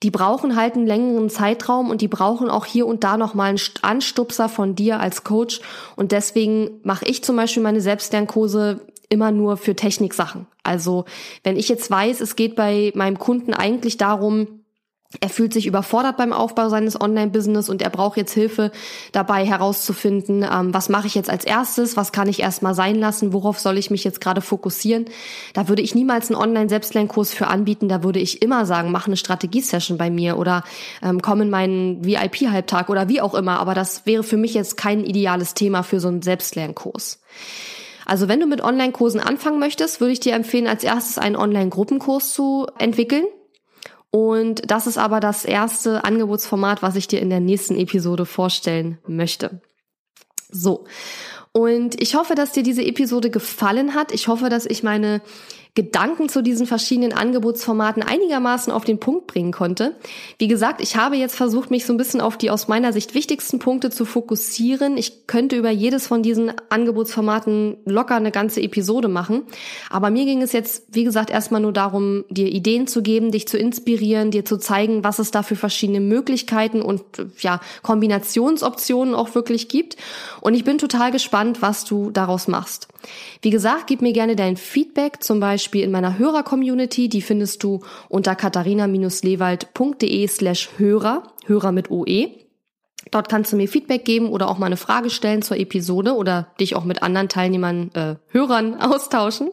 die 0.02 0.10
brauchen 0.10 0.56
halt 0.56 0.74
einen 0.74 0.86
längeren 0.86 1.30
Zeitraum 1.30 1.88
und 1.88 2.00
die 2.00 2.08
brauchen 2.08 2.50
auch 2.50 2.66
hier 2.66 2.86
und 2.86 3.04
da 3.04 3.16
nochmal 3.16 3.50
einen 3.50 3.60
Anstupser 3.82 4.48
von 4.48 4.74
dir 4.74 5.00
als 5.00 5.24
Coach. 5.24 5.60
Und 5.96 6.12
deswegen 6.12 6.80
mache 6.82 7.04
ich 7.06 7.22
zum 7.22 7.36
Beispiel 7.36 7.62
meine 7.62 7.80
Selbstlernkurse 7.80 8.80
immer 9.08 9.30
nur 9.30 9.56
für 9.56 9.76
Techniksachen. 9.76 10.46
Also 10.64 11.04
wenn 11.44 11.56
ich 11.56 11.68
jetzt 11.68 11.90
weiß, 11.90 12.20
es 12.20 12.34
geht 12.34 12.56
bei 12.56 12.92
meinem 12.94 13.18
Kunden 13.18 13.54
eigentlich 13.54 13.96
darum, 13.96 14.61
er 15.20 15.28
fühlt 15.28 15.52
sich 15.52 15.66
überfordert 15.66 16.16
beim 16.16 16.32
Aufbau 16.32 16.68
seines 16.68 17.00
Online-Business 17.00 17.68
und 17.68 17.82
er 17.82 17.90
braucht 17.90 18.16
jetzt 18.16 18.32
Hilfe 18.32 18.72
dabei 19.12 19.44
herauszufinden, 19.44 20.44
ähm, 20.50 20.72
was 20.72 20.88
mache 20.88 21.06
ich 21.06 21.14
jetzt 21.14 21.30
als 21.30 21.44
erstes, 21.44 21.96
was 21.96 22.12
kann 22.12 22.28
ich 22.28 22.40
erstmal 22.40 22.74
sein 22.74 22.96
lassen, 22.96 23.32
worauf 23.32 23.58
soll 23.58 23.78
ich 23.78 23.90
mich 23.90 24.04
jetzt 24.04 24.20
gerade 24.20 24.40
fokussieren. 24.40 25.06
Da 25.54 25.68
würde 25.68 25.82
ich 25.82 25.94
niemals 25.94 26.30
einen 26.30 26.40
Online-Selbstlernkurs 26.40 27.34
für 27.34 27.48
anbieten, 27.48 27.88
da 27.88 28.02
würde 28.02 28.20
ich 28.20 28.42
immer 28.42 28.66
sagen, 28.66 28.90
mach 28.90 29.06
eine 29.06 29.16
Strategiesession 29.16 29.98
bei 29.98 30.10
mir 30.10 30.38
oder 30.38 30.64
ähm, 31.02 31.20
komm 31.20 31.42
in 31.42 31.50
meinen 31.50 32.04
VIP-Halbtag 32.04 32.88
oder 32.88 33.08
wie 33.08 33.20
auch 33.20 33.34
immer, 33.34 33.60
aber 33.60 33.74
das 33.74 34.06
wäre 34.06 34.22
für 34.22 34.36
mich 34.36 34.54
jetzt 34.54 34.76
kein 34.76 35.04
ideales 35.04 35.54
Thema 35.54 35.82
für 35.82 36.00
so 36.00 36.08
einen 36.08 36.22
Selbstlernkurs. 36.22 37.20
Also 38.04 38.28
wenn 38.28 38.40
du 38.40 38.46
mit 38.46 38.62
Online-Kursen 38.62 39.20
anfangen 39.20 39.60
möchtest, 39.60 40.00
würde 40.00 40.12
ich 40.12 40.20
dir 40.20 40.34
empfehlen, 40.34 40.66
als 40.66 40.84
erstes 40.84 41.18
einen 41.18 41.36
Online-Gruppenkurs 41.36 42.32
zu 42.34 42.66
entwickeln 42.78 43.24
und 44.12 44.70
das 44.70 44.86
ist 44.86 44.98
aber 44.98 45.20
das 45.20 45.46
erste 45.46 46.04
Angebotsformat, 46.04 46.82
was 46.82 46.96
ich 46.96 47.08
dir 47.08 47.20
in 47.20 47.30
der 47.30 47.40
nächsten 47.40 47.76
Episode 47.76 48.26
vorstellen 48.26 48.98
möchte. 49.06 49.62
So. 50.50 50.84
Und 51.52 52.00
ich 52.00 52.14
hoffe, 52.14 52.34
dass 52.34 52.52
dir 52.52 52.62
diese 52.62 52.84
Episode 52.84 53.30
gefallen 53.30 53.94
hat. 53.94 54.12
Ich 54.12 54.28
hoffe, 54.28 54.50
dass 54.50 54.66
ich 54.66 54.82
meine 54.82 55.22
Gedanken 55.74 56.28
zu 56.28 56.42
diesen 56.42 56.66
verschiedenen 56.66 57.14
Angebotsformaten 57.14 58.02
einigermaßen 58.02 58.70
auf 58.70 58.84
den 58.84 59.00
Punkt 59.00 59.26
bringen 59.26 59.52
konnte. 59.52 59.96
Wie 60.36 60.46
gesagt, 60.46 60.82
ich 60.82 60.96
habe 60.96 61.16
jetzt 61.16 61.34
versucht, 61.34 61.70
mich 61.70 61.86
so 61.86 61.94
ein 61.94 61.96
bisschen 61.96 62.20
auf 62.20 62.36
die 62.36 62.50
aus 62.50 62.68
meiner 62.68 62.92
Sicht 62.92 63.14
wichtigsten 63.14 63.58
Punkte 63.58 63.88
zu 63.88 64.04
fokussieren. 64.04 64.98
Ich 64.98 65.26
könnte 65.26 65.56
über 65.56 65.70
jedes 65.70 66.06
von 66.06 66.22
diesen 66.22 66.52
Angebotsformaten 66.68 67.78
locker 67.86 68.16
eine 68.16 68.32
ganze 68.32 68.60
Episode 68.60 69.08
machen. 69.08 69.44
Aber 69.88 70.10
mir 70.10 70.26
ging 70.26 70.42
es 70.42 70.52
jetzt, 70.52 70.84
wie 70.90 71.04
gesagt, 71.04 71.30
erstmal 71.30 71.62
nur 71.62 71.72
darum, 71.72 72.26
dir 72.28 72.48
Ideen 72.48 72.86
zu 72.86 73.00
geben, 73.00 73.30
dich 73.30 73.48
zu 73.48 73.56
inspirieren, 73.56 74.30
dir 74.30 74.44
zu 74.44 74.58
zeigen, 74.58 75.04
was 75.04 75.18
es 75.18 75.30
da 75.30 75.42
für 75.42 75.56
verschiedene 75.56 76.00
Möglichkeiten 76.00 76.82
und 76.82 77.02
ja, 77.38 77.60
Kombinationsoptionen 77.82 79.14
auch 79.14 79.34
wirklich 79.34 79.68
gibt. 79.68 79.96
Und 80.42 80.52
ich 80.52 80.64
bin 80.64 80.76
total 80.76 81.12
gespannt, 81.12 81.62
was 81.62 81.86
du 81.86 82.10
daraus 82.10 82.46
machst. 82.46 82.88
Wie 83.40 83.50
gesagt, 83.50 83.86
gib 83.86 84.02
mir 84.02 84.12
gerne 84.12 84.36
dein 84.36 84.56
Feedback, 84.56 85.22
zum 85.22 85.40
Beispiel 85.40 85.82
in 85.82 85.90
meiner 85.90 86.18
Hörer-Community. 86.18 87.08
Die 87.08 87.22
findest 87.22 87.62
du 87.62 87.80
unter 88.08 88.34
katharina-lewald.de 88.34 90.26
slash 90.28 90.70
Hörer, 90.76 91.22
Hörer 91.46 91.72
mit 91.72 91.90
OE. 91.90 92.28
Dort 93.10 93.28
kannst 93.28 93.52
du 93.52 93.56
mir 93.56 93.68
Feedback 93.68 94.04
geben 94.04 94.28
oder 94.28 94.48
auch 94.48 94.58
mal 94.58 94.66
eine 94.66 94.76
Frage 94.76 95.10
stellen 95.10 95.42
zur 95.42 95.58
Episode 95.58 96.14
oder 96.14 96.48
dich 96.60 96.76
auch 96.76 96.84
mit 96.84 97.02
anderen 97.02 97.28
Teilnehmern, 97.28 97.90
äh, 97.94 98.14
Hörern 98.28 98.74
austauschen. 98.80 99.50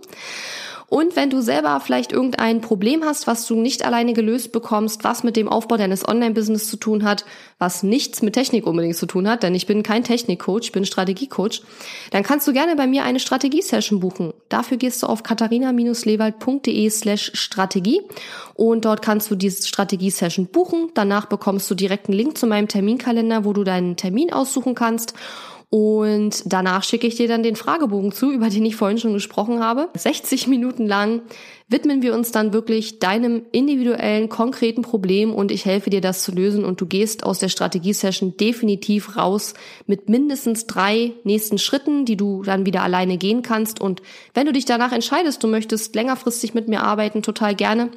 Und 0.90 1.16
wenn 1.16 1.30
du 1.30 1.42
selber 1.42 1.80
vielleicht 1.80 2.12
irgendein 2.12 2.62
Problem 2.62 3.04
hast, 3.06 3.28
was 3.28 3.46
du 3.46 3.56
nicht 3.56 3.86
alleine 3.86 4.14
gelöst 4.14 4.52
bekommst, 4.52 5.04
was 5.04 5.24
mit 5.24 5.36
dem 5.36 5.48
Aufbau 5.48 5.78
deines 5.78 6.08
Online-Business 6.08 6.68
zu 6.68 6.78
tun 6.78 7.04
hat, 7.04 7.26
was 7.60 7.84
nichts 7.84 8.24
mit 8.24 8.34
Technik 8.34 8.66
unbedingt 8.66 8.96
zu 8.96 9.06
tun 9.06 9.30
hat, 9.30 9.44
denn 9.44 9.54
ich 9.54 9.68
bin 9.68 9.84
kein 9.84 10.04
Technikcoach, 10.04 10.62
ich 10.64 10.72
bin 10.72 10.86
Strategiecoach, 10.86 11.62
dann 12.10 12.24
kannst 12.24 12.48
du 12.48 12.54
gerne 12.54 12.76
bei 12.76 12.88
mir 12.88 13.04
eine 13.04 13.20
Strategie-Session 13.20 14.00
buchen. 14.00 14.34
Dafür 14.50 14.78
gehst 14.78 15.04
du 15.04 15.08
auf 15.08 15.22
katharina-lewald.de 15.22 16.90
slash 16.90 17.32
Strategie 17.36 18.02
und 18.56 18.86
dort 18.86 19.04
kannst 19.04 19.30
du 19.30 19.36
diese 19.36 19.68
Strategie-Session 19.68 20.48
buchen. 20.48 20.90
Danach 20.96 21.28
bekommst 21.28 21.70
du 21.70 21.76
direkt 21.76 22.08
einen 22.08 22.18
Link 22.18 22.38
zu 22.38 22.48
meinem 22.48 22.68
Terminkalender, 22.68 23.46
wo 23.46 23.54
du 23.54 23.64
deinen 23.64 23.96
Termin 23.96 24.34
aussuchen 24.34 24.74
kannst 24.74 25.14
und 25.72 26.52
danach 26.52 26.84
schicke 26.84 27.06
ich 27.06 27.14
dir 27.16 27.28
dann 27.28 27.44
den 27.44 27.56
Fragebogen 27.56 28.12
zu, 28.12 28.32
über 28.32 28.50
den 28.50 28.66
ich 28.66 28.76
vorhin 28.76 28.98
schon 28.98 29.14
gesprochen 29.14 29.64
habe. 29.64 29.90
60 29.96 30.48
Minuten 30.48 30.88
lang 30.88 31.22
widmen 31.68 32.02
wir 32.02 32.16
uns 32.16 32.32
dann 32.32 32.54
wirklich 32.54 32.98
deinem 32.98 33.44
individuellen, 33.52 34.30
konkreten 34.30 34.82
Problem 34.82 35.32
und 35.32 35.52
ich 35.52 35.66
helfe 35.66 35.92
dir, 35.92 36.02
das 36.02 36.24
zu 36.24 36.32
lösen 36.32 36.66
und 36.66 36.82
du 36.82 36.88
gehst 36.88 37.24
aus 37.24 37.38
der 37.38 37.50
Strategie-Session 37.50 38.36
definitiv 38.38 39.16
raus 39.16 39.54
mit 39.86 40.10
mindestens 40.10 40.66
drei 40.66 41.12
nächsten 41.24 41.60
Schritten, 41.60 42.04
die 42.04 42.18
du 42.18 42.42
dann 42.42 42.66
wieder 42.66 42.82
alleine 42.82 43.18
gehen 43.18 43.44
kannst. 43.44 43.80
Und 43.80 44.02
wenn 44.34 44.48
du 44.48 44.54
dich 44.54 44.66
danach 44.66 44.92
entscheidest, 44.92 45.44
du 45.44 45.48
möchtest 45.48 45.94
längerfristig 45.94 46.56
mit 46.56 46.68
mir 46.68 46.82
arbeiten, 46.82 47.22
total 47.22 47.54
gerne 47.54 47.92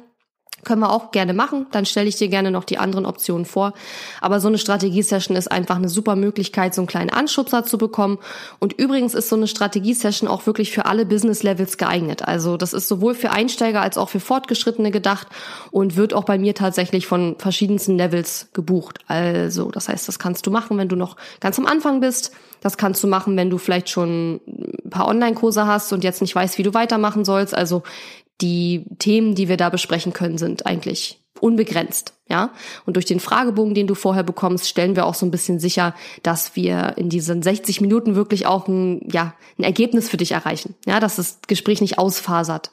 können 0.63 0.81
wir 0.81 0.91
auch 0.91 1.11
gerne 1.11 1.33
machen. 1.33 1.67
Dann 1.71 1.85
stelle 1.85 2.07
ich 2.07 2.15
dir 2.15 2.27
gerne 2.27 2.51
noch 2.51 2.63
die 2.63 2.77
anderen 2.77 3.05
Optionen 3.05 3.45
vor. 3.45 3.73
Aber 4.21 4.39
so 4.39 4.47
eine 4.47 4.57
Strategie-Session 4.57 5.35
ist 5.37 5.51
einfach 5.51 5.75
eine 5.75 5.89
super 5.89 6.15
Möglichkeit, 6.15 6.73
so 6.73 6.81
einen 6.81 6.87
kleinen 6.87 7.09
Anschubser 7.09 7.63
zu 7.63 7.77
bekommen. 7.77 8.19
Und 8.59 8.73
übrigens 8.73 9.13
ist 9.13 9.29
so 9.29 9.35
eine 9.35 9.47
Strategie-Session 9.47 10.29
auch 10.29 10.45
wirklich 10.45 10.71
für 10.71 10.85
alle 10.85 11.05
Business-Levels 11.05 11.77
geeignet. 11.77 12.27
Also 12.27 12.57
das 12.57 12.73
ist 12.73 12.87
sowohl 12.87 13.15
für 13.15 13.31
Einsteiger 13.31 13.81
als 13.81 13.97
auch 13.97 14.09
für 14.09 14.19
Fortgeschrittene 14.19 14.91
gedacht 14.91 15.27
und 15.71 15.95
wird 15.95 16.13
auch 16.13 16.23
bei 16.23 16.37
mir 16.37 16.55
tatsächlich 16.55 17.07
von 17.07 17.35
verschiedensten 17.37 17.97
Levels 17.97 18.47
gebucht. 18.53 18.99
Also 19.07 19.71
das 19.71 19.89
heißt, 19.89 20.07
das 20.07 20.19
kannst 20.19 20.45
du 20.45 20.51
machen, 20.51 20.77
wenn 20.77 20.89
du 20.89 20.95
noch 20.95 21.17
ganz 21.39 21.59
am 21.59 21.65
Anfang 21.65 21.99
bist. 21.99 22.31
Das 22.61 22.77
kannst 22.77 23.03
du 23.03 23.07
machen, 23.07 23.35
wenn 23.35 23.49
du 23.49 23.57
vielleicht 23.57 23.89
schon 23.89 24.39
ein 24.47 24.89
paar 24.89 25.09
Online-Kurse 25.09 25.67
hast 25.67 25.91
und 25.91 26.03
jetzt 26.05 26.21
nicht 26.21 26.33
weißt, 26.33 26.57
wie 26.57 26.63
du 26.63 26.73
weitermachen 26.73 27.25
sollst. 27.25 27.53
Also 27.53 27.83
die 28.43 28.85
Themen, 28.99 29.33
die 29.33 29.47
wir 29.47 29.57
da 29.57 29.69
besprechen 29.69 30.13
können, 30.13 30.37
sind 30.37 30.67
eigentlich 30.67 31.19
unbegrenzt, 31.39 32.13
ja. 32.29 32.51
Und 32.85 32.95
durch 32.95 33.05
den 33.05 33.19
Fragebogen, 33.19 33.73
den 33.73 33.87
du 33.87 33.95
vorher 33.95 34.23
bekommst, 34.23 34.67
stellen 34.67 34.95
wir 34.95 35.05
auch 35.05 35.15
so 35.15 35.25
ein 35.25 35.31
bisschen 35.31 35.59
sicher, 35.59 35.95
dass 36.21 36.55
wir 36.55 36.93
in 36.97 37.09
diesen 37.09 37.41
60 37.41 37.81
Minuten 37.81 38.15
wirklich 38.15 38.45
auch 38.45 38.67
ein, 38.67 39.09
ja, 39.11 39.33
ein 39.57 39.63
Ergebnis 39.63 40.09
für 40.09 40.17
dich 40.17 40.33
erreichen, 40.33 40.75
ja, 40.85 40.99
dass 40.99 41.15
das 41.15 41.39
Gespräch 41.47 41.81
nicht 41.81 41.97
ausfasert. 41.97 42.71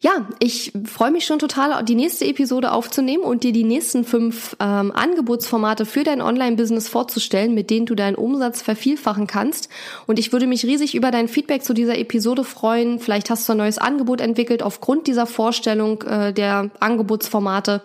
Ja, 0.00 0.28
ich 0.38 0.70
freue 0.84 1.10
mich 1.10 1.26
schon 1.26 1.40
total, 1.40 1.82
die 1.82 1.96
nächste 1.96 2.24
Episode 2.24 2.70
aufzunehmen 2.70 3.24
und 3.24 3.42
dir 3.42 3.50
die 3.50 3.64
nächsten 3.64 4.04
fünf 4.04 4.54
ähm, 4.60 4.92
Angebotsformate 4.92 5.86
für 5.86 6.04
dein 6.04 6.20
Online-Business 6.20 6.86
vorzustellen, 6.88 7.52
mit 7.52 7.68
denen 7.68 7.84
du 7.84 7.96
deinen 7.96 8.14
Umsatz 8.14 8.62
vervielfachen 8.62 9.26
kannst. 9.26 9.68
Und 10.06 10.20
ich 10.20 10.32
würde 10.32 10.46
mich 10.46 10.64
riesig 10.64 10.94
über 10.94 11.10
dein 11.10 11.26
Feedback 11.26 11.64
zu 11.64 11.74
dieser 11.74 11.98
Episode 11.98 12.44
freuen. 12.44 13.00
Vielleicht 13.00 13.28
hast 13.28 13.48
du 13.48 13.54
ein 13.54 13.58
neues 13.58 13.78
Angebot 13.78 14.20
entwickelt 14.20 14.62
aufgrund 14.62 15.08
dieser 15.08 15.26
Vorstellung 15.26 16.02
äh, 16.02 16.32
der 16.32 16.70
Angebotsformate. 16.78 17.82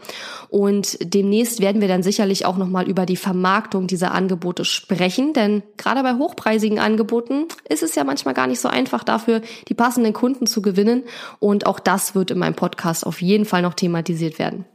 Und 0.49 0.99
demnächst 1.01 1.61
werden 1.61 1.82
wir 1.82 1.88
dann 1.88 2.03
sicherlich 2.03 2.45
auch 2.45 2.57
nochmal 2.57 2.88
über 2.88 3.07
die 3.07 3.18
Vermarktung 3.18 3.88
dieser 3.88 4.11
Angebote 4.11 4.66
sprechen. 4.66 5.34
Denn 5.34 5.64
gerade 5.78 6.03
bei 6.03 6.14
hochpreisigen 6.14 6.78
Angeboten 6.78 7.45
ist 7.68 7.82
es 7.82 7.95
ja 7.95 8.03
manchmal 8.03 8.36
gar 8.36 8.45
nicht 8.45 8.59
so 8.59 8.68
einfach 8.70 9.03
dafür, 9.03 9.41
die 9.68 9.74
passenden 9.74 10.14
Kunden 10.14 10.45
zu 10.45 10.61
gewinnen. 10.61 11.05
Und 11.39 11.66
auch 11.66 11.80
das 11.80 12.02
das 12.03 12.15
wird 12.15 12.31
in 12.31 12.39
meinem 12.39 12.55
Podcast 12.55 13.05
auf 13.05 13.21
jeden 13.21 13.45
Fall 13.45 13.61
noch 13.61 13.75
thematisiert 13.75 14.37
werden. 14.37 14.65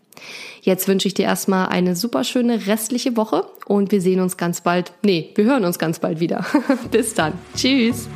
Jetzt 0.63 0.89
wünsche 0.89 1.09
ich 1.09 1.15
dir 1.15 1.27
erstmal 1.27 1.69
eine 1.69 1.95
super 1.95 2.25
schöne 2.25 2.67
restliche 2.67 3.19
Woche 3.19 3.45
und 3.67 3.93
wir 3.93 4.01
sehen 4.01 4.21
uns 4.21 4.39
ganz 4.39 4.63
bald. 4.63 4.93
Nee, 5.03 5.31
wir 5.35 5.45
hören 5.45 5.67
uns 5.67 5.79
ganz 5.79 5.99
bald 5.99 6.21
wieder. 6.21 6.47
Bis 6.91 7.13
dann. 7.13 7.35
Tschüss. 7.55 8.09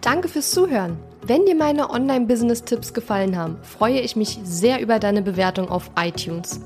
Danke 0.00 0.26
fürs 0.26 0.50
Zuhören. 0.50 0.98
Wenn 1.24 1.46
dir 1.46 1.54
meine 1.54 1.90
Online-Business-Tipps 1.90 2.92
gefallen 2.92 3.38
haben, 3.38 3.56
freue 3.62 4.00
ich 4.00 4.16
mich 4.16 4.40
sehr 4.42 4.80
über 4.80 4.98
deine 4.98 5.22
Bewertung 5.22 5.68
auf 5.68 5.92
iTunes. 5.96 6.58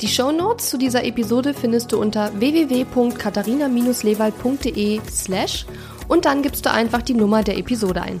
Die 0.00 0.06
Show 0.06 0.30
Notes 0.30 0.70
zu 0.70 0.78
dieser 0.78 1.04
Episode 1.04 1.52
findest 1.52 1.90
du 1.90 2.00
unter 2.00 2.30
www.katharina-lewald.de 2.38 5.00
slash 5.10 5.66
und 6.06 6.24
dann 6.24 6.42
gibst 6.42 6.64
du 6.64 6.70
einfach 6.70 7.02
die 7.02 7.14
Nummer 7.14 7.42
der 7.42 7.58
Episode 7.58 8.02
ein. 8.02 8.20